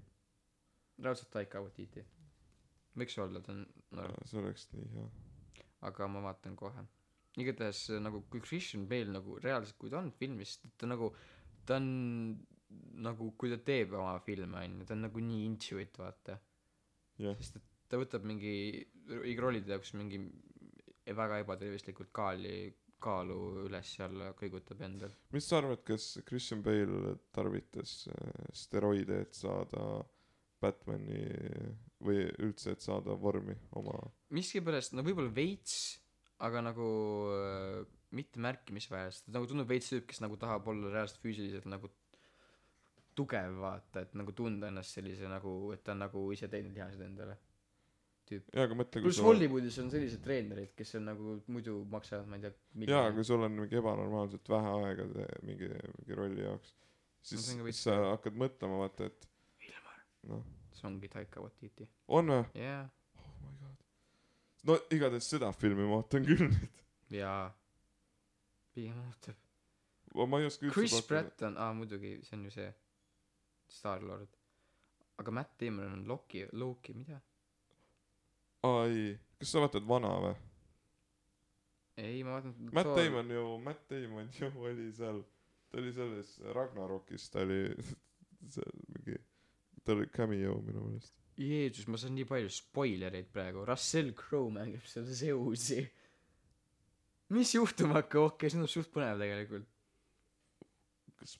Raudselt 1.05 1.31
Taika 1.35 1.63
Waititi. 1.63 2.03
Võiks 2.99 3.15
olla 3.23 3.41
ta 3.45 3.55
on 3.55 3.63
no, 3.95 4.07
see 4.27 4.41
oleks 4.41 4.67
nii 4.73 4.87
hea. 4.97 5.09
Aga 5.87 6.09
ma 6.11 6.23
vaatan 6.27 6.57
kohe. 6.59 6.83
Igatahes 7.39 7.85
nagu 8.03 8.25
kui 8.31 8.43
Christian 8.43 8.87
Bale 8.89 9.13
nagu 9.15 9.37
reaalselt 9.39 9.79
kui 9.79 9.91
ta 9.93 10.01
on 10.01 10.11
filmis 10.19 10.57
ta 10.75 10.89
nagu 10.89 11.13
ta 11.65 11.77
on 11.79 11.87
nagu 13.05 13.31
kui 13.39 13.51
ta 13.53 13.61
teeb 13.63 13.95
oma 13.95 14.17
filme 14.25 14.59
onju 14.59 14.85
ta 14.89 14.97
on 14.97 15.07
nagu 15.07 15.23
nii 15.23 15.45
into 15.47 15.79
it 15.79 15.95
vaata. 16.01 16.35
Jah. 17.19 17.39
Sest 17.39 17.61
et 17.61 17.65
ta 17.89 17.97
võtab 18.01 18.27
mingi 18.27 18.53
iga 19.31 19.43
rollide 19.45 19.73
jaoks 19.73 19.95
mingi 19.97 20.19
väga 21.17 21.41
ebatervislikult 21.43 22.13
kaali 22.15 22.55
kaalu 22.99 23.65
üles 23.65 23.93
ja 23.95 24.09
kõigutab 24.39 24.81
endal 24.83 25.13
mis 25.31 25.47
sa 25.47 25.61
arvad 25.61 25.83
kas 25.87 26.17
Christian 26.27 26.63
Bale 26.63 27.15
tarvitas 27.35 28.01
äh, 28.11 28.49
steroide 28.53 29.21
et 29.23 29.37
saada 29.37 30.03
Batman'i 30.59 31.23
või 32.03 32.25
üldse 32.43 32.75
et 32.75 32.83
saada 32.83 33.15
vormi 33.15 33.55
oma? 33.79 33.95
Miskipärast 34.35 34.93
no 34.95 35.05
võib-olla 35.07 35.31
veits 35.31 35.77
aga 36.43 36.63
nagu 36.63 36.89
äh, 37.35 37.79
mitte 38.15 38.41
märkimisväärselt. 38.43 39.29
Nagu 39.33 39.47
tundub 39.49 39.69
veits 39.69 39.91
tüüp 39.91 40.07
kes 40.09 40.21
nagu 40.23 40.37
tahab 40.39 40.67
olla 40.71 40.91
reaalselt 40.93 41.21
füüsiliselt 41.23 41.67
nagu 41.69 41.91
tugev 43.19 43.59
vaata 43.59 44.05
et 44.05 44.15
nagu 44.15 44.31
tunda 44.35 44.69
ennast 44.71 44.95
sellise 44.95 45.27
nagu 45.27 45.73
et 45.75 45.83
ta 45.83 45.95
on 45.95 46.05
nagu 46.05 46.23
ise 46.35 46.47
teinud 46.51 46.75
lihased 46.75 47.01
endale 47.03 47.35
aga 48.53 48.75
kui 48.75 49.01
pluss 49.03 49.19
Hollywoodis 49.25 49.77
on 49.83 49.89
sellised 49.93 50.21
treenerid 50.25 50.73
kes 50.77 50.95
on 50.99 51.05
nagu 51.09 51.35
muidu 51.55 51.79
maksavad 51.95 52.27
ma 52.29 52.37
ei 52.37 52.43
tea 52.45 52.93
jaa 52.93 53.11
kui 53.15 53.23
sul 53.25 53.43
on 53.47 53.55
mingi 53.57 53.79
ebanormaalselt 53.81 54.49
vähe 54.53 54.73
aega 54.85 55.07
te- 55.15 55.27
mingi 55.47 55.69
mingi 55.97 56.15
rolli 56.21 56.45
jaoks. 56.45 56.75
Siis 57.29 57.49
veits 57.65 57.81
sa 57.83 57.95
ka. 57.97 58.11
hakkad 58.15 58.37
mõtlema 58.43 58.77
vaata 58.83 59.07
et 59.09 59.27
Ilmar 59.67 59.99
noh. 60.31 60.43
See 60.77 60.87
ongi 60.87 61.09
Taika 61.11 61.41
Waititi. 61.43 61.87
On 62.07 62.27
vä 62.31 62.43
jaa. 62.55 62.83
Oh 63.19 63.31
my 63.43 63.55
god. 63.63 63.81
No 64.69 64.77
igatahes 64.95 65.29
seda 65.33 65.51
filmi 65.51 65.87
ma 65.89 65.97
ootan 65.99 66.25
küll 66.29 66.45
nüüd. 66.47 66.83
Jaa. 67.17 67.49
Pigem 68.75 68.99
ootab. 69.07 69.35
Ma 70.29 70.39
ei 70.39 70.45
oska 70.49 70.65
üldse 70.65 70.75
Chris 70.77 71.01
Pratt 71.07 71.41
on 71.49 71.57
aa 71.57 71.73
muidugi 71.73 72.13
see 72.27 72.37
on 72.37 72.45
ju 72.47 72.51
see 72.55 72.69
Star-Lord. 73.69 74.37
Aga 75.19 75.31
Matt 75.31 75.57
Damon 75.59 75.91
on 75.97 76.07
Loki 76.07 76.45
Loki 76.51 76.93
mida 76.93 77.19
aa 78.67 78.85
ei 78.87 79.17
kas 79.39 79.51
sa 79.51 79.63
vaatad 79.63 79.87
vana 79.87 80.13
vä 80.25 80.33
ei 81.97 82.23
ma 82.23 82.37
vaatan 82.37 82.55
Matt 82.73 82.95
Damon 82.97 83.31
ju 83.31 83.57
Matt 83.63 83.89
Damon 83.89 84.29
ju 84.39 84.51
oli 84.67 84.91
seal 84.93 85.23
ta 85.69 85.77
oli 85.81 85.93
selles 85.93 86.39
Ragnarokis 86.57 87.29
ta 87.29 87.45
oli 87.45 87.61
seal 88.55 88.77
mingi 88.93 89.19
ta 89.83 89.95
oli 89.95 90.07
cameo 90.13 90.59
minu 90.61 90.83
meelest. 90.85 91.15
Jeesus 91.39 91.87
ma 91.87 91.97
saan 91.97 92.15
nii 92.17 92.27
palju 92.27 92.51
spoilereid 92.51 93.29
praegu. 93.33 93.63
Russell 93.67 94.11
Crowe 94.17 94.51
mängib 94.53 94.85
seal 94.89 95.07
Zeusi. 95.07 95.79
Mis 97.33 97.53
juhtuma 97.55 97.99
hakkab? 97.99 98.27
Okei 98.27 98.35
okay, 98.35 98.51
see 98.51 98.57
tundub 98.57 98.73
suht 98.73 98.91
põnev 98.93 99.21
tegelikult. 99.21 99.69
Kas 101.19 101.37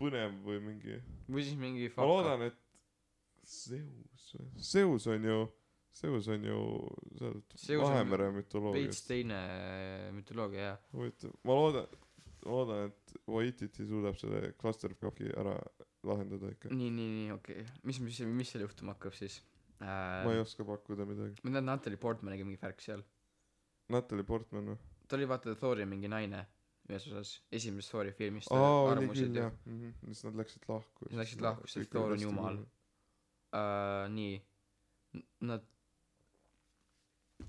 põnev 0.00 0.38
või 0.46 0.62
mingi? 0.64 0.98
Või 1.28 1.44
siis 1.44 1.58
mingi 1.60 1.90
ma 1.96 2.08
loodan 2.08 2.46
et 2.48 2.58
Zeus 3.46 4.32
või? 4.34 4.48
Zeus 4.72 5.06
on 5.12 5.30
ju 5.30 5.38
Zeus 5.96 6.26
on 6.28 6.44
ju 6.44 6.58
sealt 7.16 7.54
Vahemere 7.80 8.28
veits 8.28 8.36
mütoloogiast. 8.36 9.06
teine 9.08 9.38
mütoloogia 10.12 10.66
jah. 10.70 10.82
Huvitav. 10.92 11.32
Ma 11.48 11.56
loodan 11.56 11.86
loodan 12.46 12.90
et 12.90 13.14
Waititi 13.30 13.86
suudab 13.88 14.18
selle 14.20 14.52
clusterfuck'i 14.60 15.30
ära 15.40 15.54
lahendada 16.06 16.50
ikka. 16.52 16.70
Nii 16.74 16.90
nii 16.94 17.12
nii 17.14 17.30
okei. 17.34 17.62
Okay. 17.62 17.84
mis 17.88 18.00
mis 18.04 18.20
mis 18.28 18.52
seal 18.52 18.66
juhtuma 18.66 18.94
hakkab 18.94 19.16
siis? 19.16 19.40
Äh, 19.80 20.24
ma 20.24 20.32
ei 20.32 20.40
oska 20.40 20.64
pakkuda 20.64 21.06
midagi. 21.08 21.42
ma 21.42 21.54
tean 21.56 21.66
Natalie 21.68 22.00
Portmaniga 22.00 22.46
mingi 22.48 22.60
värk 22.62 22.84
seal. 22.84 23.02
Natalie 23.92 24.26
Portman 24.26 24.72
või? 24.72 24.78
Ta 25.06 25.18
oli 25.18 25.28
vaata 25.30 25.54
Thori 25.58 25.86
mingi 25.88 26.10
naine 26.10 26.44
ühes 26.86 27.06
osas 27.10 27.32
esimeses 27.54 27.90
Thori 27.90 28.12
filmis 28.14 28.48
aa 28.54 28.82
oli 28.92 29.08
küll 29.10 29.40
jah. 29.40 29.54
Mhm. 29.66 29.96
Siis 30.10 30.24
nad 30.28 30.42
läksid 30.42 30.68
lahku 30.70 31.10
Nad 31.10 31.22
läksid 31.22 31.42
lahku, 31.44 31.70
sest 31.70 31.90
Thor 31.90 32.14
on 32.14 32.22
jumal. 32.22 32.60
uh, 33.56 34.04
nii. 34.12 34.36
Nad 35.48 35.64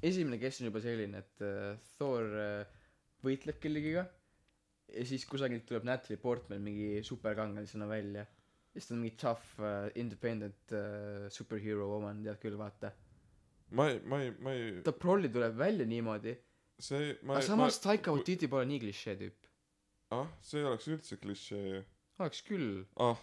esimene 0.01 0.39
kes 0.41 0.61
on 0.61 0.69
juba 0.69 0.81
selline 0.83 1.23
et 1.23 1.43
uh, 1.45 1.73
Thor 1.97 2.27
uh, 2.27 2.79
võitleb 3.25 3.59
kellegiga 3.61 4.05
ja 4.93 5.05
siis 5.07 5.25
kusagilt 5.29 5.65
tuleb 5.67 5.87
Natalie 5.87 6.19
Portman 6.21 6.63
mingi 6.63 7.01
superkangelasena 7.03 7.87
välja. 7.89 8.23
Ja 8.23 8.79
siis 8.81 8.87
ta 8.89 8.95
on 8.95 9.01
mingi 9.03 9.17
tough 9.19 9.59
uh, 9.59 9.89
independent 9.99 10.75
uh, 10.75 11.27
superhero 11.33 11.89
woman 11.95 12.23
tead 12.25 12.39
küll 12.43 12.59
vaata. 12.59 12.93
Ma 13.75 13.89
ei 13.91 13.99
ma 14.05 14.21
ei 14.23 14.35
ma 14.39 14.53
ei 14.55 14.75
ta 14.85 14.93
prolli 14.95 15.31
tuleb 15.33 15.57
välja 15.59 15.87
niimoodi 15.89 16.37
see 16.79 17.17
ma 17.25 17.35
aga 17.35 17.43
ei 17.43 17.47
samas 17.49 17.79
ma 17.79 17.83
Taika 17.89 18.13
Waititi 18.13 18.47
pole 18.47 18.67
nii 18.69 18.79
klišee 18.85 19.15
tüüp. 19.19 19.49
Ah 20.15 20.29
see 20.45 20.61
ei 20.61 20.67
oleks 20.69 20.87
üldse 20.93 21.17
klišee. 21.19 21.63
Ju 21.73 21.81
oleks 22.21 22.43
küll. 22.47 22.85
Ah 23.01 23.19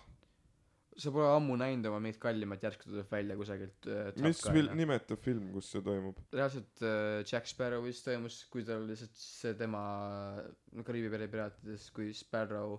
sa 0.97 1.11
pole 1.15 1.27
ammu 1.35 1.57
näinud 1.59 1.89
oma 1.91 2.01
meid 2.05 2.19
kallimat 2.23 2.63
järsku 2.63 2.87
tuleb 2.89 3.11
välja 3.11 3.37
kusagilt 3.39 3.89
uh, 3.91 4.11
mis 4.23 4.43
fil- 4.47 4.71
nimeta 4.79 5.17
film 5.19 5.49
kus 5.57 5.73
see 5.75 5.83
toimub? 5.85 6.21
Reaalselt 6.33 6.83
äh, 6.87 7.23
Jack 7.27 7.51
Sparrow 7.51 7.83
vist 7.87 8.07
toimus 8.07 8.43
kui 8.53 8.63
tal 8.67 8.87
lihtsalt 8.89 9.17
see 9.19 9.55
tema 9.59 9.85
no 10.73 10.85
Kariibi 10.87 11.11
mere 11.13 11.29
piraatides 11.33 11.89
kui 11.97 12.13
Sparrow 12.15 12.79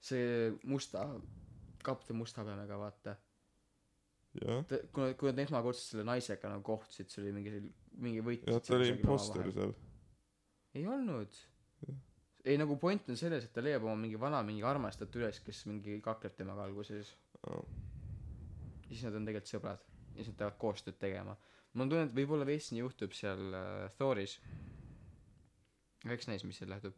see 0.00 0.52
musta 0.70 1.06
kapten 1.84 2.16
musta 2.16 2.42
habemega 2.42 2.78
vaata. 2.80 3.16
Jah. 4.40 4.60
Ta 4.70 4.78
kui 4.94 5.08
nad 5.08 5.16
kui 5.18 5.32
nad 5.32 5.40
esmakordselt 5.42 5.94
selle 5.94 6.04
naisega 6.06 6.52
nagu 6.52 6.62
kohtusid 6.66 7.10
see 7.10 7.24
oli 7.24 7.32
mingi 7.34 7.62
mingi 7.98 8.22
võitlus 8.22 8.54
jah 8.54 8.62
ta 8.62 8.76
oli 8.76 8.92
imposter 8.94 9.48
seal. 9.56 9.74
Ei 10.78 10.84
olnud. 10.86 11.40
Jah. 11.88 11.96
ei 12.46 12.60
nagu 12.60 12.76
point 12.78 13.08
on 13.10 13.18
selles 13.18 13.44
et 13.48 13.52
ta 13.52 13.64
leiab 13.64 13.84
oma 13.88 13.96
mingi 13.98 14.20
vana 14.20 14.44
mingi 14.46 14.62
armastajat 14.64 15.18
üles 15.18 15.40
kes 15.44 15.64
mingi 15.66 15.98
kakleb 16.04 16.36
temaga 16.38 16.68
alguses. 16.68 17.10
Ja 17.48 18.96
siis 18.96 19.06
nad 19.06 19.16
on 19.16 19.28
tegelikult 19.28 19.52
sõbrad 19.52 19.84
ja 20.14 20.16
siis 20.18 20.32
nad 20.32 20.40
peavad 20.42 20.58
koostööd 20.60 20.98
tegema. 21.00 21.36
Mul 21.72 21.86
on 21.86 21.92
tunne 21.92 22.06
et 22.08 22.16
võib-olla 22.16 22.46
veits 22.48 22.70
nii 22.72 22.82
juhtub 22.82 23.14
seal 23.14 23.54
äh, 23.54 23.84
Thoris. 23.98 24.36
Eks 26.10 26.28
näis 26.30 26.44
mis 26.46 26.58
seal 26.58 26.72
lähtub. 26.72 26.96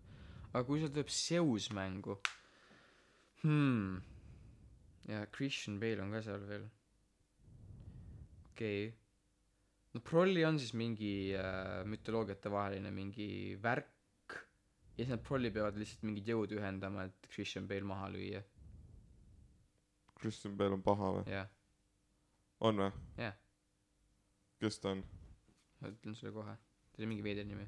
Aga 0.53 0.65
kui 0.69 0.81
seal 0.81 0.93
tuleb 0.95 1.13
Zeus 1.13 1.69
mängu 1.75 2.19
hmm. 3.43 4.01
Ja 5.11 5.25
Christian 5.35 5.81
Bale 5.83 6.05
on 6.05 6.13
ka 6.15 6.23
seal 6.25 6.45
veel. 6.49 6.67
Okei. 8.53 8.87
Okay. 8.89 8.99
no 9.93 10.01
prolli 10.01 10.45
on 10.47 10.61
siis 10.61 10.73
mingi 10.79 11.35
äh, 11.37 11.83
mütoloogiate 11.89 12.53
vaheline 12.53 12.95
mingi 12.95 13.59
värk. 13.63 14.39
Ja 14.97 15.05
siis 15.05 15.13
need 15.13 15.25
prolli 15.27 15.51
peavad 15.53 15.77
lihtsalt 15.81 16.05
mingit 16.09 16.29
jõudu 16.29 16.61
ühendama 16.61 17.09
et 17.09 17.29
Christian 17.33 17.69
Bale 17.69 17.89
maha 17.89 18.09
lüüa 18.13 18.43
Christian 20.23 20.57
Bale 20.57 20.79
on 20.79 20.83
paha 20.87 21.13
või? 21.19 21.25
Jah. 21.35 21.49
On 22.63 22.85
või? 22.85 22.91
Jah. 23.19 23.39
kes 24.63 24.79
ta 24.79 24.95
on? 24.95 25.03
Ma 25.83 25.91
ütlen 25.91 26.15
sulle 26.15 26.33
kohe. 26.35 26.55
Tal 26.93 27.03
oli 27.03 27.09
mingi 27.11 27.25
veider 27.27 27.47
nimi. 27.49 27.65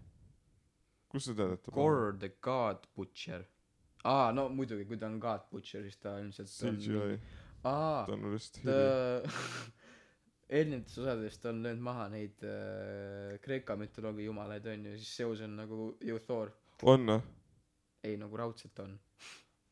Kust 1.10 1.30
sa 1.30 1.34
tead 1.38 1.56
et 1.56 1.64
ta 1.64 1.74
Gore 1.74 2.12
the 2.18 2.30
God 2.42 2.86
Butcher. 2.96 3.46
Aa 4.04 4.32
no 4.36 4.48
muidugi 4.52 4.86
kui 4.86 4.98
ta 5.00 5.08
on 5.10 5.18
God 5.22 5.48
Butcher 5.50 5.82
siis 5.86 5.98
ta 6.02 6.18
ilmselt 6.22 6.52
on 6.68 6.78
CGI 6.78 7.18
aa 7.64 8.04
ta 8.06 8.12
on 8.12 8.28
lihtsalt 8.32 8.60
ta 8.64 8.76
heli. 8.76 9.72
Eelnevates 10.54 10.98
osades 11.00 11.38
ta 11.40 11.48
on 11.50 11.62
löönud 11.64 11.82
maha 11.82 12.08
neid 12.12 12.42
äh, 12.46 13.38
Kreeka 13.42 13.78
mütoloogia 13.80 14.28
jumalaid 14.28 14.66
onju 14.74 14.92
siis 14.98 15.14
seos 15.16 15.40
on 15.46 15.56
nagu 15.56 15.78
ju 16.04 16.18
Thor. 16.26 16.52
On 16.82 17.08
või? 17.10 17.20
Ei 18.04 18.18
nagu 18.20 18.36
raudselt 18.36 18.78
on. 18.84 18.98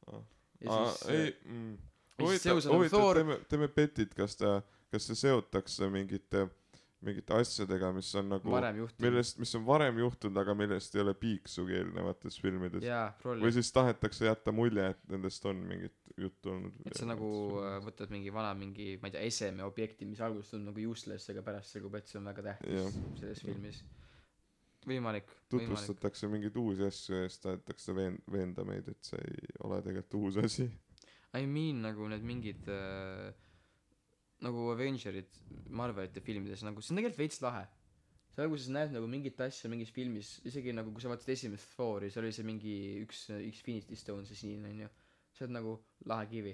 Aa. 0.08 0.22
ja 0.64 0.78
siis 0.78 1.02
ei 1.12 1.26
äh, 1.28 1.44
mm. 1.44 1.91
Ja 2.18 2.26
huvitav 2.72 3.14
teeme 3.14 3.38
teeme 3.48 3.68
betit 3.68 4.14
kas 4.14 4.36
ta 4.36 4.60
kas 4.92 5.06
see 5.08 5.16
seotakse 5.26 5.88
mingite 5.90 6.48
mingite 7.02 7.34
asjadega 7.34 7.90
mis 7.96 8.10
on 8.18 8.28
nagu 8.30 8.52
millest 9.02 9.40
mis 9.42 9.54
on 9.58 9.64
varem 9.66 9.98
juhtunud 9.98 10.38
aga 10.42 10.54
millest 10.58 10.94
ei 10.94 11.02
ole 11.02 11.14
piiksugi 11.18 11.74
eelnevates 11.80 12.38
filmides. 12.42 12.84
Või 13.24 13.50
siis 13.56 13.72
tahetakse 13.74 14.28
jätta 14.28 14.54
mulje 14.54 14.92
et 14.94 15.00
nendest 15.10 15.48
on 15.50 15.64
mingit 15.66 15.96
juttu 16.20 16.52
olnud. 16.52 16.76
Et 16.86 16.98
sa 16.98 17.08
nagu 17.08 17.30
äh, 17.62 17.78
võtad 17.82 18.12
mingi 18.12 18.30
vana 18.34 18.52
mingi 18.58 18.94
ma 19.02 19.08
ei 19.10 19.16
tea 19.16 19.24
eseme 19.26 19.64
objekti 19.66 20.06
mis 20.06 20.20
alguses 20.22 20.52
tundub 20.52 20.76
nagu 20.78 20.92
useless 20.94 21.32
aga 21.32 21.42
pärast 21.48 21.74
selgub 21.74 21.96
et 21.98 22.06
see 22.10 22.20
on 22.20 22.30
väga 22.30 22.46
tähtis 22.50 22.78
Jah. 22.78 23.02
selles 23.18 23.42
filmis. 23.42 23.82
Võimalik 24.82 25.26
võimalik. 25.26 25.34
Tutvustatakse 25.50 26.28
mingeid 26.30 26.56
uusi 26.58 26.86
asju 26.86 27.18
ja 27.22 27.26
siis 27.30 27.42
tahetakse 27.42 27.94
veen- 27.94 28.18
veenda 28.30 28.64
meid 28.66 28.88
et 28.90 29.10
see 29.10 29.18
ei 29.26 29.52
ole 29.66 29.82
tegelikult 29.82 30.20
uus 30.20 30.40
asi 30.42 30.68
I 31.38 31.46
mean 31.48 31.82
nagu 31.84 32.08
need 32.12 32.24
mingid 32.28 32.66
äh, 32.68 33.30
nagu 34.44 34.66
Avengerid 34.72 35.38
Marvelite 35.70 36.20
filmides 36.24 36.64
nagu 36.66 36.82
see 36.82 36.92
on 36.92 37.00
tegelikult 37.00 37.22
veits 37.22 37.40
lahe. 37.44 37.62
Seal 38.32 38.48
kui 38.48 38.60
sa 38.60 38.72
näed 38.72 38.94
nagu 38.96 39.08
mingit 39.12 39.40
asja 39.44 39.68
mingis 39.72 39.92
filmis 39.92 40.34
isegi 40.48 40.74
nagu 40.76 40.92
kui 40.92 41.04
sa 41.04 41.12
vaatasid 41.12 41.34
esimest 41.36 41.76
Thori 41.76 42.10
seal 42.12 42.26
oli 42.26 42.36
see 42.36 42.48
mingi 42.48 42.74
üks 43.04 43.26
Infinity 43.38 43.96
Stone 43.96 44.28
see 44.28 44.38
sinine 44.38 44.72
onju. 44.72 44.90
See 45.32 45.48
on 45.48 45.56
nagu 45.56 45.78
lahe 46.08 46.28
kivi. 46.28 46.52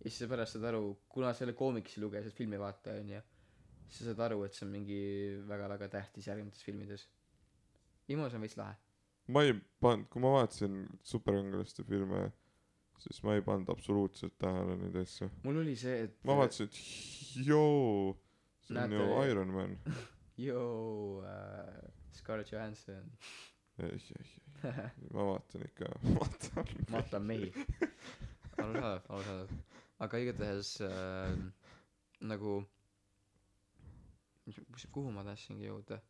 Ja 0.00 0.08
siis 0.08 0.24
sa 0.24 0.30
pärast 0.30 0.56
saad 0.56 0.66
aru 0.72 0.88
kuna 1.08 1.32
sa 1.32 1.44
jälle 1.44 1.54
koomiksi 1.58 2.02
lugesid 2.02 2.34
filmi 2.34 2.58
ei 2.58 2.62
vaata 2.62 2.98
onju 2.98 3.22
siis 3.88 3.98
sa 4.00 4.10
saad 4.10 4.24
aru 4.28 4.44
et 4.44 4.56
see 4.56 4.66
on 4.66 4.72
mingi 4.74 5.00
väga 5.48 5.68
väga 5.70 5.88
tähtis 5.92 6.26
järgnevates 6.30 6.64
filmides. 6.66 7.06
Imo 8.08 8.28
see 8.28 8.38
on 8.38 8.46
veits 8.46 8.56
lahe. 8.58 8.74
Ma 9.34 9.44
ei 9.46 9.54
pannud 9.80 10.08
kui 10.12 10.22
ma 10.24 10.32
vaatasin 10.34 10.80
superkangelaste 11.12 11.86
filme 11.88 12.26
siis 13.04 13.22
ma 13.24 13.34
ei 13.36 13.42
pannud 13.44 13.68
absoluutselt 13.72 14.36
tähele 14.40 14.76
neid 14.80 14.96
asju. 15.02 15.28
Mul 15.44 15.60
oli 15.62 15.76
see 15.78 16.04
et 16.06 16.16
ma 16.24 16.36
vaatasin 16.40 16.70
et 16.70 16.78
joo 17.46 18.16
see 18.64 18.80
on 18.80 18.96
ju 18.96 19.08
Iron 19.30 19.52
Man. 19.54 19.76
Joo 20.46 21.22
äh, 21.22 21.90
Scarlett 22.12 22.52
Johansson. 22.52 23.12
Ei 23.78 23.90
ei 23.90 24.00
ei 24.18 24.72
ma 25.14 25.26
vaatan 25.32 25.66
ikka 25.68 25.90
vaatan 26.18 26.72
maatan 26.90 27.28
mehi. 27.28 27.52
Arusaadav 28.58 29.06
arusaadav 29.08 29.54
aga 30.04 30.18
igatahes 30.24 30.76
äh, 30.82 31.36
nagu 32.20 32.62
kuhu 34.92 35.12
ma 35.14 35.24
tahtsingi 35.24 35.68
jõuda 35.68 36.00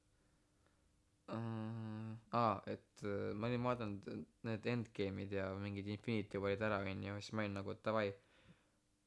aa 1.33 2.61
et 2.69 3.05
äh, 3.09 3.33
ma 3.33 3.49
olin 3.49 3.65
vaadanud 3.65 4.09
need 4.49 4.67
endgame'id 4.75 5.33
ja 5.33 5.47
mingid 5.61 5.89
infinity 5.95 6.41
war'id 6.43 6.65
ära 6.67 6.83
onju 6.85 7.17
siis 7.21 7.33
ma 7.33 7.45
olin 7.45 7.57
nagu 7.61 7.77
davai. 7.85 8.11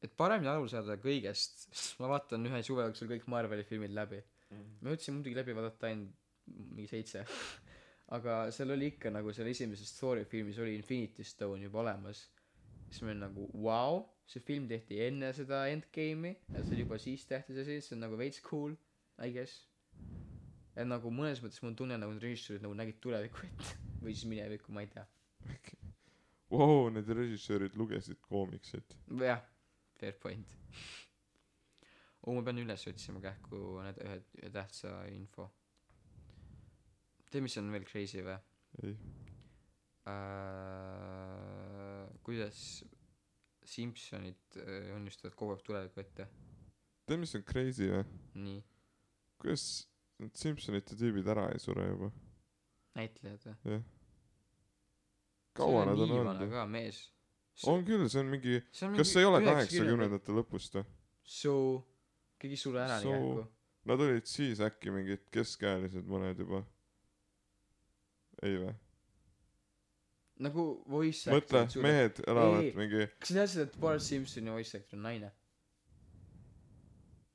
Et 0.02 0.14
paremini 0.22 0.50
aru 0.52 0.68
saada 0.70 0.98
kõigest 1.02 1.68
siis 1.68 1.94
ma 2.02 2.10
vaatan 2.14 2.50
ühe 2.50 2.64
suve 2.66 2.88
jooksul 2.88 3.12
kõik 3.14 3.30
Marveli 3.34 3.66
filmid 3.68 3.94
läbi. 3.98 4.22
Ma 4.82 4.94
jõudsin 4.94 5.18
muidugi 5.18 5.38
läbi 5.38 5.56
vaadata 5.58 5.90
ainult 5.92 6.16
mingi 6.48 6.90
seitse. 6.90 7.26
Aga 8.16 8.48
seal 8.56 8.72
oli 8.72 8.94
ikka 8.94 9.12
nagu 9.12 9.34
seal 9.36 9.50
esimeses 9.52 9.92
Thori 9.98 10.24
filmis 10.26 10.60
oli 10.64 10.78
Infinity 10.78 11.26
Stone 11.28 11.66
juba 11.66 11.84
olemas. 11.84 12.24
Siis 12.88 13.02
ma 13.04 13.12
olin 13.12 13.26
nagu 13.28 13.50
vau 13.66 14.06
see 14.28 14.44
film 14.44 14.68
tehti 14.68 15.00
enne 15.06 15.32
seda 15.36 15.66
Endgame'i 15.72 16.34
ja 16.54 16.62
see 16.64 16.76
oli 16.76 16.84
juba 16.84 17.00
siis 17.00 17.26
tähtis 17.28 17.62
asi 17.64 17.80
see 17.84 17.96
on 17.96 18.04
nagu 18.04 18.20
veits 18.20 18.42
cool 18.44 18.76
I 19.24 19.32
guess 19.32 19.67
ja 20.78 20.86
nagu 20.86 21.12
mõnes 21.12 21.42
mõttes 21.44 21.60
mul 21.64 21.74
on 21.74 21.82
tunne 21.82 21.98
nagu 21.98 22.14
need 22.14 22.30
režissöörid 22.30 22.66
nagu 22.66 22.78
nägid 22.78 23.02
tulevikku 23.04 23.46
ette. 23.50 23.76
Või 24.04 24.14
siis 24.14 24.30
minevikku 24.30 24.74
ma 24.76 24.86
ei 24.86 24.92
tea. 24.94 25.06
Vau, 26.54 26.88
need 26.94 27.10
režissöörid 27.12 27.76
lugesid 27.76 28.22
koomiksit 28.30 28.96
jah 29.20 29.42
fair 29.98 30.14
point. 30.22 30.58
Oo 32.28 32.36
ma 32.36 32.44
pean 32.46 32.60
üles 32.62 32.84
otsima 32.90 33.22
kähku 33.24 33.62
need 33.86 34.02
ühe 34.04 34.18
ühe 34.42 34.52
tähtsa 34.54 34.94
info. 35.14 35.48
Tead 37.32 37.44
mis 37.44 37.58
on 37.60 37.72
veel 37.74 37.88
crazy 37.88 38.24
või? 38.24 38.38
Ei. 38.84 38.94
Äh, 40.08 42.06
kuidas 42.24 42.60
Simsonid 43.68 44.60
äh, 44.62 44.94
ennustavad 44.96 45.36
kogu 45.40 45.56
aeg 45.56 45.66
tulevikku 45.68 46.04
ette? 46.04 46.30
Tead 47.08 47.20
mis 47.24 47.36
on 47.40 47.44
crazy 47.48 47.90
või? 47.92 48.04
Nii. 48.46 48.62
Kuidas 49.42 49.64
need 50.22 50.40
Simpsonite 50.40 50.98
tüübid 50.98 51.28
ära 51.30 51.48
ei 51.54 51.60
sure 51.62 51.86
juba. 51.90 52.10
Näitlejad 52.98 53.44
või? 53.46 53.76
Jah. 53.76 53.84
Kaua 55.58 55.86
nad 55.90 56.02
on 56.06 56.16
olnud? 56.20 56.42
ka 56.52 56.66
mees. 56.70 57.04
On 57.66 57.86
küll 57.86 58.06
see 58.10 58.22
on 58.22 58.28
mingi 58.30 58.60
kas 58.70 59.10
see 59.10 59.24
ei 59.24 59.28
ole 59.30 59.40
90-ndate 59.42 59.54
kaheksakümnendate 59.54 60.34
lõpust 60.38 60.76
või 60.78 60.84
so 61.28 61.54
keegi 62.38 62.54
ei 62.54 62.62
sure 62.62 62.84
ära 62.84 63.00
nii 63.02 63.14
kähku 63.16 63.46
nad 63.90 64.04
olid 64.06 64.28
siis 64.30 64.62
äkki 64.62 64.94
mingid 64.94 65.24
keskealised 65.34 66.06
mõned 66.12 66.38
juba. 66.44 66.62
Ei 68.46 68.60
või 68.62 68.76
nagu 70.46 70.68
voice 70.86 71.32
mõtle 71.34 71.64
actor'id 71.64 71.74
suudavad- 71.74 71.88
mehed 71.88 72.20
elavad 72.30 72.64
Ei. 72.64 72.74
mingi 72.78 73.08
kas 73.18 73.32
sa 73.32 73.38
teadsid 73.40 73.64
et 73.64 73.78
Bart 73.82 74.06
Simpsoni 74.06 74.54
voice 74.54 74.78
actor 74.78 75.00
on 75.00 75.08
naine? 75.08 75.32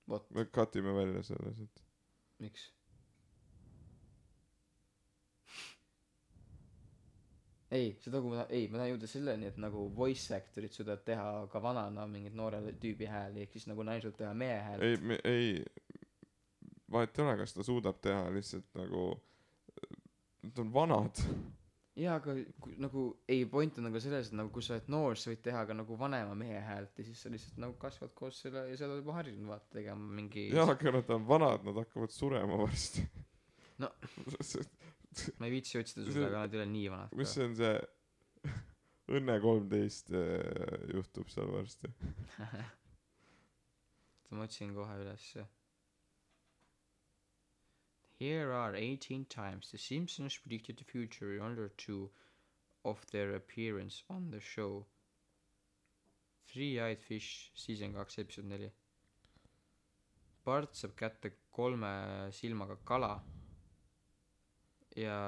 Vot. 0.09 0.29
Me 0.31 0.45
cut 0.45 0.77
ime 0.79 0.95
välja 0.95 1.23
selle 1.27 1.55
siit 1.57 1.82
miks? 2.43 2.63
Ei 7.73 7.89
seda 8.05 8.21
kui 8.21 8.31
ma 8.35 8.37
tahan 8.43 8.53
ei 8.59 8.65
ma 8.69 8.77
tahan 8.81 8.91
jõuda 8.93 9.09
selleni 9.09 9.49
et 9.49 9.59
nagu 9.65 9.81
voice 9.97 10.29
actor'id 10.37 10.73
suudavad 10.77 11.03
teha 11.09 11.27
ka 11.53 11.59
vanana 11.65 12.03
mingit 12.11 12.35
noore 12.37 12.59
tüübi 12.83 13.07
hääli 13.09 13.39
ehk 13.47 13.53
siis 13.57 13.67
nagu 13.71 13.81
naine 13.89 14.03
suudab 14.05 14.19
teha 14.21 14.33
mehe 14.45 14.59
häält 14.69 14.83
ei 14.89 14.97
me 15.01 15.17
ei. 15.25 15.51
Vahet 16.93 17.19
ei 17.19 17.25
ole 17.25 17.35
kas 17.41 17.53
ta 17.57 17.61
suudab 17.65 17.97
teha 18.05 18.23
lihtsalt 18.35 18.69
nagu 18.77 19.03
nad 20.43 20.59
on 20.59 20.69
vanad 20.75 21.15
jaa 21.97 22.15
aga 22.17 22.35
nagu 22.81 23.03
ei 23.29 23.45
point 23.53 23.79
on 23.79 23.85
nagu 23.89 24.01
selles 24.01 24.31
et 24.31 24.37
nagu 24.39 24.51
kui 24.55 24.65
sa 24.65 24.77
oled 24.77 24.89
noor 24.95 25.19
sa 25.21 25.31
võid 25.33 25.43
teha 25.45 25.65
ka 25.69 25.77
nagu 25.77 25.97
vanema 26.01 26.35
mehe 26.39 26.61
häält 26.65 26.99
ja 26.99 27.05
siis 27.05 27.21
sa 27.25 27.33
lihtsalt 27.33 27.59
nagu 27.61 27.77
kasvad 27.81 28.15
koos 28.17 28.39
selle 28.45 28.65
ja 28.71 28.79
sa 28.79 28.87
oled 28.89 29.03
juba 29.03 29.17
harjunud 29.19 29.51
vaata 29.53 29.77
tegema 29.77 30.17
mingi 30.21 30.47
jaa 30.55 30.69
aga 30.73 30.95
nad 30.97 31.13
on 31.17 31.27
vanad 31.29 31.67
nad 31.69 31.83
hakkavad 31.83 32.15
surema 32.15 32.57
varsti. 32.63 33.05
No. 33.83 33.91
ma 35.39 35.49
ei 35.49 35.53
viitsi 35.53 35.81
otsida 35.81 36.07
sulle 36.09 36.31
aga 36.31 36.47
nad 36.47 36.55
ei 36.55 36.63
ole 36.63 36.69
nii 36.73 36.89
vanad 36.95 37.17
mis 37.21 37.35
on 37.45 37.57
see 37.61 37.75
õnne 39.19 39.41
kolmteist 39.45 40.15
eh, 40.17 40.87
juhtub 40.95 41.29
seal 41.33 41.53
varsti? 41.53 41.93
Ma 44.33 44.47
otsin 44.47 44.71
kohe 44.73 44.95
ülesse 45.03 45.45
Here 48.23 48.53
are 48.53 48.77
18 48.77 49.25
times 49.25 49.73
the 49.73 49.79
Simpsons 49.79 50.39
predicted 50.39 50.77
the 50.77 50.85
future 50.85 51.35
in 51.35 51.43
order 51.43 51.73
to 51.87 52.09
of 52.85 53.05
their 53.11 53.35
appearance 53.35 54.05
on 54.09 54.31
the 54.31 54.39
show. 54.39 54.87
Three-Eyed 56.47 57.03
Fish 57.03 57.51
season 57.55 57.97
kaks 57.97 58.21
episood 58.23 58.47
neli. 58.47 58.69
Bart 60.47 60.79
saab 60.79 60.95
kätte 61.03 61.33
kolme 61.51 61.91
silmaga 62.39 62.79
kala 62.93 63.11
ja 65.03 65.19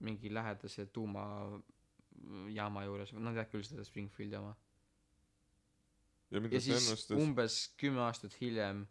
mingi 0.00 0.32
lähedase 0.32 0.86
tuumajaama 0.86 2.88
juures, 2.88 3.12
nad 3.12 3.36
teavad 3.36 3.52
küll 3.52 3.68
seda 3.68 3.84
Springfieldi 3.84 4.40
oma. 4.40 4.56
ja 6.32 6.40
ja 6.40 6.60
siis 6.60 6.80
ennustas 6.80 7.20
umbes 7.20 7.62
kümme 7.76 8.06
aastat 8.08 8.40
hiljem 8.40 8.86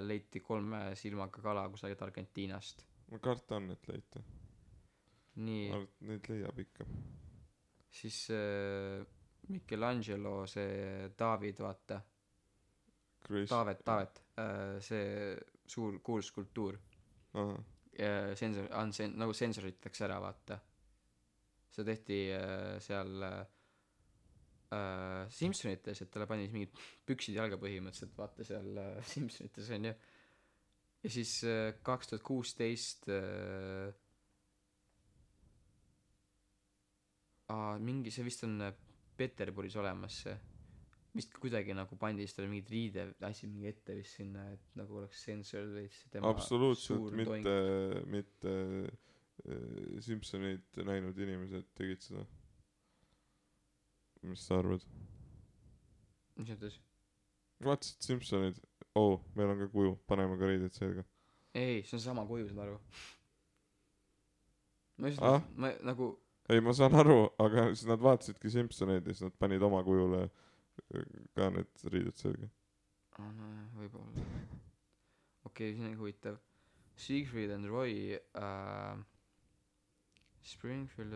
leiti 0.00 0.40
kolme 0.40 0.94
silmaga 0.96 1.42
kala 1.42 1.68
kusagilt 1.68 2.02
Argentiinast. 2.02 2.84
ma 3.10 3.18
kardan 3.18 3.70
et 3.70 3.88
leiti. 3.88 4.20
Nii. 5.36 5.70
Neid 6.08 6.28
leiab 6.30 6.58
ikka. 6.58 6.84
Siis 7.96 8.30
äh, 8.30 9.02
Michelangelo 9.48 10.46
see 10.46 11.10
David 11.18 11.58
vaata. 11.62 12.00
Taavet 13.48 13.82
Taavet. 13.84 14.22
Äh, 14.38 14.78
see 14.80 15.36
suur 15.66 15.98
kuulus 16.02 16.26
skulptuur. 16.32 16.78
Äh, 17.36 18.34
sensor 18.36 18.68
unsen- 18.82 19.16
nagu 19.18 19.32
sensoritakse 19.34 20.04
ära 20.04 20.18
vaata. 20.22 20.58
See 21.70 21.84
tehti 21.84 22.18
äh, 22.32 22.78
seal 22.80 23.22
äh, 23.22 23.44
äh, 24.74 25.26
Simsonites 25.30 26.02
et 26.02 26.10
talle 26.12 26.26
pani 26.30 26.48
mingid 26.52 26.74
püksid 27.06 27.38
jalga 27.38 27.58
põhimõtteliselt 27.60 28.16
vaata 28.18 28.46
seal 28.46 28.72
äh, 28.82 28.98
Simsonites 29.12 29.70
onju 29.78 29.94
ja 31.06 31.12
siis 31.12 31.38
äh, 31.46 31.70
kaks 31.86 32.10
tuhat 32.10 32.24
kuusteist 32.26 33.08
äh, 33.12 33.94
mingi 37.80 38.10
see 38.10 38.26
vist 38.26 38.44
on 38.46 38.60
äh, 38.66 38.74
Peterburis 39.16 39.76
olemas 39.80 40.20
see. 40.26 40.36
Vist 41.16 41.32
kuidagi 41.40 41.72
nagu 41.72 41.96
pandi 41.96 42.26
siis 42.26 42.34
talle 42.36 42.50
mingid 42.52 42.68
riide 42.68 43.04
asi 43.24 43.48
mingi 43.48 43.70
ette 43.70 43.94
vist 43.96 44.18
sinna 44.18 44.42
et 44.52 44.74
nagu 44.76 44.98
oleks 45.00 45.22
sensor 45.24 45.70
veits 45.72 46.02
tema 46.12 46.28
absoluutselt 46.28 47.14
mitte 47.16 47.54
mitte 48.12 48.52
äh, 49.46 50.00
Simsoneid 50.04 50.82
näinud 50.84 51.16
inimesed 51.16 51.70
tegid 51.78 52.04
seda 52.04 52.26
mis 54.30 54.44
sa 54.46 54.60
arvad? 54.60 54.84
Mis 56.36 56.50
mõttes 56.52 56.80
vaatasid 57.64 58.08
Simsoneid 58.08 58.58
oo 58.96 59.14
oh, 59.14 59.20
meil 59.36 59.52
on 59.52 59.60
ka 59.64 59.68
kuju. 59.72 59.96
Paneme 60.08 60.38
ka 60.40 60.48
riided 60.50 60.74
selga 60.76 61.04
ei 61.56 61.82
see 61.82 61.96
on 61.96 62.04
sama 62.04 62.26
kuju 62.28 62.48
saad 62.50 62.62
aru. 62.66 62.76
Ma 64.96 65.08
just 65.08 65.22
Ah? 65.22 65.40
ma 65.56 65.72
nagu 65.84 66.10
ei 66.52 66.60
ma 66.60 66.72
saan 66.76 66.94
aru 66.94 67.30
aga 67.38 67.70
siis 67.74 67.88
nad 67.88 68.02
vaatasidki 68.02 68.50
Simsoneid 68.50 69.06
ja 69.06 69.14
siis 69.14 69.28
nad 69.28 69.38
panid 69.38 69.62
oma 69.62 69.82
kujule 69.84 70.22
äh, 70.26 71.04
ka 71.34 71.50
need 71.50 71.88
riided 71.92 72.16
selga 72.20 72.50
aa 73.18 73.32
nojah 73.32 73.68
võib-olla. 73.80 74.24
Okei 75.48 75.74
see 75.76 75.86
on 75.88 75.96
huvitav. 75.96 76.40
Siegfried 76.96 77.50
and 77.52 77.68
Roy 77.68 78.16
uh, 78.36 78.96
Springfield 80.42 81.12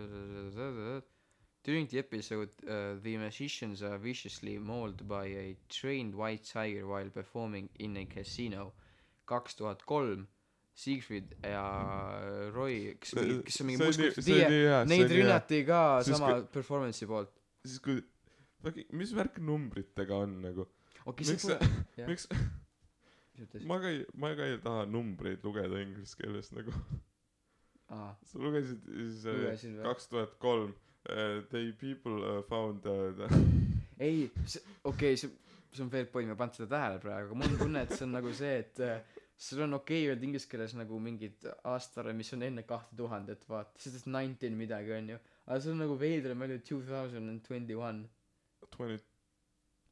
During 1.62 1.86
the 1.88 1.98
episode, 1.98 2.48
uh, 2.66 2.94
the 3.02 3.16
magicians 3.18 3.82
are 3.82 3.98
viciously 3.98 4.56
mauled 4.58 5.06
by 5.06 5.26
a 5.26 5.56
trained 5.68 6.14
white 6.14 6.44
tiger 6.44 6.86
while 6.86 7.10
performing 7.10 7.68
in 7.78 7.96
a 7.96 8.06
casino. 8.06 8.72
kaks 9.30 9.54
tuhat 9.54 9.84
kolm 9.86 10.24
Siegfried 10.74 11.34
ja 11.44 11.60
Roy, 12.54 12.96
kes 12.98 13.12
kes 13.46 13.60
on 13.60 13.66
mingi 13.68 14.08
see 14.24 14.40
neid 14.90 15.12
rünnati 15.12 15.60
ka 15.68 15.82
Siis 16.02 16.16
sama 16.16 16.30
kui- 16.32 16.46
performance'i 16.56 17.06
poolt. 17.06 17.30
siis 17.66 17.78
kui 17.84 18.00
mis 18.98 19.12
värk 19.14 19.38
numbritega 19.38 20.18
on 20.24 20.34
nagu? 20.42 20.66
Okei 21.06 21.28
miks 21.30 21.46
sa 21.46 21.58
miks 22.10 22.26
ma 23.70 23.78
ka 23.84 23.92
ei 23.92 24.02
ma 24.24 24.32
ka 24.34 24.48
ei 24.50 24.58
taha 24.64 24.88
numbreid 24.90 25.44
lugeda 25.46 25.78
inglise 25.84 26.16
keeles 26.18 26.50
nagu. 26.56 26.74
Sa 27.90 28.38
lugesid 28.42 28.82
siis 28.90 29.26
äh, 29.30 29.82
kaks 29.86 30.08
tuhat 30.10 30.34
kolm 30.42 30.74
They 31.04 31.72
people 31.72 32.16
uh, 32.22 32.42
found 32.48 32.86
uh, 32.86 33.12
the 33.16 33.28
ei 34.06 34.30
okei 34.84 35.14
okay, 35.14 35.16
see 35.16 35.30
see 35.72 35.82
on 35.84 35.90
fair 35.90 36.06
point 36.12 36.28
ma 36.28 36.34
ei 36.34 36.40
pannud 36.40 36.56
seda 36.58 36.68
tähele 36.76 37.00
praegu 37.02 37.28
aga 37.30 37.38
mul 37.40 37.52
on 37.54 37.58
tunne 37.62 37.82
et 37.86 37.92
see 37.96 38.06
on 38.06 38.14
nagu 38.16 38.32
see 38.36 38.54
et 38.62 38.80
äh, 38.86 39.18
sul 39.46 39.62
on 39.66 39.76
okei 39.78 40.00
okay 40.02 40.12
öelda 40.12 40.26
inglise 40.28 40.48
keeles 40.52 40.74
nagu 40.78 41.00
mingid 41.06 41.46
aastaarve 41.72 42.14
mis 42.20 42.32
on 42.36 42.46
enne 42.48 42.64
kahte 42.72 42.96
tuhandet 43.00 43.46
vaata 43.52 43.84
sest 43.84 44.00
et 44.00 44.08
nineteen 44.16 44.56
midagi 44.62 44.96
onju 44.96 45.18
aga 45.46 45.60
see 45.64 45.74
on 45.74 45.82
nagu 45.84 45.98
veidram 46.04 46.46
öelda 46.46 46.58
two 46.70 46.80
thousand 46.90 47.34
and 47.34 47.44
twenty 47.48 47.78
one 47.88 48.08
twenty 48.76 48.98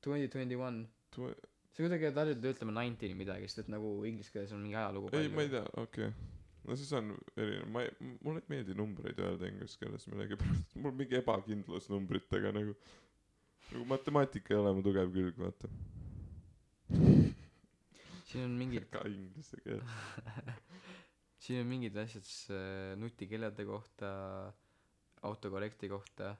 twenty 0.07 0.29
twenty 0.35 0.59
one 0.65 0.83
sa 1.15 1.85
kuidagi 1.85 2.11
oled 2.11 2.21
harjunud 2.23 2.51
ütlema 2.53 2.77
nineteen 2.81 3.17
midagi 3.23 3.53
sest 3.53 3.65
et 3.65 3.73
nagu 3.77 3.95
inglise 4.11 4.35
keeles 4.35 4.57
on 4.57 4.65
mingi 4.67 4.81
ajalugu 4.83 5.15
ei 5.21 5.31
ma 5.37 5.47
ei 5.47 5.55
tea 5.57 5.65
okei. 5.85 6.11
okay. 6.11 6.38
No 6.69 6.77
siis 6.77 6.91
on 6.97 7.11
erinev. 7.41 7.69
Ma 7.75 7.83
ei 7.87 7.93
mulle 8.23 8.43
ei 8.45 8.51
meeldi 8.53 8.77
numbreid 8.79 9.19
öelda 9.25 9.49
inglise 9.51 9.79
keeles 9.81 10.05
millegipärast. 10.13 10.77
Mul 10.85 10.95
mingi 11.01 11.19
ebakindlus 11.23 11.89
numbritega 11.93 12.53
nagu 12.57 12.75
nagu 13.73 13.85
matemaatika 13.91 14.55
ei 14.55 14.61
ole 14.63 14.75
mu 14.79 14.85
tugev 14.87 15.11
külg 15.17 15.41
vaata. 15.41 15.69
Siin 18.29 18.45
on 18.45 18.57
mingid 18.61 18.89
ka 18.93 19.03
inglise 19.09 19.57
keel. 19.65 19.81
Siin 21.43 21.63
on 21.63 21.69
mingid 21.71 21.97
asjad 22.01 22.27
s- 22.27 22.51
äh, 22.53 22.93
nutikellade 23.01 23.65
kohta 23.69 24.11
autokorrekti 25.29 25.89
kohta. 25.89 26.35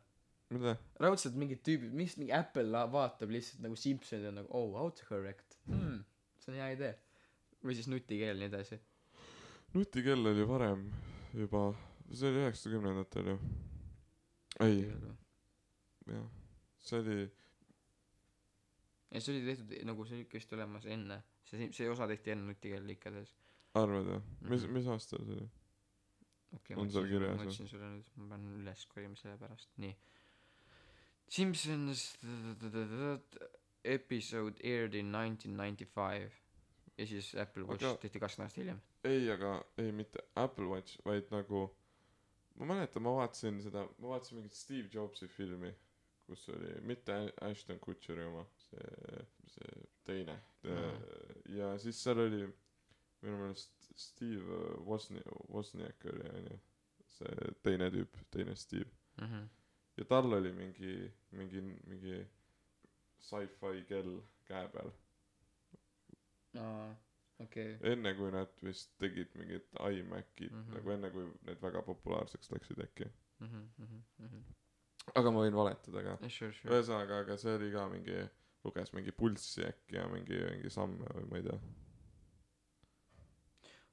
Mida? 0.53 0.75
Raudselt 1.01 1.37
mingid 1.37 1.61
tüübid 1.65 1.93
mis 1.97 2.17
mingi 2.21 2.33
Apple 2.37 2.85
vaatab 2.93 3.33
lihtsalt 3.33 3.61
nagu 3.65 3.77
Simpsonid 3.77 4.29
on 4.31 4.39
nagu 4.43 4.49
oh 4.57 4.77
autocorrect. 4.81 5.59
Hmm, 5.69 6.03
see 6.41 6.53
on 6.55 6.59
hea 6.61 6.71
idee. 6.77 6.95
Või 7.65 7.75
siis 7.77 7.89
nutikeel 7.91 8.35
ja 8.35 8.39
nii 8.39 8.49
edasi 8.53 8.79
nutikell 9.75 10.27
oli 10.33 10.45
varem 10.49 10.87
juba 11.35 11.63
see 12.13 12.31
oli 12.31 12.45
üheksakümnendatel 12.45 13.33
ju 13.33 13.39
ei 14.65 14.79
jah 16.13 16.29
see 16.89 17.01
oli 17.03 17.19
ja 19.13 19.21
see 19.21 19.35
oli 19.35 19.45
tehtud 19.51 19.75
nagu 19.91 20.07
see 20.09 20.17
oli 20.19 20.27
ikka 20.27 20.41
vist 20.41 20.53
olemas 20.57 20.87
enne 20.97 21.21
see 21.51 21.71
see 21.77 21.91
osa 21.93 22.09
tehti 22.11 22.33
enne 22.35 22.49
nutikell 22.49 22.89
igatahes 22.97 23.35
arvad 23.75 24.13
jah 24.15 24.23
mis 24.41 24.65
Mhm. 24.65 24.73
mis 24.79 24.87
aastal 24.97 25.25
see 25.29 25.37
oli 25.37 25.49
okei 26.57 26.77
kirjas, 27.13 27.37
ma 27.37 27.45
ütlesin 27.45 27.69
sulle 27.69 27.89
nüüd 27.93 28.13
ma 28.17 28.29
pean 28.33 28.45
üles 28.61 28.87
korjama 28.93 29.17
selle 29.21 29.37
pärast 29.45 29.69
nii 29.85 29.95
Simpsons 31.29 32.03
episode 33.85 34.57
aired 34.65 34.95
in 34.95 35.13
1995 35.13 36.33
ja 36.99 37.07
siis 37.07 37.35
Apple 37.35 37.63
Watch 37.65 37.85
Aga- 37.85 37.97
tehti 38.03 38.21
kakskümmend 38.21 38.49
aastat 38.49 38.63
hiljem. 38.63 38.81
Ei 39.05 39.31
aga 39.31 39.65
ei 39.79 39.93
mitte 39.93 40.23
Apple 40.37 40.65
Watch 40.67 40.99
vaid 41.07 41.31
nagu 41.31 41.69
ma 42.59 42.67
mäletan 42.73 43.03
ma 43.03 43.13
vaatasin 43.17 43.61
seda 43.63 43.85
ma 43.99 44.09
vaatasin 44.15 44.39
mingit 44.39 44.53
Steve 44.59 44.89
Jobsi 44.95 45.29
filmi 45.29 45.75
kus 46.27 46.49
oli 46.49 46.73
mitte 46.81 47.15
Ashton 47.41 47.79
Kutcheri 47.81 48.25
oma 48.25 48.45
see 48.59 49.27
see 49.47 49.85
teine. 50.05 50.35
Mhm. 50.65 51.05
ja 51.59 51.79
siis 51.79 52.03
seal 52.05 52.19
oli 52.19 52.43
minu 53.23 53.37
meelest 53.39 53.93
Steve 53.97 54.59
Wozniak 54.87 55.31
Wozniak 55.55 56.05
oli 56.13 56.29
onju 56.35 56.59
see 57.19 57.53
teine 57.63 57.89
tüüp 57.95 58.19
teine 58.31 58.55
Steve. 58.57 58.91
Mhm. 59.23 59.47
Ja 59.97 60.05
tal 60.05 60.33
oli 60.33 60.53
mingi 60.53 61.13
mingi 61.31 61.61
mingi 61.87 62.19
sci-fi 63.21 63.85
kell 63.89 64.21
käe 64.47 64.69
peal 64.75 64.91
aa 66.57 66.95
okei. 67.45 67.77
Enne 67.93 68.15
kui 68.19 68.31
nad 68.35 68.63
vist 68.65 68.95
tegid 69.03 69.35
mingit 69.39 69.69
iMaci 69.79 70.49
mm. 70.51 70.63
-hmm. 70.63 70.75
nagu 70.75 70.95
enne 70.95 71.11
kui 71.11 71.27
need 71.47 71.63
väga 71.63 71.83
populaarseks 71.83 72.53
läksid 72.53 72.81
äkki. 72.85 73.11
Mhm 73.41 73.69
mhm 73.79 74.03
mhm. 74.19 74.43
Aga 75.15 75.31
ma 75.31 75.45
võin 75.45 75.55
valetada 75.57 76.03
ka. 76.03 76.17
Yeah, 76.21 76.31
sure 76.31 76.53
sure. 76.53 76.75
Ühesõnaga 76.75 77.21
aga 77.25 77.37
see 77.37 77.55
oli 77.55 77.71
ka 77.73 77.89
mingi 77.89 78.17
luges 78.65 78.93
mingi 78.93 79.13
pulssi 79.13 79.65
äkki 79.65 79.97
ja 79.97 80.09
mingi 80.09 80.41
mingi 80.51 80.71
samme 80.71 81.07
või 81.15 81.29
ma 81.31 81.37
ei 81.37 81.43
tea. 81.43 81.61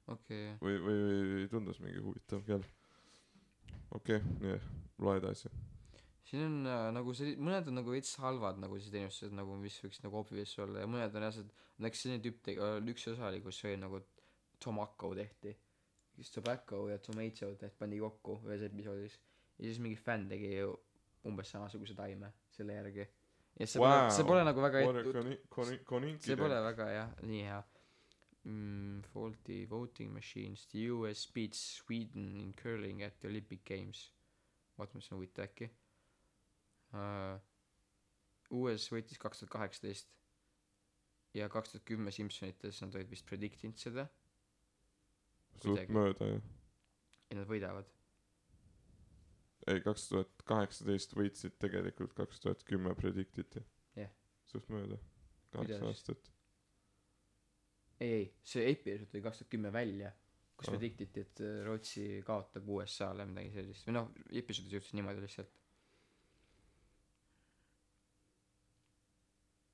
Okei. 0.06 0.58
Või 0.60 0.82
või 0.88 0.98
või 1.06 1.48
tundus 1.50 1.80
mingi 1.80 2.02
huvitav 2.02 2.44
kell. 2.46 2.66
Okei 3.90 4.16
okay, 4.16 4.36
nii. 4.40 4.60
Loe 4.98 5.18
edasi 5.18 5.50
siin 6.26 6.42
on 6.42 6.56
äh, 6.66 6.88
nagu 6.96 7.12
see 7.14 7.36
mõned 7.38 7.68
on 7.70 7.76
nagu 7.78 7.92
veits 7.94 8.16
halvad 8.22 8.58
nagu 8.62 8.78
siis 8.80 8.90
teenustused 8.94 9.34
nagu 9.36 9.54
mis 9.60 9.76
võiks 9.84 10.00
nagu 10.02 10.18
obvious 10.18 10.56
olla 10.64 10.82
ja 10.82 10.88
mõned 10.90 11.14
on 11.14 11.22
reaalselt 11.22 11.52
näiteks 11.78 12.02
selline 12.02 12.22
tüüp 12.24 12.40
tegi 12.48 12.62
äh, 12.66 12.78
üks 12.94 13.06
osa 13.12 13.28
oli 13.28 13.42
kus 13.44 13.60
oli 13.68 13.76
nagu 13.78 14.00
tobacco 14.62 15.12
tehti. 15.14 15.52
Siis 16.16 16.30
tobacco 16.32 16.86
ja 16.88 16.96
tomato 16.98 17.50
tehti 17.60 17.76
pandi 17.78 17.98
kokku 18.00 18.38
ühes 18.48 18.62
episoodis. 18.64 19.18
Ja 19.58 19.68
siis 19.68 19.78
mingi 19.84 19.98
fänn 20.00 20.26
tegi 20.30 20.54
ju 20.54 20.72
umbes 21.28 21.50
samasuguse 21.52 21.94
taime 21.98 22.32
selle 22.56 22.78
järgi. 22.78 23.04
Ja 23.60 23.66
see 23.68 23.80
wow. 23.80 23.92
pole 23.92 24.10
see 24.16 24.26
pole 24.28 24.44
nagu 24.48 24.62
väga 24.64 24.80
et- 24.82 25.10
coni- 25.12 25.38
coni- 25.52 25.80
coincidence. 25.84 26.26
see 26.26 26.36
pole 26.40 26.58
väga 26.70 26.90
jah 26.92 27.14
nii 27.22 27.42
hea. 27.50 27.62
Mm, 28.46 29.02
faulty 29.12 29.64
voting 29.70 30.12
machines 30.14 30.66
the 30.70 30.84
US 30.94 31.26
beats 31.34 31.60
Sweden 31.80 32.36
in 32.40 32.52
curling 32.54 33.02
at 33.02 33.18
the 33.20 33.28
Olympic 33.28 33.64
Games. 33.64 34.10
Vaatame 34.78 35.00
mis 35.02 35.12
on 35.12 35.18
huvitav 35.20 35.48
äkki 35.48 35.70
uh, 36.96 38.58
US 38.60 38.88
võitis 38.92 39.18
kaks 39.20 39.42
tuhat 39.42 39.52
kaheksateist 39.56 40.12
ja 41.36 41.48
kaks 41.52 41.74
tuhat 41.74 41.86
kümme 41.88 42.12
Simsonites 42.14 42.80
nad 42.84 42.94
olid 42.96 43.10
vist 43.10 43.26
predict 43.28 43.64
inud 43.66 43.80
seda. 43.80 44.06
Suht 45.62 45.90
mööda 45.92 46.28
ju 46.30 46.40
ja 47.30 47.38
nad 47.40 47.48
võidavad. 47.50 47.88
Ei 49.66 49.80
kaks 49.82 50.08
tuhat 50.12 50.44
kaheksateist 50.46 51.16
võitsid 51.18 51.56
tegelikult 51.62 52.14
kaks 52.14 52.40
tuhat 52.44 52.62
kümme 52.68 52.92
predictiti 52.94 53.64
Jah. 53.98 54.12
suht 54.46 54.68
mööda 54.70 55.00
Kuidas? 55.56 55.82
aastat. 55.88 56.30
Ei 58.00 58.12
ei 58.20 58.28
see 58.44 58.68
episood 58.70 59.10
tuli 59.10 59.24
kaks 59.24 59.42
tuhat 59.42 59.50
kümme 59.56 59.72
välja 59.74 60.12
kus 60.56 60.68
Ah. 60.68 60.72
predict 60.76 61.00
iti 61.04 61.20
et 61.20 61.40
äh, 61.40 61.64
Rootsi 61.66 62.22
kaotab 62.24 62.68
USA-le 62.68 63.26
midagi 63.28 63.52
sellist. 63.58 63.86
Või 63.88 63.96
noh 63.98 64.12
episoodis 64.40 64.76
juhtus 64.78 64.94
niimoodi 64.96 65.24
lihtsalt 65.24 65.52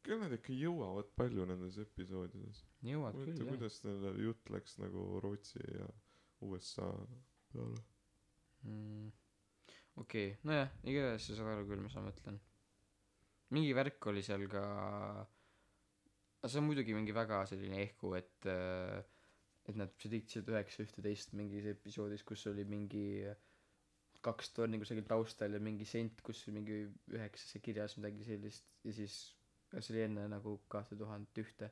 küll 0.06 0.22
nad 0.22 0.34
ikka 0.34 0.54
jõuavad 0.56 1.10
palju 1.18 1.46
nendes 1.48 1.78
episoodides 1.82 2.62
jõuad 2.88 3.18
huvitav 3.18 3.36
küll 3.38 3.44
jah 3.46 3.52
kuidas 3.56 3.80
neil 3.86 4.22
jutt 4.26 4.54
läks 4.54 4.78
nagu 4.82 5.04
Rootsi 5.24 5.62
ja 5.62 5.88
USA 6.46 6.88
peale 7.52 7.82
mm. 8.66 9.12
okei 10.02 10.32
okay. 10.32 10.40
nojah 10.48 10.72
igatahes 10.82 11.28
sa 11.28 11.38
saad 11.38 11.54
aru 11.54 11.68
küll 11.70 11.84
mis 11.84 11.96
ma 11.98 12.06
mõtlen 12.08 12.40
mingi 13.52 13.72
värk 13.76 14.10
oli 14.12 14.24
seal 14.26 14.48
ka 14.50 14.64
see 16.42 16.58
on 16.58 16.66
muidugi 16.66 16.96
mingi 16.96 17.14
väga 17.14 17.44
selline 17.50 17.82
ehku 17.84 18.16
et 18.18 18.50
äh, 18.50 19.02
et 19.70 19.78
nad 19.78 19.92
prediktisid 19.94 20.48
üheksa 20.50 20.82
ühteteist 20.82 21.36
mingis 21.38 21.68
episoodis 21.70 22.24
kus 22.26 22.42
oli 22.50 22.64
mingi 22.66 23.06
kaks 24.26 24.50
torni 24.56 24.78
kusagil 24.82 25.06
taustal 25.06 25.54
ja 25.54 25.60
mingi 25.62 25.86
sent 25.88 26.22
kus 26.26 26.42
mingi 26.54 26.84
üheksase 27.14 27.60
kirjas 27.62 27.96
midagi 27.98 28.26
sellist 28.26 28.74
ja 28.86 28.94
siis 28.96 29.20
see 29.80 29.94
oli 29.94 30.04
enne 30.08 30.26
nagu 30.28 30.58
kahte 30.72 30.96
tuhandet 31.00 31.38
ühte 31.44 31.70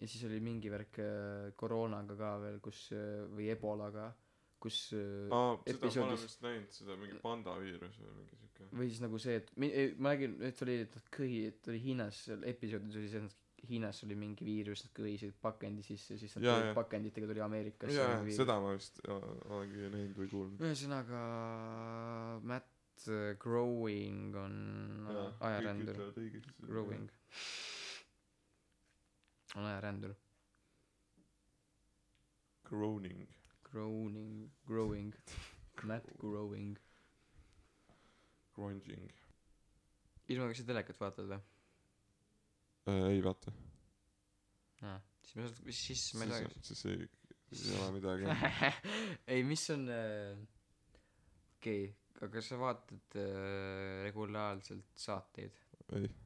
ja 0.00 0.08
siis 0.08 0.24
oli 0.28 0.40
mingi 0.44 0.72
värk 0.72 1.00
äh, 1.04 1.52
koroonaga 1.60 2.16
ka 2.16 2.32
veel 2.44 2.58
kus 2.64 2.86
äh, 2.96 3.26
või 3.34 3.50
ebolaga 3.52 4.10
kus 4.60 4.78
äh, 4.96 5.28
aa 5.34 5.58
seda 5.66 5.90
ma 6.00 6.06
olen 6.06 6.22
vist 6.24 6.42
näinud 6.44 6.72
seda 6.76 6.96
mingi 7.00 7.20
pandaviirus 7.24 8.00
või 8.00 8.16
mingi 8.22 8.40
siuke 8.40 8.70
või 8.72 8.88
siis 8.88 9.02
nagu 9.04 9.20
see 9.20 9.36
et 9.42 9.52
ma 9.60 10.14
nägin 10.14 10.38
et 10.48 10.64
oli 10.64 10.80
et 10.86 10.96
nad 10.96 11.12
kõhi 11.18 11.44
et 11.50 11.70
oli 11.72 11.82
Hiinas 11.84 12.24
seal 12.28 12.48
episoodis 12.54 12.98
oli 13.00 13.12
see 13.12 13.22
et 13.22 13.28
nad 13.28 13.38
Hiinas 13.68 13.98
oli 14.06 14.16
mingi 14.16 14.46
viirus 14.46 14.86
nad 14.86 14.92
kõhisid 14.96 15.34
pakendi 15.44 15.82
sisse 15.84 16.16
siis 16.16 16.32
nad 16.38 16.46
Jaa, 16.46 16.54
tulid 16.56 16.70
jaa. 16.70 16.76
pakenditega 16.78 17.26
tuli 17.28 17.42
Ameerikasse 17.44 17.96
jaa 17.98 18.08
nagu 18.14 18.24
viirus. 18.24 18.40
seda 18.40 18.56
ma 18.64 18.72
vist 18.72 19.02
olengi 19.04 19.90
näinud 19.96 20.16
või 20.22 20.30
kuulnud 20.32 20.64
ühesõnaga 20.64 21.24
Matt 22.48 22.79
Growing 23.38 24.34
on 24.36 24.56
seda. 25.40 25.94
Growing. 26.66 27.10
On 29.56 29.64
ajarändur 29.64 30.14
Groaning. 32.64 33.26
Growing 33.64 34.50
Growing. 34.68 35.14
Matt 35.82 36.06
Growing. 36.18 36.78
Grunging. 38.54 39.10
Ismo 40.28 40.46
kas 40.46 40.60
sa 40.60 40.66
telekat 40.68 41.00
vaatad 41.00 41.30
või? 41.30 41.40
Äh, 42.90 43.06
ei 43.14 43.22
vaata. 43.24 43.52
Aa 44.82 45.00
siis 45.30 45.36
ma 45.36 45.72
siis 45.72 46.04
ma 46.14 46.26
ei 46.26 46.30
saa 46.30 46.62
siis 46.66 46.84
ei 46.86 47.08
siis 47.52 47.70
ei 47.70 47.78
ole 47.78 47.92
midagi. 47.98 48.24
Ei 49.34 49.42
mis 49.44 49.70
on 49.70 49.88
äh, 49.88 50.38
okei. 51.58 51.84
okay, 51.84 51.99
aga 52.20 52.30
kas 52.36 52.50
sa 52.52 52.58
vaatad 52.60 53.16
äh, 53.16 54.04
regulaarselt 54.04 54.90
saateid? 54.94 55.56
Ei. 55.96 56.10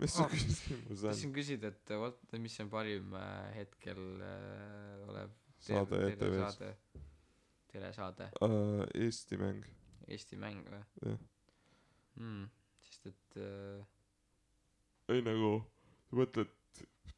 Mis 0.00 0.14
su 0.16 0.24
Ah, 0.24 0.30
küsimus 0.32 1.02
tahtsin 1.04 1.28
on 1.28 1.34
küsida 1.36 1.70
et 1.70 1.90
äh, 1.92 2.00
oot 2.00 2.32
mis 2.40 2.56
on 2.62 2.70
parim 2.72 3.12
äh, 3.14 3.50
hetkel 3.58 4.00
äh, 4.24 5.08
olev 5.08 5.34
saade 5.60 5.98
ETV-s. 6.06 6.20
telesaade 6.22 6.70
telesaade. 7.70 8.30
Uh, 8.42 8.84
Eesti 8.94 9.36
mäng. 9.38 9.64
Eesti 10.08 10.38
mäng 10.40 10.64
või? 10.66 10.80
Jah. 11.04 11.20
Mm, 12.20 12.48
sest 12.82 13.06
et 13.12 13.36
äh, 13.40 13.84
ei 15.14 15.22
nagu 15.24 15.52
mõtled 16.16 16.50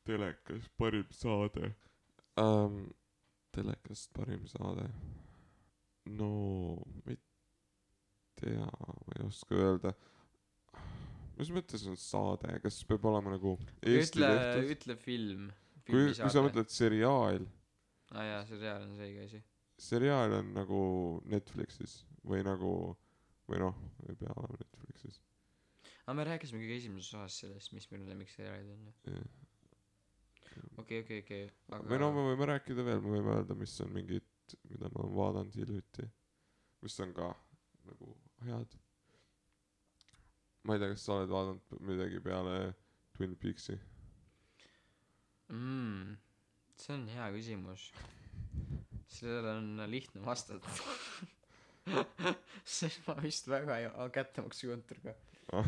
telekas 0.07 0.69
parim 0.79 1.09
saade? 1.17 1.73
Um, 2.41 2.85
telekast 3.55 4.13
parim 4.17 4.45
saade 4.51 4.91
no 6.11 6.31
ma 7.05 7.13
ei 7.13 7.19
tea 8.41 8.67
ma 8.67 9.19
ei 9.19 9.27
oska 9.27 9.59
öelda. 9.59 9.95
Mis 11.39 11.51
mõttes 11.55 11.85
on 11.89 11.97
saade? 11.97 12.53
Kas 12.63 12.83
peab 12.87 13.07
olema 13.09 13.33
nagu 13.35 13.57
Eesti 13.81 14.21
ütle 14.21 14.73
ütle 14.75 14.97
film 15.01 15.51
kui 15.87 16.13
kui 16.15 16.31
sa 16.31 16.43
mõtled 16.45 16.71
seriaal. 16.73 17.47
Aa 18.13 18.21
ah, 18.21 18.27
jaa 18.29 18.43
seriaal 18.49 18.87
on 18.87 18.97
see 18.99 19.09
õige 19.09 19.27
asi. 19.29 19.43
Seriaal 19.83 20.37
on 20.39 20.53
nagu 20.55 20.81
Netflixis 21.33 22.03
või 22.29 22.43
nagu 22.47 22.73
või 23.51 23.63
noh 23.63 23.79
ei 24.09 24.19
pea 24.19 24.35
olema 24.37 24.61
Netflixis. 24.61 25.23
Aga 26.05 26.19
me 26.19 26.27
rääkisime 26.29 26.61
kõige 26.63 26.77
esimeses 26.83 27.15
osas 27.15 27.41
sellest 27.45 27.73
mis 27.77 27.89
meil 27.93 28.05
lemmikseriaalid 28.11 28.75
on 28.75 28.85
ju 28.91 29.17
jah. 29.17 29.33
Okei 30.83 31.01
okei 31.01 31.23
okei 31.23 31.45
või 31.89 31.99
no 32.03 32.11
me 32.13 32.27
võime 32.29 32.49
rääkida 32.51 32.85
veel 32.85 33.01
me 33.01 33.17
võime 33.17 33.39
öelda 33.39 33.57
mis 33.57 33.75
on 33.85 33.93
mingid 33.95 34.27
mida 34.71 34.91
ma 34.93 35.05
olen 35.05 35.17
vaadanud 35.17 35.55
hiljuti 35.57 36.09
mis 36.83 37.01
on 37.01 37.13
ka 37.15 37.29
nagu 37.87 38.17
head. 38.47 38.75
Ma 40.67 40.75
ei 40.75 40.83
tea 40.83 40.93
kas 40.93 41.05
sa 41.07 41.17
oled 41.19 41.31
vaadanud 41.31 41.85
midagi 41.87 42.21
peale 42.23 42.57
Twin 43.17 43.37
Peaksi? 43.39 43.77
Mm, 45.53 46.17
see 46.79 46.95
on 46.97 47.07
hea 47.13 47.29
küsimus. 47.37 47.89
Sellele 49.13 49.57
on 49.61 49.83
lihtne 49.93 50.23
vastata 50.25 50.71
sest 52.79 53.03
ma 53.07 53.17
vist 53.21 53.49
väga 53.51 53.79
ei 53.83 53.89
ole 53.91 54.11
kättemaksukontor 54.15 55.01
ka 55.05 55.65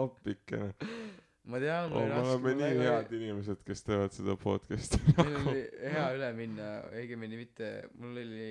appikene 0.00 0.72
ma 1.44 1.58
tean 1.62 1.90
oh, 1.90 2.04
me 2.06 2.18
oleme 2.22 2.54
nii 2.54 2.74
väga 2.78 2.96
head 2.96 3.14
inimesed 3.18 3.62
kes 3.66 3.84
teevad 3.86 4.14
seda 4.14 4.36
podcast'i 4.38 5.00
meil 5.18 5.38
oli 5.40 5.62
hea 5.82 6.04
üle 6.16 6.32
minna 6.38 6.68
õigemini 6.94 7.40
mitte. 7.40 7.70
Mul 7.98 8.20
oli 8.22 8.50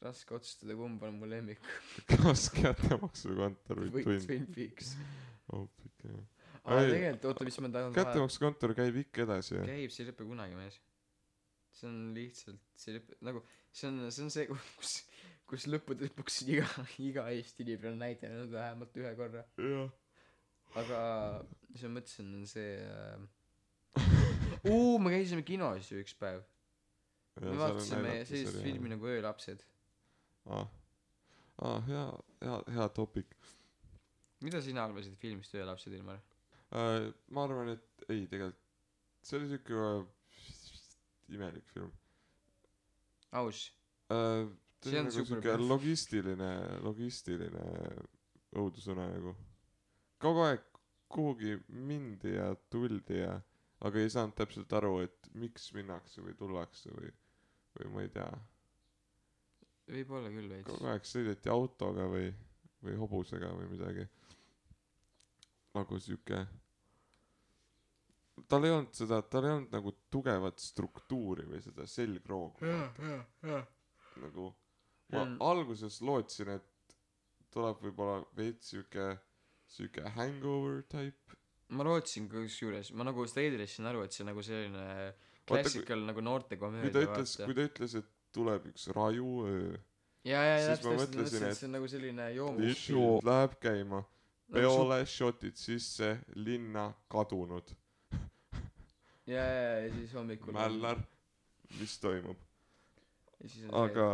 raske 0.00 0.36
otsustada 0.36 0.76
kumb 0.78 1.02
on 1.04 1.18
mu 1.20 1.28
lemmik. 1.28 1.64
Kas 2.10 2.46
kättemaksukontor 2.54 3.82
või 3.86 4.04
Twin 4.06 4.22
Twin 4.26 4.46
Peaks? 4.54 4.94
Appikene 5.50 6.22
aga 6.60 6.84
Ei, 6.84 6.92
tegelikult 6.92 7.26
oota 7.30 7.46
mis 7.48 7.58
ma 7.64 7.70
tahan 7.74 7.96
kättemaksukontor 7.96 8.74
käib 8.78 9.00
ikka 9.02 9.24
edasi 9.26 9.56
jah? 9.56 9.66
Käib 9.66 9.94
see 9.94 10.04
ei 10.04 10.10
lõpe 10.10 10.26
kunagi 10.28 10.58
mees. 10.58 10.76
See 11.74 11.88
on 11.88 11.96
lihtsalt 12.14 12.60
see 12.78 12.98
lõpe 12.98 13.18
nagu 13.26 13.42
see 13.72 13.88
on 13.88 14.04
see 14.12 14.26
on 14.26 14.34
see 14.34 14.46
kus 14.50 14.94
kus 15.50 15.66
lõppude 15.72 16.06
lõpuks 16.06 16.42
iga 16.46 16.68
iga 17.02 17.26
Eesti 17.32 17.66
inimene 17.66 17.94
on 17.94 18.04
näidanud 18.04 18.54
vähemalt 18.54 19.02
ühe 19.02 19.12
korra. 19.18 19.44
Jah 19.58 19.90
aga 20.78 21.00
mis 21.70 21.84
ma 21.86 21.92
mõtlesin 21.98 22.32
on 22.38 22.46
see 22.50 22.76
äh... 22.86 23.20
uu 24.74 24.98
me 25.02 25.14
käisime 25.14 25.42
kinos 25.46 25.90
ju 25.90 26.00
üks 26.02 26.14
päev. 26.18 26.42
Me 27.40 27.56
vaatasime 27.56 28.20
sellist 28.28 28.60
filmi 28.62 28.90
nagu 28.92 29.08
Öölapsed. 29.08 29.64
Aa 30.50 30.66
aa 31.60 31.80
hea 31.86 32.04
hea 32.40 32.60
hea 32.74 32.86
topik 32.96 33.34
mida 34.40 34.62
sina 34.64 34.84
arvasid 34.84 35.16
filmist 35.20 35.54
Öölapsed 35.54 35.92
Ilmar? 35.92 36.20
Äh, 36.72 37.10
ma 37.28 37.44
arvan 37.44 37.74
et 37.74 38.04
ei 38.08 38.26
tegelikult 38.30 39.26
see 39.26 39.36
oli 39.38 39.50
siuke 39.50 39.90
imelik 41.36 41.66
film. 41.74 41.92
Aus. 43.32 43.68
Äh, 44.10 44.48
See 44.80 44.96
on 44.96 45.10
nagu 45.10 45.24
siuke 45.26 45.56
logistiline 45.60 46.50
logistiline 46.80 47.64
õudusunenägu 48.56 49.34
kogu 50.20 50.44
aeg 50.46 50.62
kuhugi 51.10 51.56
mindi 51.68 52.34
ja 52.36 52.52
tuldi 52.70 53.18
ja 53.22 53.34
aga 53.80 53.98
ei 53.98 54.10
saanud 54.12 54.36
täpselt 54.38 54.72
aru 54.76 54.98
et 55.04 55.30
miks 55.34 55.70
minnakse 55.74 56.22
või 56.22 56.36
tullakse 56.38 56.92
või 56.94 57.10
või 57.78 57.92
ma 57.94 58.04
ei 58.04 58.10
tea. 58.14 58.30
Võib-olla 59.90 60.30
küll 60.30 60.50
veits. 60.52 60.66
Kogu 60.68 60.88
aeg 60.90 61.06
sõideti 61.08 61.50
autoga 61.50 62.06
või 62.10 62.30
või 62.84 62.96
hobusega 62.96 63.50
või 63.56 63.68
midagi. 63.70 64.06
Nagu 65.74 65.98
siuke 66.02 66.44
tal 68.48 68.64
ei 68.64 68.72
olnud 68.74 68.94
seda 68.96 69.20
tal 69.22 69.46
ei 69.46 69.52
olnud 69.54 69.74
nagu 69.74 69.92
tugevat 70.10 70.58
struktuuri 70.62 71.46
või 71.48 71.60
seda 71.64 71.86
selgroogu. 71.86 72.58
Nagu 74.20 74.50
ma 75.10 75.24
Mm. 75.24 75.40
alguses 75.42 76.00
lootsin 76.06 76.48
et 76.54 76.96
tuleb 77.50 77.80
võib-olla 77.82 78.20
veits 78.36 78.68
siuke 78.70 79.18
siuke 79.70 80.14
hangover 80.16 80.82
type? 80.90 81.38
Ma 81.70 81.86
lootsin 81.86 82.26
kusjuures 82.30 82.90
ma 82.98 83.06
nagu 83.06 83.26
streidrist 83.30 83.78
sain 83.78 83.90
aru 83.90 84.02
et 84.06 84.16
see 84.16 84.26
nagu 84.26 84.42
selline 84.42 84.86
klassikal 85.46 86.02
nagu 86.06 86.22
noorte 86.24 86.58
kui 86.58 86.90
ta 86.94 87.04
ütles 87.06 87.36
kui 87.44 87.56
ta 87.58 87.68
ütles 87.68 87.94
et 88.00 88.10
tuleb 88.34 88.66
üks 88.72 88.88
rajuöö 88.96 89.76
ja 90.24 90.42
ja 90.44 90.56
ja 90.58 90.74
siis 90.74 90.84
ma 90.84 90.94
täpselt 90.94 91.14
mõtlesin, 91.14 91.46
et 91.48 91.58
see 91.58 91.68
on 91.68 91.76
nagu 91.78 91.88
selline 91.90 92.26
joomisfilm 92.36 93.30
läheb 93.30 93.54
käima. 93.62 94.02
Peole 94.50 94.98
shotid 95.06 95.56
sisse 95.56 96.16
linna 96.34 96.90
kadunud. 97.08 97.70
Ja 99.30 99.42
ja 99.46 99.74
ja 99.84 99.90
siis 99.94 100.14
hommikul 100.16 100.50
mällar 100.56 100.98
mis 101.78 101.92
toimub? 102.02 102.40
Aga 103.78 104.06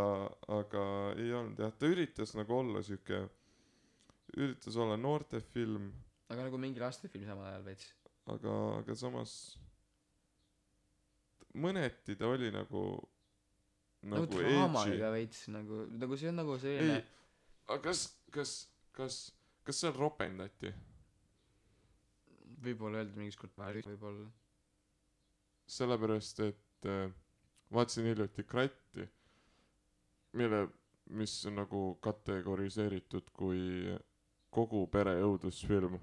aga 0.59 0.83
ei 1.17 1.31
olnud 1.33 1.57
jah. 1.63 1.71
Ta 1.73 1.89
üritas 1.89 2.35
nagu 2.37 2.53
olla 2.53 2.83
siuke 2.85 3.23
üritas 4.37 4.77
olla 4.77 4.97
noortefilm. 4.99 5.91
Aga 6.31 6.47
nagu 6.47 6.59
mingi 6.61 6.81
lastefilm 6.83 7.27
samal 7.27 7.49
ajal 7.51 7.65
veits. 7.67 7.91
Aga 8.33 8.55
aga 8.81 8.95
samas 8.99 9.33
mõneti 11.57 12.17
ta 12.19 12.27
oli 12.29 12.51
nagu 12.53 12.81
nagu 14.07 14.27
nagu 14.27 14.27
draama 14.33 14.83
oli 14.83 14.91
edgy 14.93 15.01
ka 15.01 15.11
veits 15.15 15.39
nagu 15.49 15.79
nagu 15.89 16.17
see 16.19 16.29
on 16.29 16.37
nagu 16.37 16.57
ei 16.57 16.61
selline 16.61 16.97
aga 17.65 17.79
kas 17.87 18.03
kas 18.35 18.51
kas 18.95 19.15
kas 19.67 19.81
seal 19.83 19.95
ropendati? 19.97 20.73
Võib-olla 22.63 23.01
öeldi 23.01 23.19
mingi 23.19 23.37
kord 23.37 23.53
vahel 23.59 23.83
võib-olla. 23.85 24.27
Sellepärast 25.69 26.39
et 26.45 26.87
äh, 26.89 27.11
vaatasin 27.73 28.07
hiljuti 28.09 28.45
Kratti 28.47 29.05
mille 30.37 30.67
mis 31.09 31.33
on 31.47 31.55
nagu 31.61 31.81
kategoriseeritud 32.03 33.29
kui 33.33 33.61
kogu 34.57 34.85
pere 34.91 35.17
õudusfilm. 35.21 35.99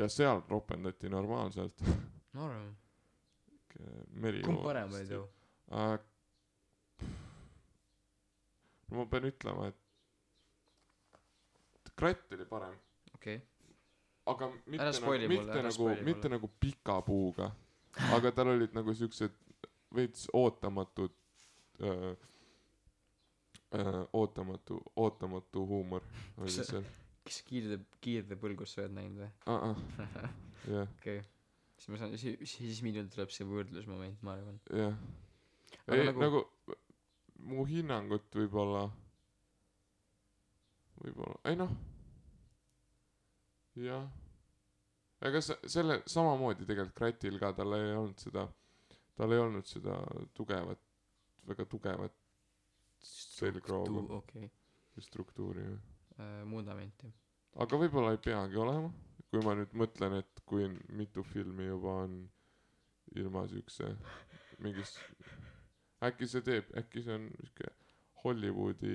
Ja 0.00 0.08
seal 0.08 0.40
ropendati 0.48 1.10
normaalselt. 1.12 1.84
Ma 2.34 2.46
arvan. 2.46 2.70
Meri 4.20 4.42
kumb 4.44 4.64
parem 4.64 4.92
oli 4.92 5.06
too 5.08 5.28
no 8.90 8.98
ma 8.98 9.06
pean 9.10 9.28
ütlema 9.30 9.68
et 9.70 9.78
kratt 12.00 12.32
oli 12.34 12.46
parem. 12.48 12.76
Okei. 13.14 13.36
Okay. 13.36 13.46
aga 14.32 14.48
mitte 14.66 14.84
Ära 14.84 14.92
nagu 14.94 15.12
mitte 15.28 15.62
nagu 15.66 15.88
mitte 15.88 16.28
mulle. 16.28 16.28
nagu 16.36 16.50
pika 16.60 16.96
puuga. 17.06 17.50
Aga 18.16 18.32
tal 18.32 18.48
olid 18.52 18.74
nagu 18.74 18.94
siuksed 18.94 19.34
veits 19.94 20.28
ootamatud 20.32 21.14
öö, 21.82 22.14
öö, 23.74 24.04
ootamatu 24.12 24.78
ootamatu 24.96 25.66
huumor 25.66 26.02
oli 26.38 26.50
seal 26.50 26.84
kas 27.26 27.42
kiirde 27.46 27.80
kiirde 28.04 28.36
põlgust 28.40 28.74
sa 28.76 28.82
oled 28.84 28.94
näinud 28.96 29.20
või? 29.22 29.30
Uh-uh, 29.46 29.82
jah. 30.76 30.88
Okei. 30.98 31.20
Siis 31.80 31.88
ma 31.94 32.00
saan 32.00 32.16
siis 32.20 32.40
siis 32.56 32.80
minul 32.84 33.08
tuleb 33.12 33.30
see 33.32 33.46
võrdlusmoment 33.48 34.22
ma 34.26 34.34
arvan. 34.36 34.58
Jah. 34.76 34.96
Ei 35.90 36.04
nagu- 36.06 36.20
nagu, 36.24 36.42
mu 37.50 37.64
hinnangut 37.68 38.26
võib-olla 38.36 38.82
võib-olla 41.00 41.38
ei 41.50 41.56
noh. 41.60 41.70
Jah. 43.80 44.08
Ega 45.24 45.40
se- 45.44 45.58
selle 45.68 46.00
samamoodi 46.08 46.66
tegelikult 46.68 46.96
Kratil 46.96 47.38
ka 47.40 47.52
tal 47.56 47.74
ei 47.76 47.92
olnud 47.96 48.18
seda 48.20 48.46
tal 49.16 49.32
ei 49.36 49.38
olnud 49.40 49.66
seda 49.68 49.96
tugevat 50.36 50.80
väga 51.48 51.64
tugevat 51.68 52.14
selgroogu. 53.04 54.22
või 54.36 55.04
struktuuri 55.04 55.64
jah. 55.64 55.80
Äh, 56.20 56.44
vundamenti 56.50 57.10
aga 57.58 57.80
võib-olla 57.80 58.14
ei 58.14 58.20
peagi 58.22 58.60
olema. 58.60 58.90
Kui 59.30 59.42
ma 59.46 59.54
nüüd 59.54 59.74
mõtlen 59.78 60.16
et 60.18 60.40
kui 60.48 60.66
mitu 60.98 61.22
filmi 61.22 61.68
juba 61.68 62.00
on 62.04 62.16
ilma 63.14 63.44
siukse 63.50 63.92
mingis 64.62 64.96
äkki 66.06 66.28
see 66.30 66.42
teeb 66.46 66.70
äkki 66.80 67.02
see 67.06 67.14
on 67.14 67.28
siuke 67.38 67.70
Hollywoodi 68.24 68.94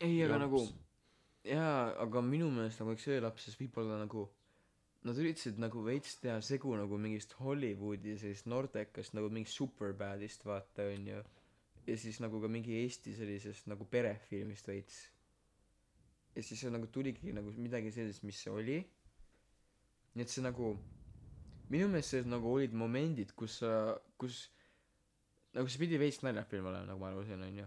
ei 0.00 0.22
aga 0.24 0.38
jamps. 0.38 0.42
nagu 0.44 0.62
jaa 1.48 1.82
aga 2.04 2.22
minu 2.24 2.50
meelest 2.54 2.82
nagu 2.82 2.96
Excel-lapses 2.96 3.56
võib-olla 3.60 4.00
nagu 4.00 4.24
nad 5.08 5.20
üritasid 5.20 5.60
nagu 5.62 5.84
veits 5.84 6.16
teha 6.22 6.40
segu 6.44 6.74
nagu 6.76 6.98
mingist 7.00 7.36
Hollywoodi 7.40 8.16
sellist 8.20 8.48
noortekast 8.50 9.16
nagu 9.16 9.30
mingist 9.32 9.60
Superbadist 9.60 10.44
vaata 10.48 10.88
onju 10.94 11.20
ja 11.88 12.00
siis 12.00 12.20
nagu 12.24 12.40
ka 12.40 12.50
mingi 12.52 12.80
Eesti 12.82 13.14
sellisest 13.16 13.68
nagu 13.72 13.88
perefilmist 13.92 14.68
veits 14.68 15.04
ja 16.38 16.44
siis 16.46 16.62
see 16.62 16.70
nagu 16.70 16.86
tuligi 16.94 17.32
nagu 17.34 17.50
midagi 17.58 17.90
sellist 17.94 18.22
mis 18.26 18.38
see 18.44 18.52
oli. 18.54 18.78
Nii 20.14 20.24
et 20.24 20.32
see 20.32 20.44
nagu 20.44 20.70
minu 21.72 21.88
meelest 21.90 22.14
selles 22.14 22.30
nagu 22.30 22.52
olid 22.54 22.76
momendid 22.78 23.34
kus 23.38 23.58
sa 23.62 23.72
kus 24.20 24.46
nagu 25.56 25.68
see 25.68 25.82
pidi 25.82 25.98
veits 26.00 26.22
naljafilm 26.22 26.70
olema 26.70 26.86
nagu 26.92 27.02
ma 27.02 27.10
aru 27.10 27.26
sain 27.26 27.42
onju. 27.48 27.66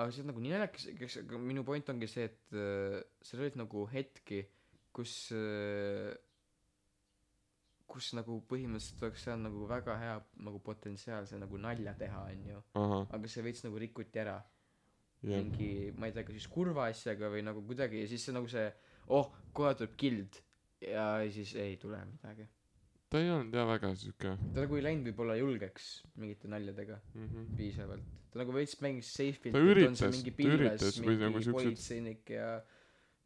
Aga 0.00 0.12
see 0.12 0.24
on 0.24 0.30
nagu 0.32 0.44
nii 0.44 0.54
naljakas 0.54 1.20
aga 1.24 1.40
minu 1.50 1.64
point 1.66 1.92
ongi 1.92 2.08
see 2.10 2.28
et 2.28 2.56
äh, 2.56 3.00
seal 3.24 3.46
olid 3.46 3.56
nagu 3.60 3.86
hetki 3.94 4.44
kus 4.96 5.16
äh, 5.36 6.12
kus 7.90 8.12
nagu 8.14 8.38
põhimõtteliselt 8.50 9.02
oleks 9.08 9.24
saanud 9.26 9.48
nagu 9.48 9.66
väga 9.72 9.96
hea 9.98 10.14
nagu 10.46 10.60
potentsiaalse 10.62 11.40
nagu 11.40 11.58
nalja 11.58 11.96
teha 11.98 12.22
onju. 12.28 12.62
Ahah. 12.78 13.08
Aga 13.16 13.30
see 13.32 13.42
veits 13.46 13.64
nagu 13.66 13.80
rikuti 13.82 14.20
ära 14.22 14.36
jah. 15.22 15.40
mingi 15.42 15.90
ma 15.96 16.08
ei 16.08 16.14
tea 16.16 16.24
kas 16.26 16.38
just 16.38 16.52
kurva 16.52 16.88
asjaga 16.90 17.30
või 17.32 17.42
nagu 17.46 17.64
kuidagi 17.66 18.02
ja 18.04 18.08
siis 18.10 18.24
see 18.26 18.36
nagu 18.36 18.48
see 18.50 18.68
oh 19.08 19.28
kohe 19.56 19.74
tuleb 19.78 19.96
kild. 20.00 20.40
Ja 20.80 21.20
siis 21.28 21.52
ei 21.60 21.76
tule 21.76 21.98
midagi. 22.08 22.46
Ta 23.10 23.20
ei 23.20 23.28
olnud 23.28 23.54
jah 23.54 23.66
väga 23.68 23.90
siuke 24.00 24.36
ta 24.38 24.62
nagu 24.62 24.78
ei 24.78 24.84
läinud 24.86 25.10
võib-olla 25.10 25.36
julgeks 25.36 25.90
mingite 26.16 26.48
naljadega 26.48 27.00
mhm. 27.14 27.52
piisavalt. 27.58 28.16
Ta 28.30 28.38
nagu 28.44 28.54
veits 28.54 28.76
mängis 28.80 29.10
safe'ilt 29.12 29.56
Ta 29.56 29.60
üritas- 29.60 30.22
ta 30.22 30.46
üritas 30.46 31.00
või 31.02 31.16
nagu 31.18 31.42
siuksed- 31.42 31.56
politseinik 31.58 32.30
ja 32.30 32.50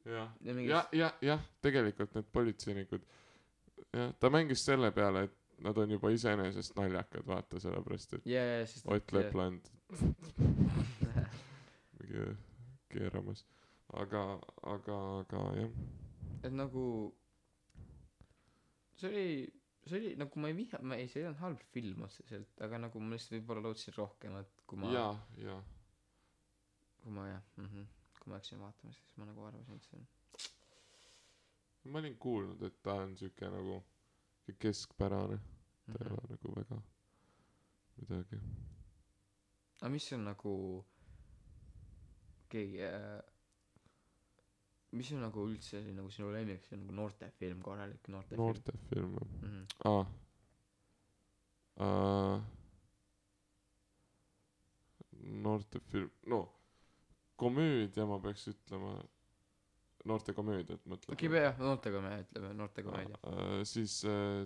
jah. 0.05 0.32
ja 0.40 0.55
mingi 0.57 0.72
jah 0.72 1.14
jah 1.22 1.47
tegelikult 1.64 2.14
need 2.16 2.28
politseinikud 2.32 3.07
jah 3.95 4.12
ta 4.20 4.30
mängis 4.32 4.64
selle 4.64 4.90
peale 4.97 5.26
et 5.28 5.36
nad 5.64 5.78
on 5.78 5.90
juba 5.97 6.11
iseenesest 6.11 6.74
naljakad 6.78 7.26
vaata 7.26 7.61
sellepärast 7.62 8.18
et 8.18 8.26
jaa 8.28 8.64
sest 8.66 8.88
Ott 8.90 9.12
Lepland 9.14 9.70
mingi 12.15 12.37
keeramas. 12.89 13.45
Aga 13.93 14.41
aga 14.62 14.97
aga 15.21 15.43
jah. 15.59 15.71
Et 16.45 16.53
nagu 16.53 16.85
see 18.97 19.09
oli 19.09 19.53
see 19.87 19.99
oli 19.99 20.17
nagu 20.17 20.41
ma 20.41 20.49
ei 20.49 20.57
viha 20.57 20.79
ma 20.83 20.97
ei 20.97 21.09
see 21.09 21.21
ei 21.23 21.27
olnud 21.29 21.41
halb 21.41 21.61
film 21.73 22.03
otseselt 22.07 22.62
aga 22.67 22.79
nagu 22.87 23.01
ma 23.01 23.15
lihtsalt 23.15 23.37
võib-olla 23.37 23.65
lootsin 23.67 23.97
rohkemat 23.97 24.62
kui 24.67 24.79
ma 24.81 24.93
jaa 24.93 25.15
jaa. 25.47 25.61
kui 27.03 27.12
ma 27.12 27.29
jah 27.29 27.43
mhm. 27.57 27.87
Kui 28.21 28.31
ma 28.31 28.39
läksin 28.39 28.61
vaatama 28.61 28.93
siis 28.97 29.17
ma 29.21 29.27
nagu 29.29 29.45
arvasin 29.45 29.81
et 29.81 29.89
see 29.89 29.99
on 29.99 31.93
ma 31.93 32.01
olin 32.01 32.17
kuulnud 32.17 32.62
et 32.69 32.79
ta 32.83 32.95
on 33.03 33.17
siuke 33.17 33.51
nagu 33.53 33.83
keskpärane. 34.61 35.39
Ta 35.85 35.99
ei 36.01 36.11
mhm. 36.11 36.15
ole 36.15 36.31
nagu 36.31 36.55
väga 36.57 36.81
midagi. 37.97 38.41
Aga 39.81 39.91
mis 39.93 40.12
on 40.12 40.25
nagu 40.25 40.53
keegi 42.55 42.83
äh, 42.87 43.21
mis 44.95 45.13
on 45.13 45.25
nagu 45.27 45.47
üldse 45.51 45.81
nagu 45.93 46.11
sinu 46.15 46.33
lemmik 46.35 46.67
see 46.67 46.77
on 46.79 46.85
nagu 46.85 46.99
noortefilm 47.01 47.63
korralik 47.63 48.11
noortefilm? 48.15 48.45
Noortefilm 48.45 49.17
jah 49.21 49.33
mhm. 49.41 49.65
Aa. 49.91 50.05
Aa 51.85 52.37
noortefilm 55.25 56.11
no 56.27 56.41
komöödia 57.37 58.07
ma 58.07 58.19
peaks 58.23 58.49
ütlema 58.53 58.95
noortekomöödiat 60.05 60.85
mõtled 60.91 61.15
okei 61.17 61.29
okay, 61.31 61.45
jah 61.49 61.61
noortekomöödia 61.61 62.27
ütleme 62.27 62.53
noortekomöödia 62.61 63.21
uh, 63.31 63.61
siis 63.69 64.03
uh, 64.09 64.45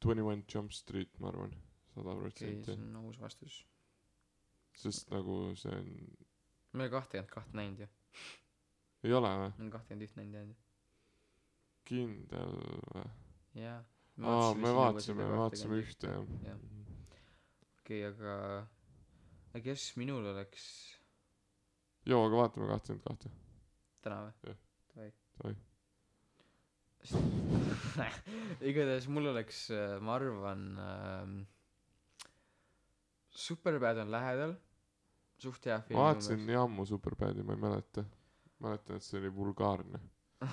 Twenty 0.00 0.22
One 0.22 0.44
Jump 0.54 0.72
Street 0.72 1.18
ma 1.20 1.32
arvan 1.32 1.54
sada 1.94 2.14
okei 2.14 2.14
okay, 2.14 2.22
protsenti 2.22 2.72
see 2.72 2.78
on 2.78 2.96
aus 3.02 3.20
vastus. 3.20 3.58
Sest 4.78 5.10
nagu 5.10 5.38
see 5.58 5.74
on 5.74 5.88
me 6.72 6.82
oleme 6.82 6.90
kahtekümmet 6.96 7.30
kahte 7.30 7.56
näinud 7.56 7.84
ju. 7.84 7.90
Ei 9.04 9.12
ole 9.14 9.28
või? 9.28 9.52
Me 9.52 9.62
oleme 9.62 9.76
kahtekümmet 9.76 10.10
üht 10.10 10.18
näinud 10.20 10.40
jah 10.40 10.56
kindel 11.88 12.58
või? 12.92 13.06
Jaa. 13.58 13.80
Aa 14.28 14.50
me 14.58 14.72
vaatasime 14.74 15.24
me 15.24 15.38
vaatasime 15.38 15.78
ühte 15.80 16.10
jah. 16.10 16.26
Jah. 16.44 16.58
okei 17.78 18.00
aga 18.08 18.34
aga 19.52 19.62
kes 19.64 19.84
minul 20.00 20.26
oleks 20.32 20.64
joo 22.08 22.24
aga 22.26 22.42
vaatame 22.42 22.68
kahtekümmet 22.72 23.06
kahte. 23.06 23.32
Täna 24.04 24.18
või? 24.26 24.34
Jah. 24.50 24.60
davai. 24.92 25.10
Davai. 25.38 25.56
igatahes 28.68 29.06
mul 29.08 29.30
oleks 29.30 29.68
äh, 29.72 29.96
ma 30.02 30.18
arvan 30.18 30.64
ähm, 30.82 31.36
Superbad 33.30 34.02
on 34.02 34.10
lähedal 34.10 34.56
suht 35.42 35.66
hea 35.70 35.80
film 35.86 35.98
ma 36.00 36.04
vaatasin 36.08 36.44
nii 36.46 36.56
ammu 36.64 36.84
Superbadi 36.86 37.42
ma 37.46 37.54
ei 37.56 37.60
mäleta. 37.62 38.04
Mäletan 38.60 38.96
et 38.98 39.02
see 39.06 39.18
oli 39.20 39.30
vulgaarne. 39.34 40.00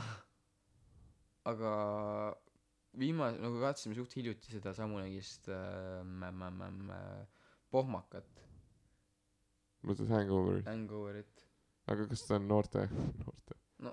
Aga 1.52 1.72
viimase 2.98 3.38
nagu 3.42 3.60
vaatasime 3.62 3.96
suht 3.98 4.16
hiljuti 4.18 4.52
seda 4.56 4.74
Samunegist 4.74 5.50
äh, 5.50 6.04
mä- 6.04 6.32
mä- 6.32 6.52
mä- 6.52 6.72
mä- 6.72 7.26
pohmakat. 7.72 8.28
Mõtled 9.86 10.10
Hangoverit. 10.10 10.66
Hangoverit. 10.66 11.44
Aga 11.88 12.08
kas 12.10 12.24
ta 12.26 12.36
on 12.40 12.48
noorte? 12.50 12.88
Noorte. 13.22 13.58
No. 13.86 13.92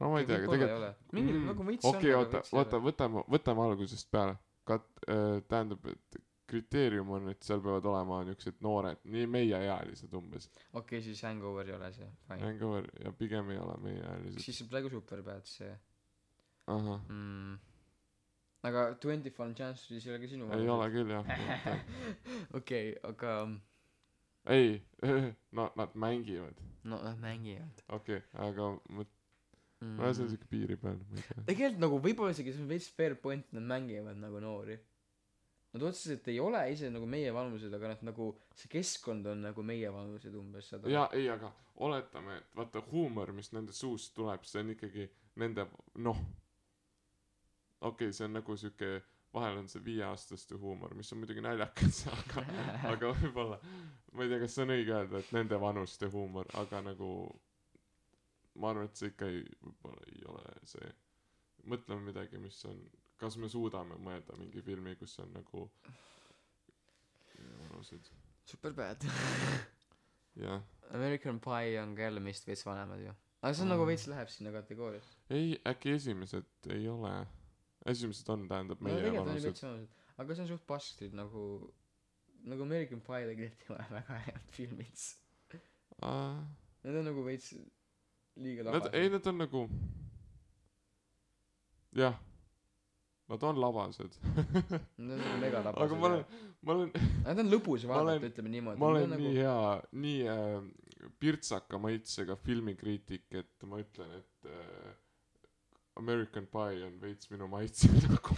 no 0.00 0.08
ma 0.10 0.18
ei 0.20 0.26
tea 0.26 0.36
aga 0.42 0.50
tegelikult 0.52 1.12
mingi 1.16 1.32
Mm, 1.32 1.46
nagu 1.48 1.64
veits 1.68 1.84
okei 1.88 2.12
on 2.14 2.24
oota 2.26 2.40
vaata 2.52 2.80
võtame 2.82 3.22
võtame 3.32 3.64
algusest 3.68 4.10
peale. 4.10 4.34
Kat- 4.68 5.04
äh, 5.08 5.40
tähendab 5.48 5.86
et 5.92 6.18
kriteerium 6.52 7.10
on 7.16 7.30
et 7.32 7.46
seal 7.46 7.62
peavad 7.64 7.86
olema 7.88 8.20
niuksed 8.28 8.60
noored 8.64 9.00
nii 9.14 9.26
meieealised 9.32 10.12
umbes. 10.18 10.48
Okei 10.78 11.00
siis 11.04 11.22
Hangover 11.24 11.68
ei 11.70 11.76
ole 11.78 11.90
see 11.96 12.08
Hangover 12.28 12.88
ja 13.04 13.12
pigem 13.16 13.52
ei 13.54 13.60
ole 13.62 13.76
meieealised. 13.86 14.40
Siis 14.44 14.62
on 14.64 14.72
praegu 14.72 14.92
Superbad 14.92 15.48
see. 15.48 15.72
Ahah. 16.72 17.00
Mm. 17.08 17.56
aga 18.68 18.84
Twenty 19.02 19.32
Fun 19.34 19.54
Chances 19.58 20.06
ei 20.06 20.12
ole 20.12 20.20
ka 20.22 20.30
sinu 20.30 20.50
ei 20.58 20.68
ole 20.76 20.90
küll 20.94 21.16
jah. 21.16 21.32
Okei 22.60 22.92
aga 23.08 23.38
ei 24.52 24.76
no 25.56 25.70
nad 25.80 25.96
mängivad. 26.06 26.62
No 26.84 27.00
nad 27.02 27.18
mängivad. 27.18 27.84
Okei 27.88 28.20
okay, 28.20 28.46
aga 28.48 28.70
ma 28.90 29.04
mm. 29.80 29.96
ma 29.96 30.04
olen 30.04 30.16
seal 30.20 30.32
siuke 30.36 30.52
piiri 30.52 30.76
peal 30.84 31.00
ma 31.00 31.18
ei 31.18 31.28
tea. 31.28 31.48
Tegelikult 31.50 31.84
nagu 31.88 32.04
võib-olla 32.06 32.36
isegi 32.36 32.54
see 32.54 32.66
on 32.66 32.72
veits 32.76 32.92
fair 33.00 33.16
point 33.26 33.52
nad 33.56 33.70
mängivad 33.74 34.20
nagu 34.20 34.42
noori 34.44 34.78
nad 35.72 35.82
otseselt 35.88 36.28
ei 36.28 36.40
ole 36.40 36.60
ise 36.72 36.90
nagu 36.92 37.06
meie 37.08 37.32
vanused 37.34 37.74
aga 37.74 37.94
nad 37.94 38.04
nagu 38.10 38.28
see 38.54 38.68
keskkond 38.72 39.26
on 39.32 39.46
nagu 39.48 39.64
meie 39.64 39.92
vanused 39.92 40.34
umbes 40.36 40.68
saad 40.72 40.84
aru 40.84 40.94
jaa 40.94 41.08
ei 41.18 41.28
aga 41.32 41.52
oletame 41.86 42.36
et 42.40 42.56
vaata 42.56 42.82
huumor 42.90 43.32
mis 43.32 43.52
nende 43.56 43.72
suust 43.76 44.14
tuleb 44.18 44.44
see 44.48 44.60
on 44.64 44.74
ikkagi 44.76 45.08
nende 45.42 45.66
noh 46.06 46.20
okei 47.80 48.08
okay, 48.08 48.12
see 48.12 48.28
on 48.28 48.36
nagu 48.38 48.56
siuke 48.56 48.92
vahel 49.34 49.62
on 49.62 49.68
see 49.72 49.84
viieaastaste 49.84 50.58
huumor 50.60 50.94
mis 50.94 51.12
on 51.12 51.22
muidugi 51.22 51.44
naljakas 51.44 52.02
aga 52.18 52.44
aga 52.92 53.14
võib-olla 53.22 53.60
ma 54.12 54.26
ei 54.26 54.32
tea 54.32 54.42
kas 54.44 54.58
see 54.58 54.66
on 54.66 54.74
õige 54.76 54.96
öelda 54.98 55.22
et 55.22 55.32
nende 55.38 55.60
vanuste 55.60 56.10
huumor 56.12 56.52
aga 56.64 56.82
nagu 56.90 57.12
ma 58.60 58.72
arvan 58.72 58.90
et 58.90 59.00
see 59.00 59.12
ikka 59.14 59.30
ei 59.32 59.40
võib-olla 59.64 60.10
ei 60.12 60.26
ole 60.34 60.58
see 60.74 60.92
mõtleme 61.72 62.10
midagi 62.10 62.40
mis 62.42 62.58
on 62.68 62.84
kas 63.20 63.36
me 63.36 63.48
suudame 63.48 63.94
mõelda 64.02 64.36
mingi 64.38 64.62
filmi 64.62 64.96
kus 64.96 65.18
on 65.22 65.32
nagu 65.32 65.68
vanused 67.70 68.08
super 68.44 68.72
bad 68.72 69.04
jah. 70.36 70.62
American 70.92 71.38
Pie 71.40 71.78
on 71.82 71.94
ka 71.96 72.02
jälle 72.08 72.20
meist 72.20 72.46
veits 72.46 72.64
vanemad 72.66 73.00
ju. 73.00 73.12
Aga 73.42 73.54
see 73.54 73.62
on 73.62 73.68
Mm. 73.68 73.72
nagu 73.74 73.86
veits 73.86 74.06
läheb 74.06 74.28
sinna 74.28 74.50
kategooriasse. 74.52 75.16
Ei 75.30 75.60
äkki 75.66 75.90
esimesed 75.96 76.44
ei 76.70 76.88
ole. 76.88 77.12
Esimesed 77.86 78.28
on 78.28 78.48
tähendab 78.48 78.80
no 78.80 78.88
meie 78.88 79.10
on 79.10 79.26
vanused 79.26 79.62
aga 80.18 80.34
see 80.34 80.42
on 80.44 80.48
suht 80.48 80.66
pasksid 80.66 81.12
nagu 81.18 81.72
nagu 82.44 82.62
American 82.62 83.00
Pie 83.00 83.26
tegelikult 83.30 83.62
ei 83.70 83.74
ole 83.76 83.86
väga 83.96 84.18
head 84.26 84.50
filmid. 84.58 85.06
Aa, 86.02 86.44
need 86.84 86.96
on 87.00 87.04
nagu 87.10 87.24
veits 87.24 87.52
liiga 88.36 88.62
nad 88.68 88.88
ei 88.94 89.08
labased 89.08 89.12
nad 89.12 89.26
on 89.32 89.38
nagu 89.38 89.64
jah 92.02 92.14
nad 93.32 93.42
on 93.48 93.60
labased 93.64 94.16
need 94.22 95.18
on 95.18 95.20
nagu 95.24 95.40
mega 95.42 95.64
labased 95.66 95.84
aga 95.88 95.98
ma 96.00 96.08
olen 96.12 96.24
ma 96.62 96.76
olen 96.76 96.92
Nad 97.26 97.42
on 97.42 97.50
lõbus 97.52 97.86
vaadata 97.90 98.28
ütleme 98.30 98.52
niimoodi. 98.52 98.78
ma 98.82 98.92
olen 98.92 99.16
on 99.16 99.22
nii 99.24 99.34
hea 99.40 99.58
nii 100.06 100.18
äh, 100.28 100.56
pirtsaka 101.22 101.78
maitsega 101.82 102.36
filmikriitik 102.46 103.26
et 103.42 103.66
ma 103.68 103.80
ütlen 103.82 104.12
et 104.20 104.50
äh, 104.52 104.92
American 106.00 106.46
Pie 106.48 106.84
on 106.86 106.94
veits 107.02 107.28
minu 107.32 107.48
maitse 107.52 107.90
nagu. 108.06 108.36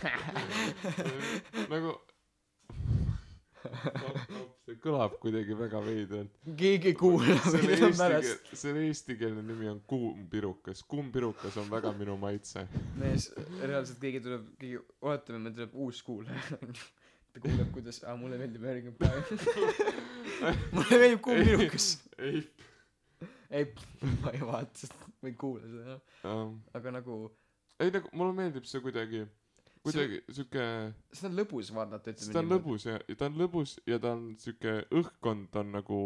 Nagu 1.74 1.92
see 4.64 4.76
kõlab 4.82 5.16
kuidagi 5.22 5.56
väga 5.58 5.80
veidralt 5.84 6.50
keegi 6.60 6.92
ei 6.92 6.98
kuula 6.98 7.36
selle 7.46 7.78
eesti 7.78 8.58
selle 8.60 8.84
eestikeelne 8.88 9.44
nimi 9.44 9.70
on 9.70 9.80
kuumpirukas. 9.90 10.82
Kuumpirukas 10.88 11.56
on 11.62 11.70
väga 11.72 11.92
minu 11.98 12.16
maitse. 12.20 12.66
Mees 13.00 13.30
reaalselt 13.62 14.00
keegi 14.02 14.22
tuleb 14.24 14.50
keegi 14.60 14.82
oletame 15.04 15.42
meil 15.46 15.56
tuleb 15.56 15.78
uus 15.86 16.02
kuulaja 16.06 16.58
ta 17.34 17.42
kuuleb 17.42 17.72
kuidas 17.74 18.02
aa 18.04 18.16
mulle 18.20 18.38
meeldib 18.38 18.62
American 18.62 18.94
Pie. 18.98 19.10
Mulle 20.74 21.00
meeldib 21.00 21.24
kuumpirukas. 21.24 21.88
Ei 22.18 22.44
ei. 23.54 23.72
Ma 24.22 24.30
ei 24.34 24.40
vaata 24.40 24.78
seda 24.78 25.08
ma 25.22 25.30
ei 25.30 25.38
kuula 25.38 25.70
seda 25.70 25.96
jah. 25.96 26.44
Aga 26.74 26.94
nagu 26.98 27.18
ei 27.80 27.90
nagu 27.94 28.10
mulle 28.12 28.36
meeldib 28.38 28.68
see 28.70 28.82
kuidagi 28.84 29.24
kuidagi 29.84 30.20
siuke 30.38 30.62
seda 31.12 31.28
on 31.30 31.36
lõbus 31.40 31.70
vaadata 31.76 32.12
ütleme 32.14 32.32
ta 32.32 32.40
on 32.42 32.52
lõbus 32.54 32.86
ja 32.88 32.98
ja 33.08 33.16
ta 33.20 33.26
on 33.30 33.36
lõbus 33.42 33.74
ja 33.90 33.98
ta 34.00 34.12
on 34.16 34.22
siuke 34.40 34.72
õhkkond 35.00 35.58
on 35.60 35.72
nagu 35.78 36.00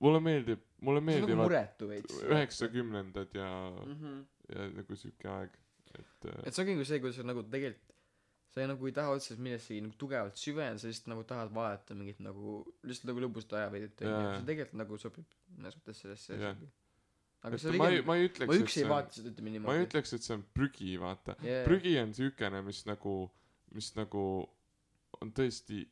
mulle 0.00 0.20
meeldib 0.24 0.62
mulle 0.80 1.00
nagu 1.04 1.10
meeldivad 1.10 2.10
üheksakümnendad 2.34 3.34
ja 3.36 3.48
Mhm. 3.86 4.20
ja 4.54 4.68
nagu 4.74 4.96
siuke 4.96 5.28
aeg 5.28 5.50
et 5.94 6.26
äh, 6.26 6.42
et 6.46 6.54
see 6.54 6.62
ongi 6.64 6.74
nagu 6.76 6.84
see 6.88 7.00
kuidas 7.02 7.16
sa 7.20 7.26
nagu 7.26 7.42
tegelikult 7.42 7.86
sa 8.50 8.60
ei 8.64 8.66
nagu 8.66 8.86
ei 8.88 8.92
taha 8.96 9.12
otseselt 9.14 9.38
millessegi 9.44 9.80
nagu 9.84 9.94
tugevalt 9.98 10.36
süveneda 10.40 10.78
sa 10.82 10.88
lihtsalt 10.90 11.10
nagu 11.12 11.22
tahad 11.24 11.52
vaadata 11.54 11.94
mingit 11.94 12.18
nagu 12.26 12.60
lihtsalt 12.82 13.10
nagu 13.12 13.22
lõbust 13.26 13.52
ajaveedit 13.54 14.02
onju 14.02 14.22
see 14.34 14.46
tegelikult 14.50 14.78
nagu 14.82 14.98
sobib 14.98 15.36
mõnes 15.58 15.76
mõttes 15.78 16.00
sellesse 16.02 16.38
Jah. 16.40 16.56
Aga 17.40 17.56
et 17.56 17.62
see 17.62 17.80
ma 17.80 17.88
ei 17.88 18.02
ma 18.04 18.16
ei 18.18 18.26
ma 18.26 18.28
ütleks 18.28 18.54
et 18.54 18.64
üksi 18.64 18.82
ei 18.82 18.86
on 18.86 18.92
vaata 18.94 19.16
seda 19.16 19.30
ütleme 19.32 19.44
ma 19.44 19.50
ei 19.50 19.58
niimoodi 19.58 19.86
ütleks 19.86 20.14
et 20.16 20.26
see 20.26 20.36
on 20.36 20.42
prügi 20.56 20.94
vaata. 21.00 21.36
Yeah. 21.44 21.64
prügi 21.68 21.94
on 22.02 22.12
siukene 22.16 22.60
mis 22.66 22.82
nagu 22.88 23.14
mis 23.76 23.90
nagu 23.96 24.24
on 25.20 25.32
tõesti 25.36 25.84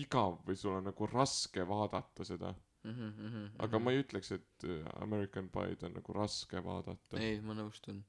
igav 0.00 0.38
või 0.46 0.58
sul 0.58 0.76
on 0.78 0.86
nagu 0.86 1.08
raske 1.10 1.66
vaadata 1.66 2.26
seda. 2.26 2.54
Mm 2.80 2.92
-hmm, 2.94 3.10
mm 3.12 3.30
-hmm, 3.32 3.48
aga 3.64 3.78
ma 3.78 3.92
ei 3.92 4.02
ütleks 4.02 4.30
et 4.32 4.64
äh, 4.64 4.86
American 5.02 5.50
Pie'd 5.52 5.82
on 5.84 5.92
nagu 5.98 6.12
raske 6.16 6.62
vaadata. 6.64 7.18
Ei 7.20 7.40
ma 7.40 7.54
nõustun. 7.58 8.02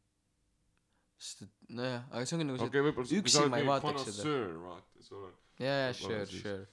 Sest 1.17 1.41
et 1.41 1.51
nojah 1.69 2.05
aga 2.11 2.25
see 2.25 2.37
ongi 2.37 2.47
nagu 2.47 2.57
see 2.57 2.69
okay, 2.69 2.81
võib-olla 2.85 3.17
üksi 3.21 3.49
ma 3.49 3.57
ei 3.57 3.67
vaataks 3.67 4.05
seda. 4.09 4.37
vaata 4.61 5.03
sul 5.03 5.25
on 5.25 5.33
jaa 5.59 5.77
jaa 5.85 5.93
sure 5.93 6.25
sure. 6.25 6.67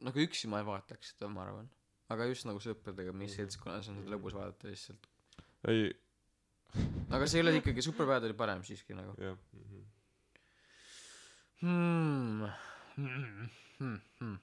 Nagu 0.00 0.18
üksi 0.26 0.48
ma 0.48 0.60
ei 0.60 0.66
vaataks 0.66 1.14
seda 1.14 1.28
ma 1.28 1.46
arvan 1.46 1.70
aga 2.10 2.26
just 2.30 2.46
nagu 2.48 2.58
sõpradega 2.62 3.12
mingis 3.14 3.36
Mhm. 3.36 3.42
seltskonnas 3.44 3.88
on 3.92 4.00
seda 4.02 4.14
lõbus 4.16 4.34
vaadata 4.36 4.68
lihtsalt 4.68 5.06
ei 5.72 5.90
aga 7.14 7.26
see 7.26 7.38
ei 7.40 7.44
ole 7.46 7.56
ikkagi 7.60 7.82
Superbad 7.82 8.24
oli 8.28 8.34
parem 8.44 8.62
siiski 8.66 8.94
nagu 8.98 9.14
jah 9.20 9.36
mhm. 9.52 9.84
hmm. 11.60 12.44
Hmm. 12.96 13.48
Hmm. 13.78 14.00
Hmm. 14.20 14.36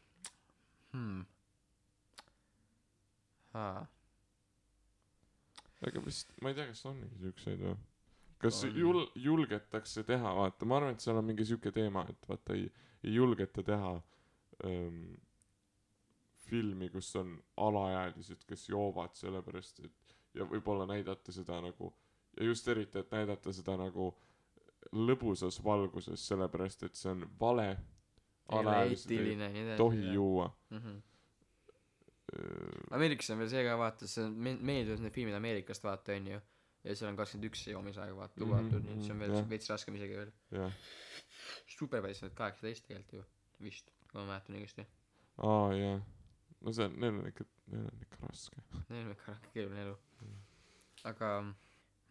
Hmm. 0.93 1.25
Aa. 3.57 3.85
aga 5.87 6.01
vist 6.05 6.31
ma 6.41 6.49
ei 6.51 6.55
tea 6.57 6.67
kas 6.71 6.83
on 6.89 6.97
mingi 7.01 7.19
siukseid 7.21 7.61
või 7.61 7.75
kas 8.41 8.63
On. 8.65 8.73
jul- 8.81 9.11
julgetakse 9.27 10.03
teha 10.07 10.31
vaata 10.39 10.65
ma 10.69 10.77
arvan 10.79 10.93
et 10.97 11.01
seal 11.05 11.17
on 11.21 11.25
mingi 11.25 11.45
siuke 11.45 11.71
teema 11.73 12.05
et 12.09 12.27
vaata 12.29 12.53
ei 12.57 12.67
ei 13.03 13.13
julgeta 13.13 13.63
teha 13.63 13.91
ähm, 14.65 15.03
filmi 16.49 16.89
kus 16.89 17.15
on 17.19 17.35
alaealised 17.57 18.45
kes 18.47 18.69
joovad 18.69 19.15
sellepärast 19.19 19.79
et 19.85 20.15
ja 20.37 20.45
võib-olla 20.45 20.85
näidata 20.89 21.33
seda 21.35 21.59
nagu 21.61 21.91
ja 22.37 22.45
just 22.45 22.67
eriti 22.67 22.99
et 23.01 23.11
näidata 23.11 23.53
seda 23.53 23.77
nagu 23.79 24.11
lõbusas 24.93 25.59
valguses 25.63 26.27
sellepärast 26.29 26.83
et 26.87 26.95
see 26.95 27.11
on 27.11 27.25
vale 27.39 27.69
alaealised 28.55 29.11
ei 29.11 29.77
tohi 29.77 30.13
juua. 30.13 30.49
Mm 30.69 30.77
-hmm. 30.77 31.01
Ameerikas 32.91 33.29
on 33.29 33.39
veel 33.39 33.49
see 33.49 33.63
ka 33.63 33.77
vaata 33.77 34.07
see 34.07 34.29
meeldivad 34.29 34.99
need 35.03 35.13
filmid 35.15 35.35
Ameerikast 35.35 35.83
vaata 35.83 36.11
onju 36.15 36.39
ja 36.83 36.95
seal 36.95 37.09
on 37.11 37.17
kakskümmend 37.17 37.49
üks 37.49 37.67
joomisaeg 37.67 38.15
vaata 38.15 38.33
Mhm, 38.39 38.43
lubatud 38.49 38.83
nii 38.83 38.97
et 38.97 39.03
see 39.03 39.13
on 39.13 39.19
veel 39.19 39.33
jah. 39.35 39.49
veits 39.49 39.69
raskem 39.69 39.95
isegi 39.95 40.15
veel. 40.15 40.31
Jah. 40.51 40.73
Superbadis 41.77 42.23
on 42.23 42.31
kaheksateist 42.35 42.87
tegelikult 42.87 43.13
ju 43.13 43.23
vist 43.63 43.91
kui 44.11 44.21
ma 44.21 44.27
mäletan 44.27 44.55
õigesti. 44.55 44.85
Aa 45.37 45.73
jah 45.73 46.01
no 46.61 46.73
see 46.73 46.87
on 46.89 46.99
neil 47.01 47.19
on 47.21 47.29
ikka 47.31 47.45
neil 47.73 47.87
on 47.91 48.03
ikka 48.07 48.21
raske. 48.25 48.63
Neil 48.89 49.05
on 49.05 49.15
ikka 49.15 49.37
keeruline 49.53 49.85
elu. 49.85 49.95
Aga 51.11 51.31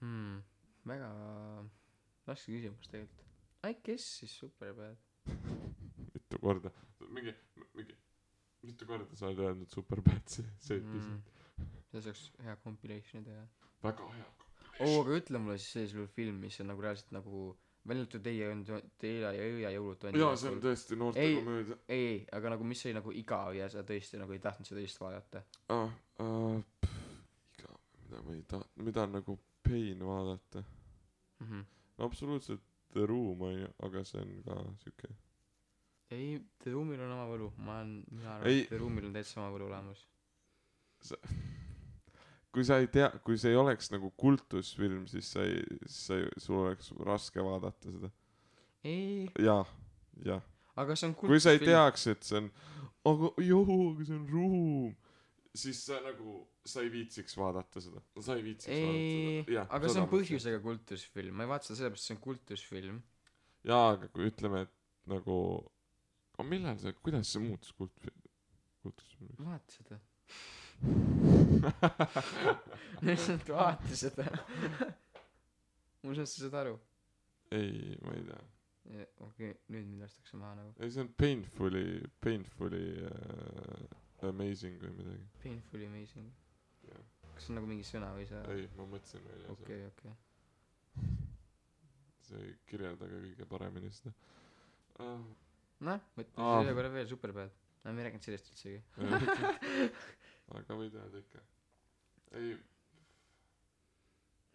hmm, 0.00 0.40
väga 0.92 1.10
raske 2.28 2.54
küsimus 2.54 2.90
tegelikult. 2.92 3.22
I 3.66 3.74
guess 3.84 4.18
siis 4.20 4.38
Superbad 4.40 4.96
mitu 6.14 6.38
korda. 6.42 6.70
Mingi 7.10 7.34
mingi 7.74 7.96
mitu 8.66 8.86
korda 8.86 9.16
sa 9.16 9.28
oled 9.30 9.42
öelnud 9.44 9.70
Superbad 9.70 10.24
see 10.30 10.46
see 10.66 10.80
mm. 10.82 11.20
see 11.90 12.02
saaks 12.06 12.24
hea 12.46 12.56
compilation'i 12.64 13.26
teha 13.28 13.44
väga 13.86 14.08
hea 14.16 14.28
oo 14.86 14.96
aga 15.02 15.18
ütle 15.20 15.42
mulle 15.42 15.58
siis 15.60 15.72
sellisel 15.76 16.00
juhul 16.02 16.14
film 16.18 16.40
mis 16.44 16.58
on 16.62 16.70
nagu 16.72 16.84
reaalselt 16.86 17.12
nagu 17.18 17.42
välja 17.88 18.04
arvatud 18.04 18.22
teie 18.22 18.48
on 18.50 18.64
teie 18.98 19.20
ja 19.20 19.32
öö 19.32 19.58
ja 19.64 19.72
jõulud 19.74 20.06
on 20.08 20.18
jaa 20.20 20.36
see 20.36 20.52
on 20.52 20.62
tõesti 20.64 20.98
noortekomöödia 21.00 21.78
ei 21.88 21.98
ei 21.98 22.22
aga 22.38 22.54
nagu 22.54 22.64
mis 22.64 22.84
oli 22.86 22.94
nagu 22.98 23.12
igav 23.22 23.54
ja 23.56 23.68
sa 23.72 23.84
tõesti 23.86 24.20
nagu 24.22 24.36
ei 24.36 24.42
tahtnud 24.42 24.68
seda 24.68 24.80
lihtsalt 24.80 25.04
vaadata? 25.06 25.44
Aa 25.68 25.90
aa 26.24 26.56
igav 27.58 27.78
mida 28.06 28.22
ma 28.22 28.38
ei 28.38 28.42
taha 28.54 28.86
mida 28.88 29.06
nagu 29.10 29.38
pain 29.68 30.06
vaadata. 30.06 30.64
Mm 31.40 31.46
-hmm. 31.46 31.64
no 31.98 32.04
absoluutselt 32.04 32.62
The 32.92 33.06
Room 33.06 33.42
on 33.42 33.60
ju 33.60 33.68
aga 33.82 34.04
see 34.04 34.20
on 34.20 34.42
ka 34.42 34.64
siuke 34.82 35.14
ei 36.10 36.40
The 36.62 36.70
Roomil 36.70 37.00
on 37.00 37.12
oma 37.12 37.26
võlu. 37.26 37.50
Ma 37.56 37.80
olen 37.80 38.04
mina 38.10 38.34
arvan 38.36 38.50
Ei. 38.50 38.60
et 38.62 38.68
The 38.68 38.78
Roomil 38.78 39.08
on 39.08 39.12
täitsa 39.16 39.40
oma 39.40 39.50
võlu 39.56 39.66
olemas 39.66 40.06
kui 42.56 42.64
sa 42.64 42.78
ei 42.80 42.88
tea 42.92 43.10
kui 43.24 43.36
see 43.40 43.52
ei 43.52 43.60
oleks 43.60 43.90
nagu 43.92 44.10
kultusfilm 44.16 45.04
siis 45.10 45.28
sa 45.34 45.44
ei 45.44 45.60
sa 45.92 46.16
ei 46.16 46.28
sul 46.40 46.62
oleks 46.64 46.92
raske 47.04 47.44
vaadata 47.44 47.92
seda. 47.92 48.12
Ei. 48.86 49.26
Jah 49.44 49.68
jah. 50.24 50.44
Aga 50.80 50.96
see 50.96 51.10
on 51.10 51.16
kui 51.20 51.40
sa 51.40 51.52
ei 51.52 51.60
kultusfilm. 51.60 51.72
teaks 51.72 52.06
et 52.14 52.28
see 52.30 52.40
on 52.40 52.50
aga 53.12 53.32
joo 53.44 53.64
aga 53.92 54.08
see 54.08 54.16
on 54.16 54.28
Room 54.32 54.94
siis 55.56 55.84
sa 55.84 56.00
nagu 56.04 56.40
sa 56.66 56.82
ei 56.82 56.90
viitsiks 56.92 57.36
vaadata 57.38 57.80
seda. 57.84 58.02
Sa 58.20 58.34
ei 58.36 58.44
viitsiks 58.48 58.72
ei 58.72 58.88
vaadata 58.88 59.52
seda. 59.52 59.68
Aga 59.78 59.92
see 59.92 60.02
on 60.02 60.10
põhjusega 60.10 60.64
kultusfilm. 60.64 61.36
Ma 61.36 61.46
ei 61.46 61.52
vaata 61.52 61.68
seda 61.68 61.82
sellepärast 61.82 62.04
et 62.04 62.08
see 62.08 62.16
on 62.16 62.24
kultusfilm. 62.24 63.00
Jaa 63.66 63.86
aga 63.94 64.08
kui 64.14 64.28
ütleme 64.32 64.64
et 64.66 64.74
nagu 65.12 65.36
millal 66.44 66.76
see 66.80 66.92
kuidas 67.00 67.30
see 67.32 67.40
muutus 67.40 67.72
kultfilm 67.76 68.26
kuulutuse 68.82 69.16
vaata 69.38 69.72
seda 69.78 70.00
lihtsalt 73.06 73.48
vaata 73.52 73.98
seda 74.04 74.26
et 76.12 76.28
sa 76.28 76.40
saad 76.40 76.54
aru. 76.60 76.76
Ei 77.54 77.96
ma 78.04 78.14
ei 78.14 78.24
tea. 78.26 79.06
Okei 79.26 79.52
nüüd 79.72 79.88
mind 79.88 80.02
lastakse 80.04 80.38
maha 80.38 80.54
nagu. 80.60 80.74
Ei 80.82 80.92
see 80.94 81.02
on 81.02 81.10
painfully 81.22 82.02
painfully 82.22 82.84
uh, 83.08 84.28
amazing 84.28 84.78
või 84.82 84.92
midagi. 85.00 85.26
Painfully 85.42 85.88
amazing. 85.90 86.28
Jah. 86.86 87.02
kas 87.34 87.46
see 87.46 87.52
on 87.52 87.58
nagu 87.60 87.70
mingi 87.70 87.86
sõna 87.86 88.12
või 88.14 88.28
sa 88.30 88.44
ei 88.54 88.68
ma 88.76 88.86
mõtlesin 88.92 89.24
välja 89.26 89.56
okay. 89.56 89.64
okei 89.64 89.90
okei. 89.90 90.14
See 92.26 92.38
ei 92.42 92.54
kirjelda 92.66 93.06
ka 93.06 93.18
kõige 93.22 93.46
paremini 93.46 93.90
seda. 93.94 94.10
Uh, 94.98 95.20
noh 95.86 96.06
mõtle 96.18 96.42
Aa. 96.42 96.62
ühe 96.64 96.72
korra 96.78 96.90
veel 96.94 97.10
superbad. 97.10 97.52
No 97.84 97.92
me 97.94 98.02
ei 98.02 98.08
rääkinud 98.08 98.26
sellest 98.26 98.50
üldsegi. 98.50 98.80
Aga 100.56 100.78
võid 100.78 100.94
öelda 100.98 101.20
ikka 101.22 101.42
ei. 102.36 102.56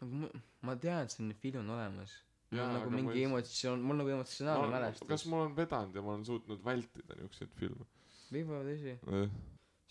Nagu 0.02 0.16
ma, 0.24 0.30
ma 0.68 0.76
tean 0.82 1.06
et 1.06 1.14
selline 1.14 1.36
film 1.42 1.62
on 1.64 1.70
olemas. 1.78 2.14
Mul 2.52 2.60
on 2.66 2.74
nagu 2.76 2.90
ma 2.92 2.98
mingi 2.98 3.20
ei- 3.22 3.28
emotsioon 3.30 3.84
mul 3.88 4.00
nagu 4.02 4.10
emotsionaalne 4.18 4.68
ma, 4.68 4.74
mälestus. 4.80 5.08
kas 5.08 5.26
mul 5.32 5.46
on 5.46 5.54
vedanud 5.56 5.96
ja 5.96 6.02
ma 6.04 6.14
olen 6.16 6.26
suutnud 6.28 6.64
vältida 6.66 7.16
niisuguseid 7.20 7.54
filme? 7.60 7.86
Võib-olla 8.32 8.64
tõsi. 8.68 8.96
Eh, 8.98 9.30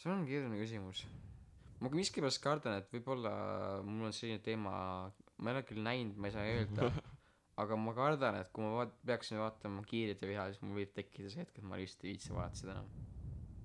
see 0.00 0.10
on 0.12 0.26
keeruline 0.28 0.58
küsimus. 0.60 1.04
Ma 1.80 1.88
miskipärast 1.94 2.42
kardan 2.44 2.76
et 2.82 2.90
võib-olla 2.92 3.32
mul 3.86 4.10
on 4.10 4.12
selline 4.16 4.42
teema 4.44 4.72
ma 5.40 5.50
ei 5.50 5.56
ole 5.56 5.62
küll 5.70 5.80
näinud 5.86 6.18
ma 6.20 6.28
ei 6.28 6.34
saa 6.36 6.44
öelda. 6.50 6.90
Aga 7.60 7.76
ma 7.76 7.92
kardan 7.96 8.36
et 8.40 8.50
kui 8.52 8.64
ma 8.64 8.74
vaat- 8.82 8.98
peaksin 9.06 9.38
vaatama 9.40 9.82
Kiiret 9.88 10.20
ja 10.24 10.28
viha 10.28 10.44
siis 10.50 10.60
mul 10.64 10.78
võib 10.82 10.92
tekkida 10.96 11.30
see 11.32 11.42
hetk 11.44 11.58
et 11.60 11.64
ma 11.68 11.76
lihtsalt 11.80 12.04
ei 12.04 12.12
viitsi 12.14 12.32
vaadata 12.36 12.60
seda 12.60 12.74
enam. 12.76 12.90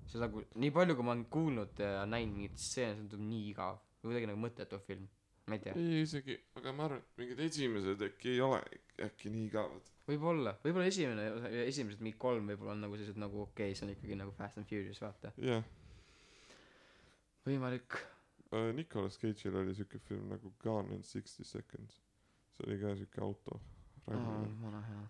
See 0.07 0.19
nagu 0.23 0.43
nii 0.55 0.71
palju 0.75 0.95
kui 0.95 1.03
ma 1.07 1.13
olen 1.15 1.25
kuulnud 1.35 1.79
ja 1.83 2.05
näinud 2.07 2.35
mingeid 2.37 2.59
stseene 2.63 2.95
see 2.95 3.01
tundub 3.03 3.23
nii 3.27 3.49
igav 3.51 3.79
või 4.05 4.13
kuidagi 4.13 4.29
nagu 4.31 4.41
mõttetu 4.45 4.79
film. 4.85 5.09
Ma 5.45 5.57
ei 5.57 5.61
tea. 5.61 5.75
Ei 5.77 5.99
isegi 6.01 6.39
aga 6.57 6.71
ma 6.73 6.87
arvan 6.87 7.03
et 7.03 7.19
mingid 7.21 7.41
esimesed 7.45 7.99
äkki 8.07 8.31
ei 8.31 8.39
ole 8.41 8.63
äkki 9.05 9.29
nii 9.33 9.43
igavad. 9.49 9.91
Võib-olla. 10.09 10.55
Võib-olla 10.63 10.87
esimene 10.89 11.27
esimesed 11.65 12.01
mingi 12.01 12.17
kolm 12.21 12.49
võib-olla 12.49 12.73
on 12.73 12.81
nagu 12.85 12.97
sellised 12.97 13.19
nagu 13.21 13.43
okei 13.43 13.69
okay, 13.69 13.77
see 13.77 13.85
on 13.85 13.91
ikkagi 13.93 14.17
nagu 14.17 14.33
Fast 14.37 14.57
and 14.57 14.69
Furious 14.69 15.01
vaata. 15.03 15.33
Jah. 15.37 15.65
Võimalik. 17.45 17.97
Uh, 18.49 18.71
Nicolas 18.73 19.19
Cage'il 19.21 19.57
oli 19.59 19.73
siuke 19.77 19.99
film 20.07 20.31
nagu 20.33 20.49
Gone 20.61 20.95
in 20.95 21.03
sixty 21.05 21.45
seconds. 21.45 21.99
See 22.55 22.65
oli 22.65 22.79
ka 22.81 22.95
siuke 22.97 23.21
auto 23.25 23.59
vana 24.07 24.81
hea. 24.85 25.03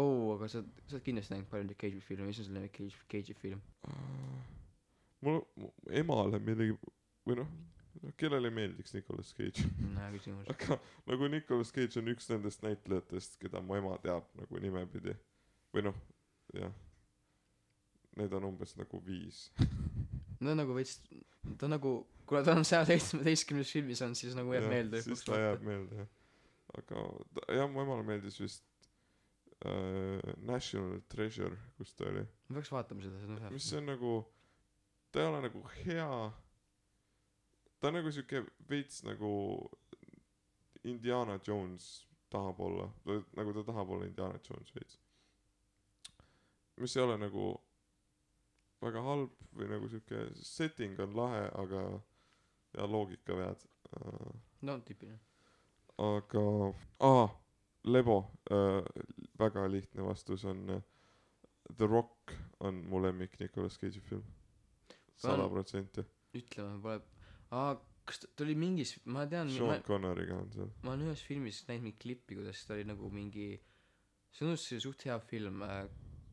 Oo 0.00 0.34
aga 0.34 0.48
sa 0.48 0.60
sa 0.64 0.96
oled 0.96 1.04
kindlasti 1.06 1.32
näinud 1.32 1.48
palju 1.48 1.68
neid 1.68 1.80
Cage'i 1.80 2.04
filme. 2.04 2.28
Mis 2.28 2.40
on 2.44 2.56
lemmik 2.56 2.76
Cage 2.76 3.08
Cage'i 3.08 3.36
film? 3.38 3.64
Uh, 3.88 4.44
mul 5.24 5.40
mu 5.56 5.72
emale 5.88 6.40
millegi 6.40 6.76
või 7.24 7.38
noh 7.40 7.52
no 8.02 8.12
kellele 8.20 8.50
ei 8.50 8.54
meeldiks 8.54 8.94
Nicolas 8.94 9.30
Cage? 9.36 9.64
Aga 10.52 10.78
nagu 11.08 11.28
Nicolas 11.32 11.72
Cage 11.72 12.00
on 12.00 12.10
üks 12.12 12.28
nendest 12.32 12.64
näitlejatest 12.66 13.38
keda 13.40 13.62
mu 13.64 13.76
ema 13.78 13.94
teab 14.02 14.26
nagu 14.38 14.60
nimepidi. 14.60 15.14
Või 15.74 15.86
noh 15.88 15.96
jah. 16.54 16.74
Neid 18.18 18.34
on 18.36 18.50
umbes 18.52 18.76
nagu 18.80 19.00
viis. 19.06 19.48
No 20.44 20.52
nagu 20.52 20.74
veits 20.76 20.98
ta 21.56 21.68
nagu 21.70 21.90
kuna 22.28 22.42
ta 22.44 22.52
on 22.58 22.66
seal 22.68 22.82
seitsmeteistkümnes 22.84 23.70
filmis 23.72 24.02
on 24.04 24.12
siis 24.18 24.34
nagu 24.36 24.52
jääb 24.52 24.66
Jah, 24.66 24.72
meelde 24.74 25.00
siis 25.00 25.22
ta 25.24 25.38
jääb 25.40 25.62
meelde 25.64 26.02
jah. 26.02 26.08
Aga 26.74 27.04
ta, 27.38 27.44
jah 27.54 27.70
mu 27.70 27.80
emale 27.80 28.04
meeldis 28.04 28.36
vist 28.42 28.66
äh, 29.64 30.34
National 30.44 30.98
Treasure 31.08 31.56
kus 31.78 31.94
ta 31.96 32.10
oli. 32.10 32.26
Ma 32.50 32.58
peaks 32.58 32.72
vaatama 32.74 33.06
seda 33.06 33.38
hea 33.40 33.52
mis 33.54 33.70
see 33.70 33.78
on 33.80 33.88
nagu 33.88 34.12
ta 35.14 35.22
ei 35.22 35.30
ole 35.30 35.40
nagu 35.46 35.64
hea 35.78 36.10
ta 37.84 37.88
on 37.88 37.98
nagu 37.98 38.10
siuke 38.12 38.40
veits 38.68 39.02
nagu 39.04 39.30
Indiana 40.88 41.34
Jones 41.46 42.06
tahab 42.32 42.60
olla 42.60 42.86
ta 43.04 43.18
nagu 43.36 43.52
ta 43.52 43.64
tahab 43.64 43.90
olla 43.90 44.06
Indiana 44.06 44.38
Jones 44.48 44.74
veits. 44.74 45.00
Mis 46.80 46.96
ei 46.96 47.02
ole 47.02 47.18
nagu 47.20 47.50
väga 48.80 49.02
halb 49.04 49.36
või 49.52 49.68
nagu 49.68 49.92
siuke 49.92 50.24
setting 50.40 50.96
on 51.04 51.12
lahe 51.16 51.44
aga 51.60 51.84
ja 52.78 52.88
loogikavead 52.88 53.68
uh, 54.00 54.32
no 54.62 54.80
tüüpiline. 54.80 55.20
Aga 56.00 56.48
aa 57.04 57.28
Lebo 57.84 58.16
äh, 58.50 58.80
väga 59.38 59.68
lihtne 59.68 60.06
vastus 60.08 60.44
on 60.44 60.70
äh, 60.70 60.82
The 61.76 61.86
Rock 61.86 62.32
on 62.60 62.80
mu 62.88 63.02
lemmik 63.02 63.36
Nicolas 63.40 63.76
Cage'i 63.78 64.00
film. 64.00 64.24
Sada 65.16 65.48
protsenti. 65.48 66.04
ütleme 66.34 66.80
pole 66.82 67.13
aa 67.60 67.74
kas 68.04 68.20
ta, 68.20 68.30
ta 68.36 68.44
oli 68.44 68.56
mingis 68.58 68.96
ma 69.14 69.24
tean 69.30 69.48
ma, 69.48 69.56
Sean 69.56 69.86
Connery'ga 69.86 70.40
on 70.42 70.50
seal. 70.56 70.70
ma 70.84 70.92
olen 70.94 71.08
ühes 71.08 71.24
filmis 71.28 71.62
näinud 71.68 71.88
mingit 71.88 72.02
klippi 72.04 72.38
kuidas 72.40 72.66
ta 72.68 72.76
oli 72.76 72.84
nagu 72.88 73.10
mingi 73.14 73.48
see 74.34 74.46
on 74.48 74.60
see 74.60 74.82
suht 74.82 75.06
hea 75.08 75.16
film 75.32 75.64
äh, 75.66 75.84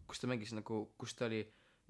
kus 0.07 0.22
ta 0.22 0.32
mängis 0.32 0.53
nagu 0.57 0.84
kus 0.99 1.15
ta 1.15 1.30
oli 1.30 1.41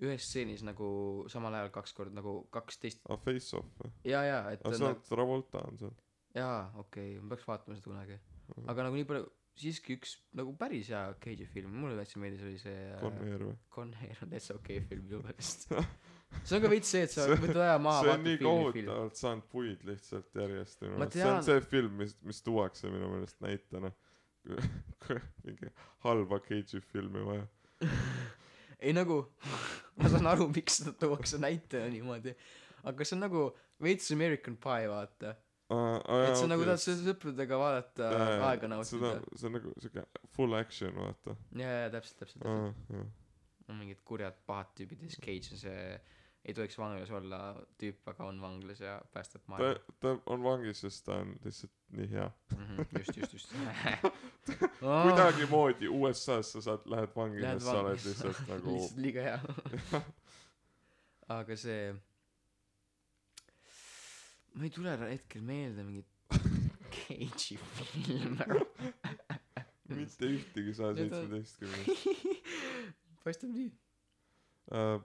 ühes 0.05 0.23
stseenis 0.25 0.63
nagu 0.65 0.87
samal 1.33 1.55
ajal 1.57 1.73
kaks 1.75 1.93
korda 1.97 2.15
nagu 2.17 2.37
kaksteist 2.53 3.03
aa 3.09 3.19
Face 3.25 3.57
Off 3.57 3.81
või? 3.81 3.91
Jaa 4.13 4.23
jaa 4.27 4.41
et 4.53 4.63
aa 4.63 4.71
ta 4.71 4.77
seal 4.77 4.95
nagu 4.95 5.05
Travolta 5.09 5.65
on 5.67 5.77
seal. 5.81 5.93
Jaa 6.37 6.63
okei 6.83 7.13
okay, 7.15 7.21
ma 7.21 7.35
peaks 7.35 7.47
vaatama 7.49 7.77
seda 7.77 7.89
kunagi. 7.89 8.17
Aga 8.71 8.87
nagu 8.87 8.97
nii 8.97 9.07
palju 9.09 9.27
siiski 9.61 9.97
üks 9.99 10.15
nagu 10.37 10.55
päris 10.57 10.89
hea 10.93 11.03
Cage'i 11.23 11.47
film. 11.53 11.75
Mulle 11.83 11.99
täitsa 11.99 12.21
meeldis 12.23 12.45
oli 12.47 12.61
see 12.61 12.87
äh, 12.87 12.97
Con 13.03 13.21
Air 13.25 13.45
või? 13.49 13.57
Con 13.75 13.93
Air 13.99 14.25
on 14.25 14.33
täitsa 14.33 14.57
okei 14.57 14.79
okay 14.81 14.89
film 14.89 15.07
minu 15.09 15.21
meelest 15.27 15.67
see 16.43 16.57
on 16.57 16.63
ka 16.63 16.71
veits 16.71 16.91
see 16.93 17.03
et 17.05 17.13
sa 17.13 17.27
võtad 17.31 17.59
aja 17.65 17.79
maha 17.81 18.03
see 18.03 18.11
on 18.11 18.11
vaatad 18.11 18.27
nii 18.27 18.37
filmi 18.37 18.47
kohutavalt 18.47 19.19
saanud 19.19 19.47
puid 19.51 19.83
lihtsalt 19.87 20.39
järjest 20.41 20.85
see 20.85 21.27
on 21.27 21.43
see 21.47 21.65
film 21.73 21.99
mis 22.01 22.15
mis 22.27 22.41
tuuakse 22.45 22.91
minu 22.93 23.11
meelest 23.13 23.41
näitena. 23.45 23.91
Mingi 25.45 25.69
halba 26.05 26.39
Cage'i 26.41 26.81
filmi 26.81 27.21
vaja. 27.25 27.45
Ei 28.81 28.93
nagu 28.97 29.19
ma 30.01 30.09
saan 30.09 30.31
aru 30.31 30.47
miks 30.49 30.79
seda 30.81 30.95
tuuakse 31.03 31.37
näitena 31.41 31.91
niimoodi. 31.93 32.33
Aga 32.89 33.05
see 33.05 33.19
on 33.19 33.25
nagu 33.27 33.45
veits 33.83 34.09
American 34.15 34.57
Pie 34.57 34.89
vaata. 34.89 35.35
Aa 35.71 35.99
aa 36.01 36.23
et 36.25 36.39
sa 36.39 36.49
nagu 36.49 36.63
okei. 36.65 36.71
tahad 36.71 36.83
seda 36.83 37.05
sõpradega 37.11 37.59
vaadata 37.61 38.09
jaa, 38.17 38.33
aega 38.49 38.71
nautida. 38.71 39.13
See 39.37 39.47
on 39.51 39.57
nagu 39.59 39.75
siuke 39.83 40.07
full 40.33 40.57
action 40.57 40.97
vaata. 40.97 41.37
Jaa 41.61 41.81
jaa 41.83 41.91
täpselt 41.93 42.23
täpselt 42.23 42.47
täpselt. 42.47 42.95
Jah 42.97 43.09
on 43.71 43.79
mingid 43.81 44.01
kurjad 44.07 44.37
pahad 44.47 44.73
tüübid 44.77 45.05
ja 45.05 45.11
siis 45.11 45.23
Cage 45.23 45.55
on 45.55 45.61
see 45.61 45.83
ei 46.45 46.53
tohiks 46.57 46.77
vanglas 46.77 47.11
olla 47.13 47.39
tüüp 47.81 48.07
aga 48.09 48.25
on 48.25 48.39
vanglas 48.41 48.79
ja 48.81 48.95
päästab 49.13 49.43
ta 49.45 49.51
maailma. 49.53 49.95
ta 49.99 50.13
on 50.25 50.43
vangis 50.43 50.81
sest 50.81 51.05
ta 51.05 51.19
on 51.21 51.35
lihtsalt 51.45 51.73
nii 51.97 52.07
hea. 52.11 52.29
Mhm, 52.55 52.81
just 52.97 53.17
just 53.17 53.33
just. 53.33 53.53
Kuidagimoodi 55.05 55.89
USA-s 55.89 56.53
sa 56.55 56.61
saad 56.61 56.87
lähed 56.89 57.13
vangi 57.15 57.43
sest 57.45 57.65
sa 57.65 57.75
oled 57.81 58.05
lihtsalt 58.05 58.41
nagu 58.53 58.77
lihtsalt 58.77 59.03
liiga 59.05 59.27
hea. 59.27 60.01
Aga 61.37 61.57
see 61.57 61.93
ma 64.53 64.65
ei 64.67 64.73
tule 64.73 64.97
hetkel 65.05 65.45
meelde 65.45 65.85
mingit 65.85 66.07
Cage'i 66.91 67.57
filme. 67.75 68.45
Mitte 69.91 70.25
ühtegi 70.25 70.73
saja 70.73 70.95
seitsmeteistkümnest. 70.95 72.05
Paistab 73.23 73.51
nii. 73.53 73.71
Uh, 74.71 75.01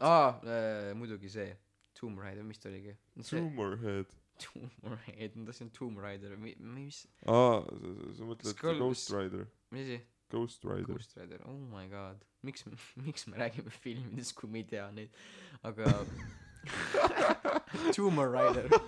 aa 0.00 0.40
äh, 0.44 0.94
muidugi 0.94 1.28
see 1.30 1.50
Tomb 2.00 2.18
Raider 2.22 2.44
mis 2.44 2.58
ta 2.58 2.68
oligi 2.68 2.94
see 3.22 3.40
Tumor 3.40 3.76
Head 3.82 4.06
Tomb 4.40 4.70
Raider 4.92 5.36
ma 5.36 5.44
tahtsin 5.50 5.70
Tomb 5.78 5.98
Raider 5.98 6.36
mi- 6.36 6.56
mi- 6.58 6.84
mis? 6.86 7.06
Aa 7.26 7.60
sa, 8.16 8.24
mõtled 8.24 8.54
Skull- 8.54 8.78
Ghost 8.78 9.10
Rider. 9.12 9.46
mis 9.70 9.86
asi? 9.88 10.00
Ghost 10.30 10.64
Rider. 10.64 10.86
Ghost 10.94 11.16
Rider 11.18 11.40
oh 11.50 11.58
my 11.74 11.88
god. 11.90 12.24
Miks 12.42 12.64
me 12.66 12.76
miks 13.06 13.26
me 13.26 13.36
räägime 13.36 13.70
filmidest 13.82 14.36
kui 14.38 14.48
me 14.50 14.58
ei 14.62 14.68
tea 14.74 14.86
neid? 14.94 15.10
Aga 15.64 15.90
Tomb 17.96 18.18
Raider. 18.18 18.68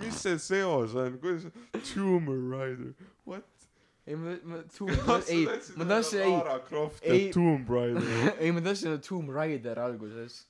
Mis 0.00 0.16
see 0.20 0.38
seos 0.38 0.94
on? 0.94 1.18
Kuidas 1.18 1.50
Tumor 1.92 2.36
Rider 2.38 2.94
what 3.24 3.44
ei 4.10 4.16
ma 4.18 4.34
ma 4.50 4.60
Tomb 4.74 4.90
ei 5.30 5.44
ma 5.78 5.86
tahtsin 5.92 6.20
ei 6.26 6.32
Lara 6.34 6.58
Croft 6.66 7.04
ja 7.06 7.14
ei- 7.14 7.30
Tomb 7.34 7.68
Raider. 7.70 8.06
Ei 8.42 8.50
ma 8.56 8.60
tahtsin 8.64 8.90
öelda 8.92 9.04
Tomb 9.08 9.30
Raider 9.36 9.78
alguses. 9.86 10.40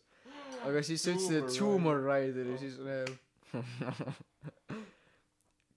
Aga 0.65 0.83
siis 0.85 1.03
sa 1.05 1.13
ütlesid 1.15 1.39
et 1.43 1.55
Tumor 1.57 2.01
Raider. 2.05 2.51
Ja 2.53 2.59
siis 2.61 2.77
äh, 2.81 3.09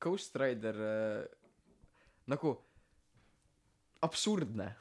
Ghost 0.04 0.36
Rider 0.36 0.76
äh, 0.76 1.26
nagu 2.28 2.56
absurdne. 4.04 4.74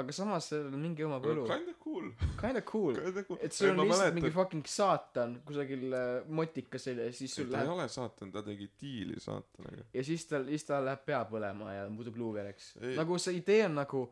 Aga 0.00 0.12
samas 0.14 0.48
sellel 0.50 0.74
on 0.74 0.82
mingi 0.82 1.04
oma 1.06 1.18
võlu 1.22 1.44
cool. 1.90 2.10
Kinda 2.40 2.62
cool. 2.62 2.94
Cool. 3.26 3.38
Et 3.42 3.52
sul 3.52 3.70
on 3.72 3.80
lihtsalt 3.82 4.00
mäletan- 4.00 4.14
mingi 4.20 4.30
fucking 4.34 4.64
saatan 4.70 5.34
kusagil 5.48 5.92
äh, 5.92 6.28
motikas 6.28 6.84
seljas 6.88 7.18
siis 7.18 7.34
ei 7.38 7.44
sul 7.44 7.50
ta 7.52 7.60
ei 7.60 7.66
läheb 7.66 7.74
ole 7.76 7.88
saatan 7.88 8.32
ta 8.32 8.42
tegi 8.46 8.70
diili 8.80 9.20
saatanaga. 9.20 9.84
Ja 9.94 10.04
siis 10.04 10.26
tal 10.30 10.46
siis 10.50 10.64
tal 10.68 10.84
läheb 10.86 11.04
pea 11.06 11.24
põlema 11.30 11.74
ja 11.74 11.88
muutub 11.90 12.16
luuvereks. 12.20 12.74
Nagu 12.96 13.18
see 13.18 13.36
idee 13.40 13.64
on 13.66 13.74
nagu 13.80 14.04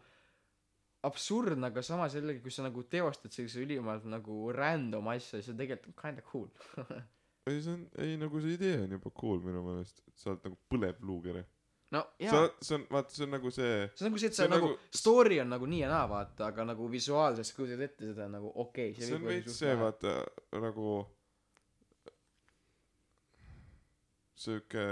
absurdne 1.08 1.68
aga 1.70 1.82
samas 1.86 2.16
jällegi 2.18 2.42
kui 2.42 2.50
sa 2.50 2.64
nagu 2.66 2.82
teostad 2.90 3.30
sellise 3.34 3.62
ülimalt 3.62 4.04
nagu 4.10 4.48
random 4.52 5.06
asja 5.14 5.38
siis 5.38 5.52
see 5.52 5.60
tegelikult 5.60 5.94
on 5.94 6.00
kinda 6.02 6.22
cool. 6.32 6.48
Ei 7.48 7.62
see 7.64 7.72
on 7.78 7.84
ei 8.02 8.16
nagu 8.20 8.40
see 8.44 8.56
idee 8.58 8.80
on 8.82 8.90
juba 8.98 9.10
cool 9.16 9.38
minu 9.40 9.62
meelest 9.64 10.02
et 10.08 10.18
sa 10.20 10.32
oled 10.34 10.42
nagu 10.44 10.58
põlev 10.68 10.98
luukere 11.00 11.44
no 11.94 12.02
jaa. 12.20 12.48
see 12.62 12.76
on 12.78 12.86
vaata 12.92 13.14
see 13.16 13.24
on 13.26 13.34
nagu 13.36 13.52
see 13.54 13.74
see 13.94 14.06
on 14.06 14.10
nagu 14.10 14.22
see 14.22 14.30
et 14.30 14.38
see 14.38 14.42
sa 14.42 14.48
on 14.48 14.54
nagu 14.56 14.72
nagu- 14.72 14.98
story 15.02 15.40
on 15.44 15.52
nagu 15.54 15.68
nii 15.74 15.82
ja 15.84 15.92
naa 15.92 16.08
vaata 16.10 16.50
aga 16.52 16.66
nagu 16.72 16.88
visuaalselt 16.92 17.48
sa 17.48 17.56
kujutad 17.56 17.84
ette 17.88 18.10
seda 18.10 18.28
nagu 18.32 18.52
okei 18.54 18.90
okay, 18.92 19.06
see 19.06 19.20
on 19.20 19.28
veits 19.30 19.60
see 19.62 19.76
vaata 19.84 20.18
nagu 20.66 20.98
siuke 24.38 24.84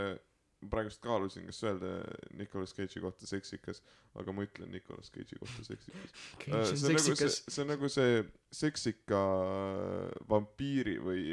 ma 0.65 0.71
praegust 0.73 1.03
kaalusin 1.05 1.45
kas 1.47 1.61
öelda 1.69 1.91
Nicolas 2.39 2.73
Cage'i 2.75 3.03
kohta 3.05 3.29
seksikas 3.29 3.83
aga 4.21 4.33
ma 4.33 4.47
ütlen 4.47 4.73
Nicolas 4.73 5.11
Cage'i 5.13 5.39
kohta 5.41 5.65
seksikas. 5.67 6.15
Okay, 6.35 6.55
Äh, 6.57 6.65
see 6.73 6.95
on 6.95 6.99
see 6.99 7.13
on 7.13 7.13
nagu 7.13 7.17
see 7.21 7.53
see 7.55 7.63
on 7.63 7.71
nagu 7.75 7.91
see 7.93 8.25
seksika 8.63 9.23
äh, 9.45 10.27
vampiiri 10.31 10.97
või 11.05 11.25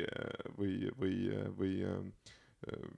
või 0.59 0.75
või 0.99 1.17
või 1.59 1.73
äh, 1.87 2.33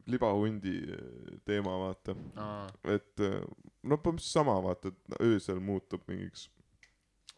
libahundi 0.06 0.76
äh, 0.94 1.40
teema 1.46 1.78
vaata. 1.80 2.16
Aa. 2.36 2.68
Et 2.96 3.20
äh, 3.24 3.40
no 3.84 3.98
põhimõtteliselt 3.98 4.40
sama 4.40 4.56
vaata 4.64 4.92
et 4.94 5.20
öösel 5.22 5.60
muutub 5.60 6.06
mingiks 6.08 6.50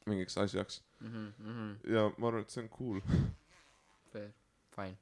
mingiks 0.07 0.37
asjaks. 0.37 0.81
Mhm 0.99 1.27
mhm. 1.39 1.75
Ja 1.93 2.07
ma 2.17 2.31
arvan 2.31 2.45
et 2.45 2.53
see 2.53 2.63
on 2.63 2.69
cool. 2.69 3.01
Fair. 4.13 4.31
Fine. 4.75 4.97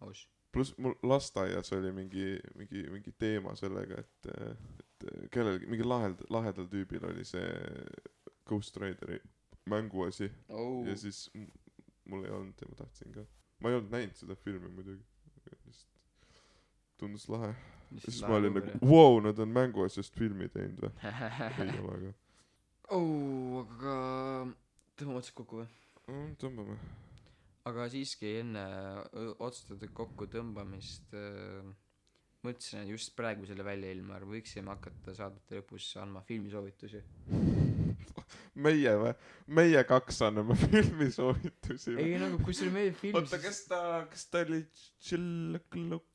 Aus. 0.00 0.28
Pluss 0.52 0.74
mul 0.78 0.94
lasteaias 1.02 1.72
oli 1.76 1.92
mingi 1.92 2.28
mingi 2.56 2.84
mingi 2.90 3.12
teema 3.18 3.54
sellega 3.56 4.00
et 4.00 4.30
et 4.32 5.08
kellelgi 5.30 5.66
mingi 5.66 5.84
lahedal 5.84 6.30
lahedal 6.30 6.68
tüübil 6.72 7.04
oli 7.10 7.24
see 7.24 7.50
Ghost 8.48 8.76
Rideri 8.76 9.20
mänguasi. 9.68 10.30
Oh 10.48 10.86
ja 10.88 10.96
siis 10.96 11.28
mul 12.04 12.24
ei 12.24 12.30
olnud 12.30 12.60
ja 12.60 12.68
ma 12.70 12.80
tahtsin 12.80 13.12
ka. 13.12 13.26
Ma 13.60 13.70
ei 13.70 13.76
olnud 13.76 13.92
näinud 13.92 14.16
seda 14.16 14.36
filmi 14.36 14.70
muidugi 14.72 15.04
tundus 17.00 17.28
lahe. 17.32 17.54
Ja 17.88 18.04
siis 18.04 18.20
ma 18.28 18.36
olin 18.36 18.52
nagu 18.58 18.78
vau 18.84 19.20
nad 19.24 19.38
on 19.40 19.52
mänguasjast 19.54 20.16
filmi 20.18 20.50
teinud 20.52 20.82
või? 20.84 20.92
Ei 21.64 21.78
ole 21.80 21.94
aga 21.94 22.14
oh 22.96 23.62
aga 23.62 23.96
tõmbame 24.98 25.20
otsad 25.22 25.36
kokku 25.38 25.62
või? 25.62 25.68
Mm, 26.08 26.32
tõmbame. 26.40 26.78
Aga 27.68 27.84
siiski 27.92 28.38
enne 28.40 28.64
otsustatud 29.44 29.90
kokkutõmbamist 29.96 31.12
äh, 31.16 31.68
mõtlesin 32.46 32.88
just 32.88 33.12
praegu 33.18 33.46
selle 33.48 33.64
väljailma 33.66 34.20
võiksime 34.28 34.72
hakata 34.72 35.14
saadete 35.16 35.58
lõpus 35.58 35.90
andma 36.00 36.22
filmisoovitusi. 36.28 37.02
Meie 38.64 38.94
või? 39.00 39.12
Meie 39.58 39.82
kaks 39.88 40.22
anname 40.26 40.56
filmisoovitusi 40.64 41.96
ei 41.98 42.16
nagu 42.20 42.40
kui 42.44 42.56
sulle 42.56 42.74
meeldib 42.74 43.00
film 43.00 43.20
oota 43.20 43.40
kas 43.42 43.64
ta 43.70 43.80
kas 44.10 44.28
ta 44.32 44.44
oli? 44.46 44.64
Tšillõkluka 45.04 45.98
äh, 45.98 46.07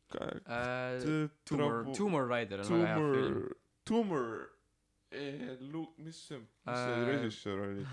Tumor 1.45 1.93
Tumor 1.95 2.27
Rider 2.27 2.59
on 2.59 2.65
väga 2.69 2.87
hea 2.87 2.95
Tumor 2.95 3.15
film. 3.15 3.53
Tumor. 3.85 4.49
Eh, 5.11 5.57
mis 5.97 6.15
see 6.27 6.37
mis 6.37 6.47
see 6.65 6.93
Äh, 6.93 7.07
režissöör 7.07 7.59
oli? 7.59 7.85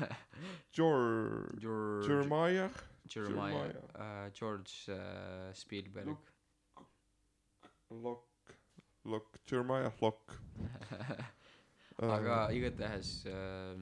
George 0.72 2.08
Jeremiah? 2.08 2.70
Jeremiah. 3.14 3.74
Äh, 3.94 4.30
George 4.32 4.88
Spielberg. 5.54 6.16
Lock 7.90 8.28
Lock 9.04 9.38
Jeremiah 9.50 9.92
Lock. 10.00 10.32
Aga 11.98 12.48
igatahes 12.52 13.26
äh, 13.26 13.78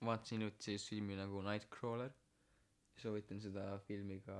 vaatasin 0.00 0.38
hiljuti 0.38 0.62
sellist 0.64 0.88
filmi 0.88 1.16
nagu 1.16 1.42
Nightcrawler. 1.42 2.12
Soovitan 3.00 3.40
seda 3.40 3.78
filmi 3.88 4.20
ka 4.20 4.36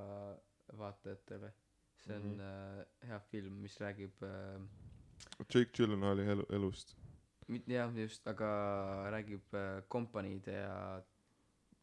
vaatajatele 0.79 1.51
see 2.07 2.17
on 2.17 2.23
Mhm. 2.33 2.41
äh, 2.41 2.87
hea 3.09 3.19
film 3.31 3.61
mis 3.63 3.77
räägib 3.81 4.23
äh, 4.23 4.61
Jake 5.55 5.71
Gyllenhaali 5.77 6.23
elu 6.33 6.45
elust. 6.51 6.97
Jah 7.67 7.91
just 7.99 8.27
aga 8.29 8.49
räägib 9.11 9.55
äh, 9.55 9.83
kompaniide 9.89 10.53
ja 10.53 11.03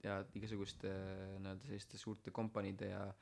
ja 0.04 0.20
igasuguste 0.36 0.88
äh, 0.90 1.40
nii-öelda 1.40 1.66
selliste 1.68 1.98
suurte 1.98 2.32
kompaniide 2.32 2.90
ja 2.90 3.14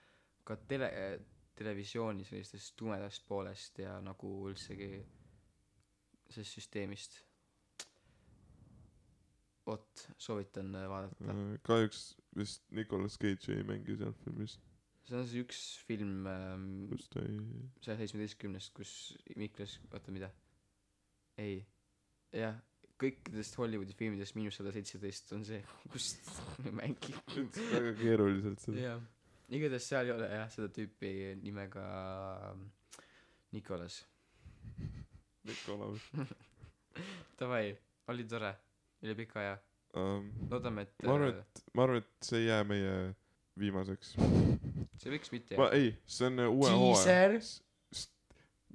ka 0.43 0.55
tele 0.69 0.89
äh, 0.91 1.19
televisiooni 1.55 2.23
sellisest 2.27 2.75
tumedast 2.77 3.25
poolest 3.27 3.79
ja 3.79 3.99
nagu 4.01 4.49
üldsegi 4.49 5.05
sellest 6.29 6.57
süsteemist. 6.59 7.21
Vot 9.65 10.07
soovitan 10.21 10.75
äh, 10.75 10.89
vaadata. 10.89 11.33
Kahjuks 11.65 12.15
vist 12.37 12.63
Nicolas 12.71 13.17
Cage 13.17 13.55
ei 13.55 13.63
mängi 13.63 13.95
seal 13.97 14.13
filmis 14.23 14.59
see 15.05 15.17
on 15.17 15.27
see 15.29 15.43
üks 15.45 15.63
film 15.85 16.29
ähm, 16.29 16.69
kus 16.91 17.09
ta 17.13 17.23
ei 17.25 17.39
saja 17.85 17.99
seitsmeteistkümnest 18.01 18.73
kus 18.77 18.93
Miklas 19.37 19.79
oota 19.91 20.13
mida? 20.15 20.31
Ei. 21.41 21.59
Jah 22.35 22.55
kõikidest 23.01 23.57
Hollywoodi 23.59 23.95
filmidest 23.97 24.35
miinus 24.37 24.57
sada 24.59 24.71
seitseteist 24.75 25.33
on 25.35 25.43
see 25.47 25.59
kus 25.91 26.13
ta 26.23 26.45
ei 26.65 26.73
mängi. 26.75 27.15
Ütles 27.35 27.71
väga 27.73 27.93
keeruliselt 27.99 28.63
seda 28.63 28.83
jah. 28.83 29.03
Igatahes 29.53 29.87
seal 29.91 30.09
ei 30.09 30.15
ole 30.15 30.29
jah 30.31 30.47
seda 30.53 30.69
tüüpi 30.73 31.11
nimega 31.43 31.85
ähm, 32.51 32.67
Nicolas. 33.55 34.01
Nikolaus 35.45 36.07
davai 37.39 37.75
oli 38.11 38.25
tore. 38.29 38.55
Üle 39.03 39.17
pika 39.17 39.41
aja. 39.43 39.57
Um, 39.95 40.31
loodame 40.51 40.87
et 40.87 41.05
ma 41.05 41.15
arvan 41.15 41.35
äh, 41.35 41.43
et 41.43 41.75
ma 41.75 41.85
arvan 41.85 42.01
et 42.01 42.27
see 42.27 42.41
ei 42.41 42.49
jää 42.49 42.63
meie 42.67 42.95
viimaseks 43.59 44.15
see 45.01 45.13
võiks 45.13 45.31
mitte 45.33 45.59
ei 45.75 45.93
see 46.07 46.27
on 46.29 46.39
äh, 46.43 46.49
uue 46.51 46.71
hooaja. 46.71 47.39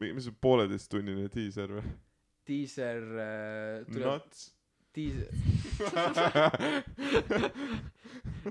Mis 0.00 0.24
see 0.24 0.36
pooleteisttunnine 0.40 1.28
diiser 1.34 1.74
või? 1.76 1.84
Diiser 2.48 3.04
äh, 3.20 3.84
tuleb 3.90 4.06
nuts. 4.08 4.46
Diiser 4.96 5.28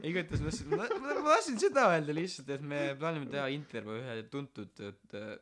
igatahes 0.07 0.41
ma 0.69 0.77
tahtsin 0.79 1.01
ma, 1.03 1.15
tahtsin 1.25 1.59
seda 1.59 1.87
öelda 1.93 2.15
lihtsalt 2.15 2.51
et 2.55 2.63
me 2.63 2.83
plaanime 2.99 3.27
teha 3.33 3.47
intervjuu 3.53 3.97
ühe 3.99 4.19
tuntud 4.31 4.83
et 4.87 5.17
äh, 5.19 5.33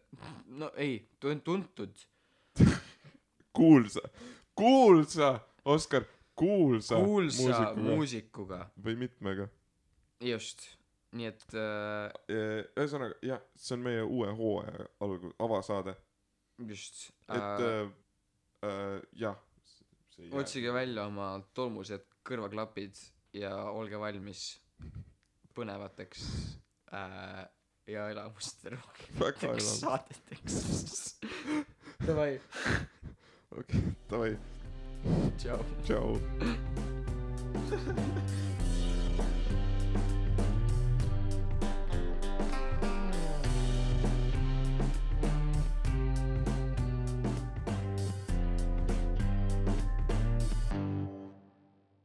no 0.61 0.71
ei 0.75 0.99
tun- 1.21 1.43
tuntud. 1.45 2.05
Kuulsa. 3.57 4.01
Kuulsa 4.57 5.29
Oskar 5.67 6.05
kuulsa 6.37 6.95
kuulsa 6.95 7.41
muusikuga. 7.43 7.81
muusikuga. 7.83 8.59
Või 8.83 8.95
mitmega. 9.03 9.47
Just 10.21 10.76
nii 11.15 11.29
et 11.29 11.45
äh, 11.55 12.11
Eh, 12.27 12.63
ühesõnaga 12.75 13.15
jah 13.25 13.41
see 13.55 13.75
on 13.77 13.83
meie 13.85 14.03
uue 14.03 14.31
hooaja 14.35 14.87
algus 14.99 15.35
avasaade. 15.39 15.95
just 16.67 17.11
et 17.29 17.37
äh, 17.37 17.61
äh, 17.61 17.89
äh, 18.67 19.01
jah 19.13 19.37
otsige 20.31 20.73
välja 20.73 21.05
oma 21.07 21.27
tolmused 21.53 22.07
kõrvaklapid 22.27 22.97
ja 23.37 23.53
olge 23.69 23.99
valmis 24.01 24.59
põnevateks 25.55 26.25
äh, 26.93 27.45
ja 27.87 28.09
elamustele 28.11 28.77
väga 28.77 29.21
rohkemateks 29.21 29.79
saadeteks. 29.79 31.19
Davai. 32.07 32.33
Okei 33.57 33.81
davai. 34.09 34.33
Tšau. 35.37 35.61
Tšau 35.85 36.19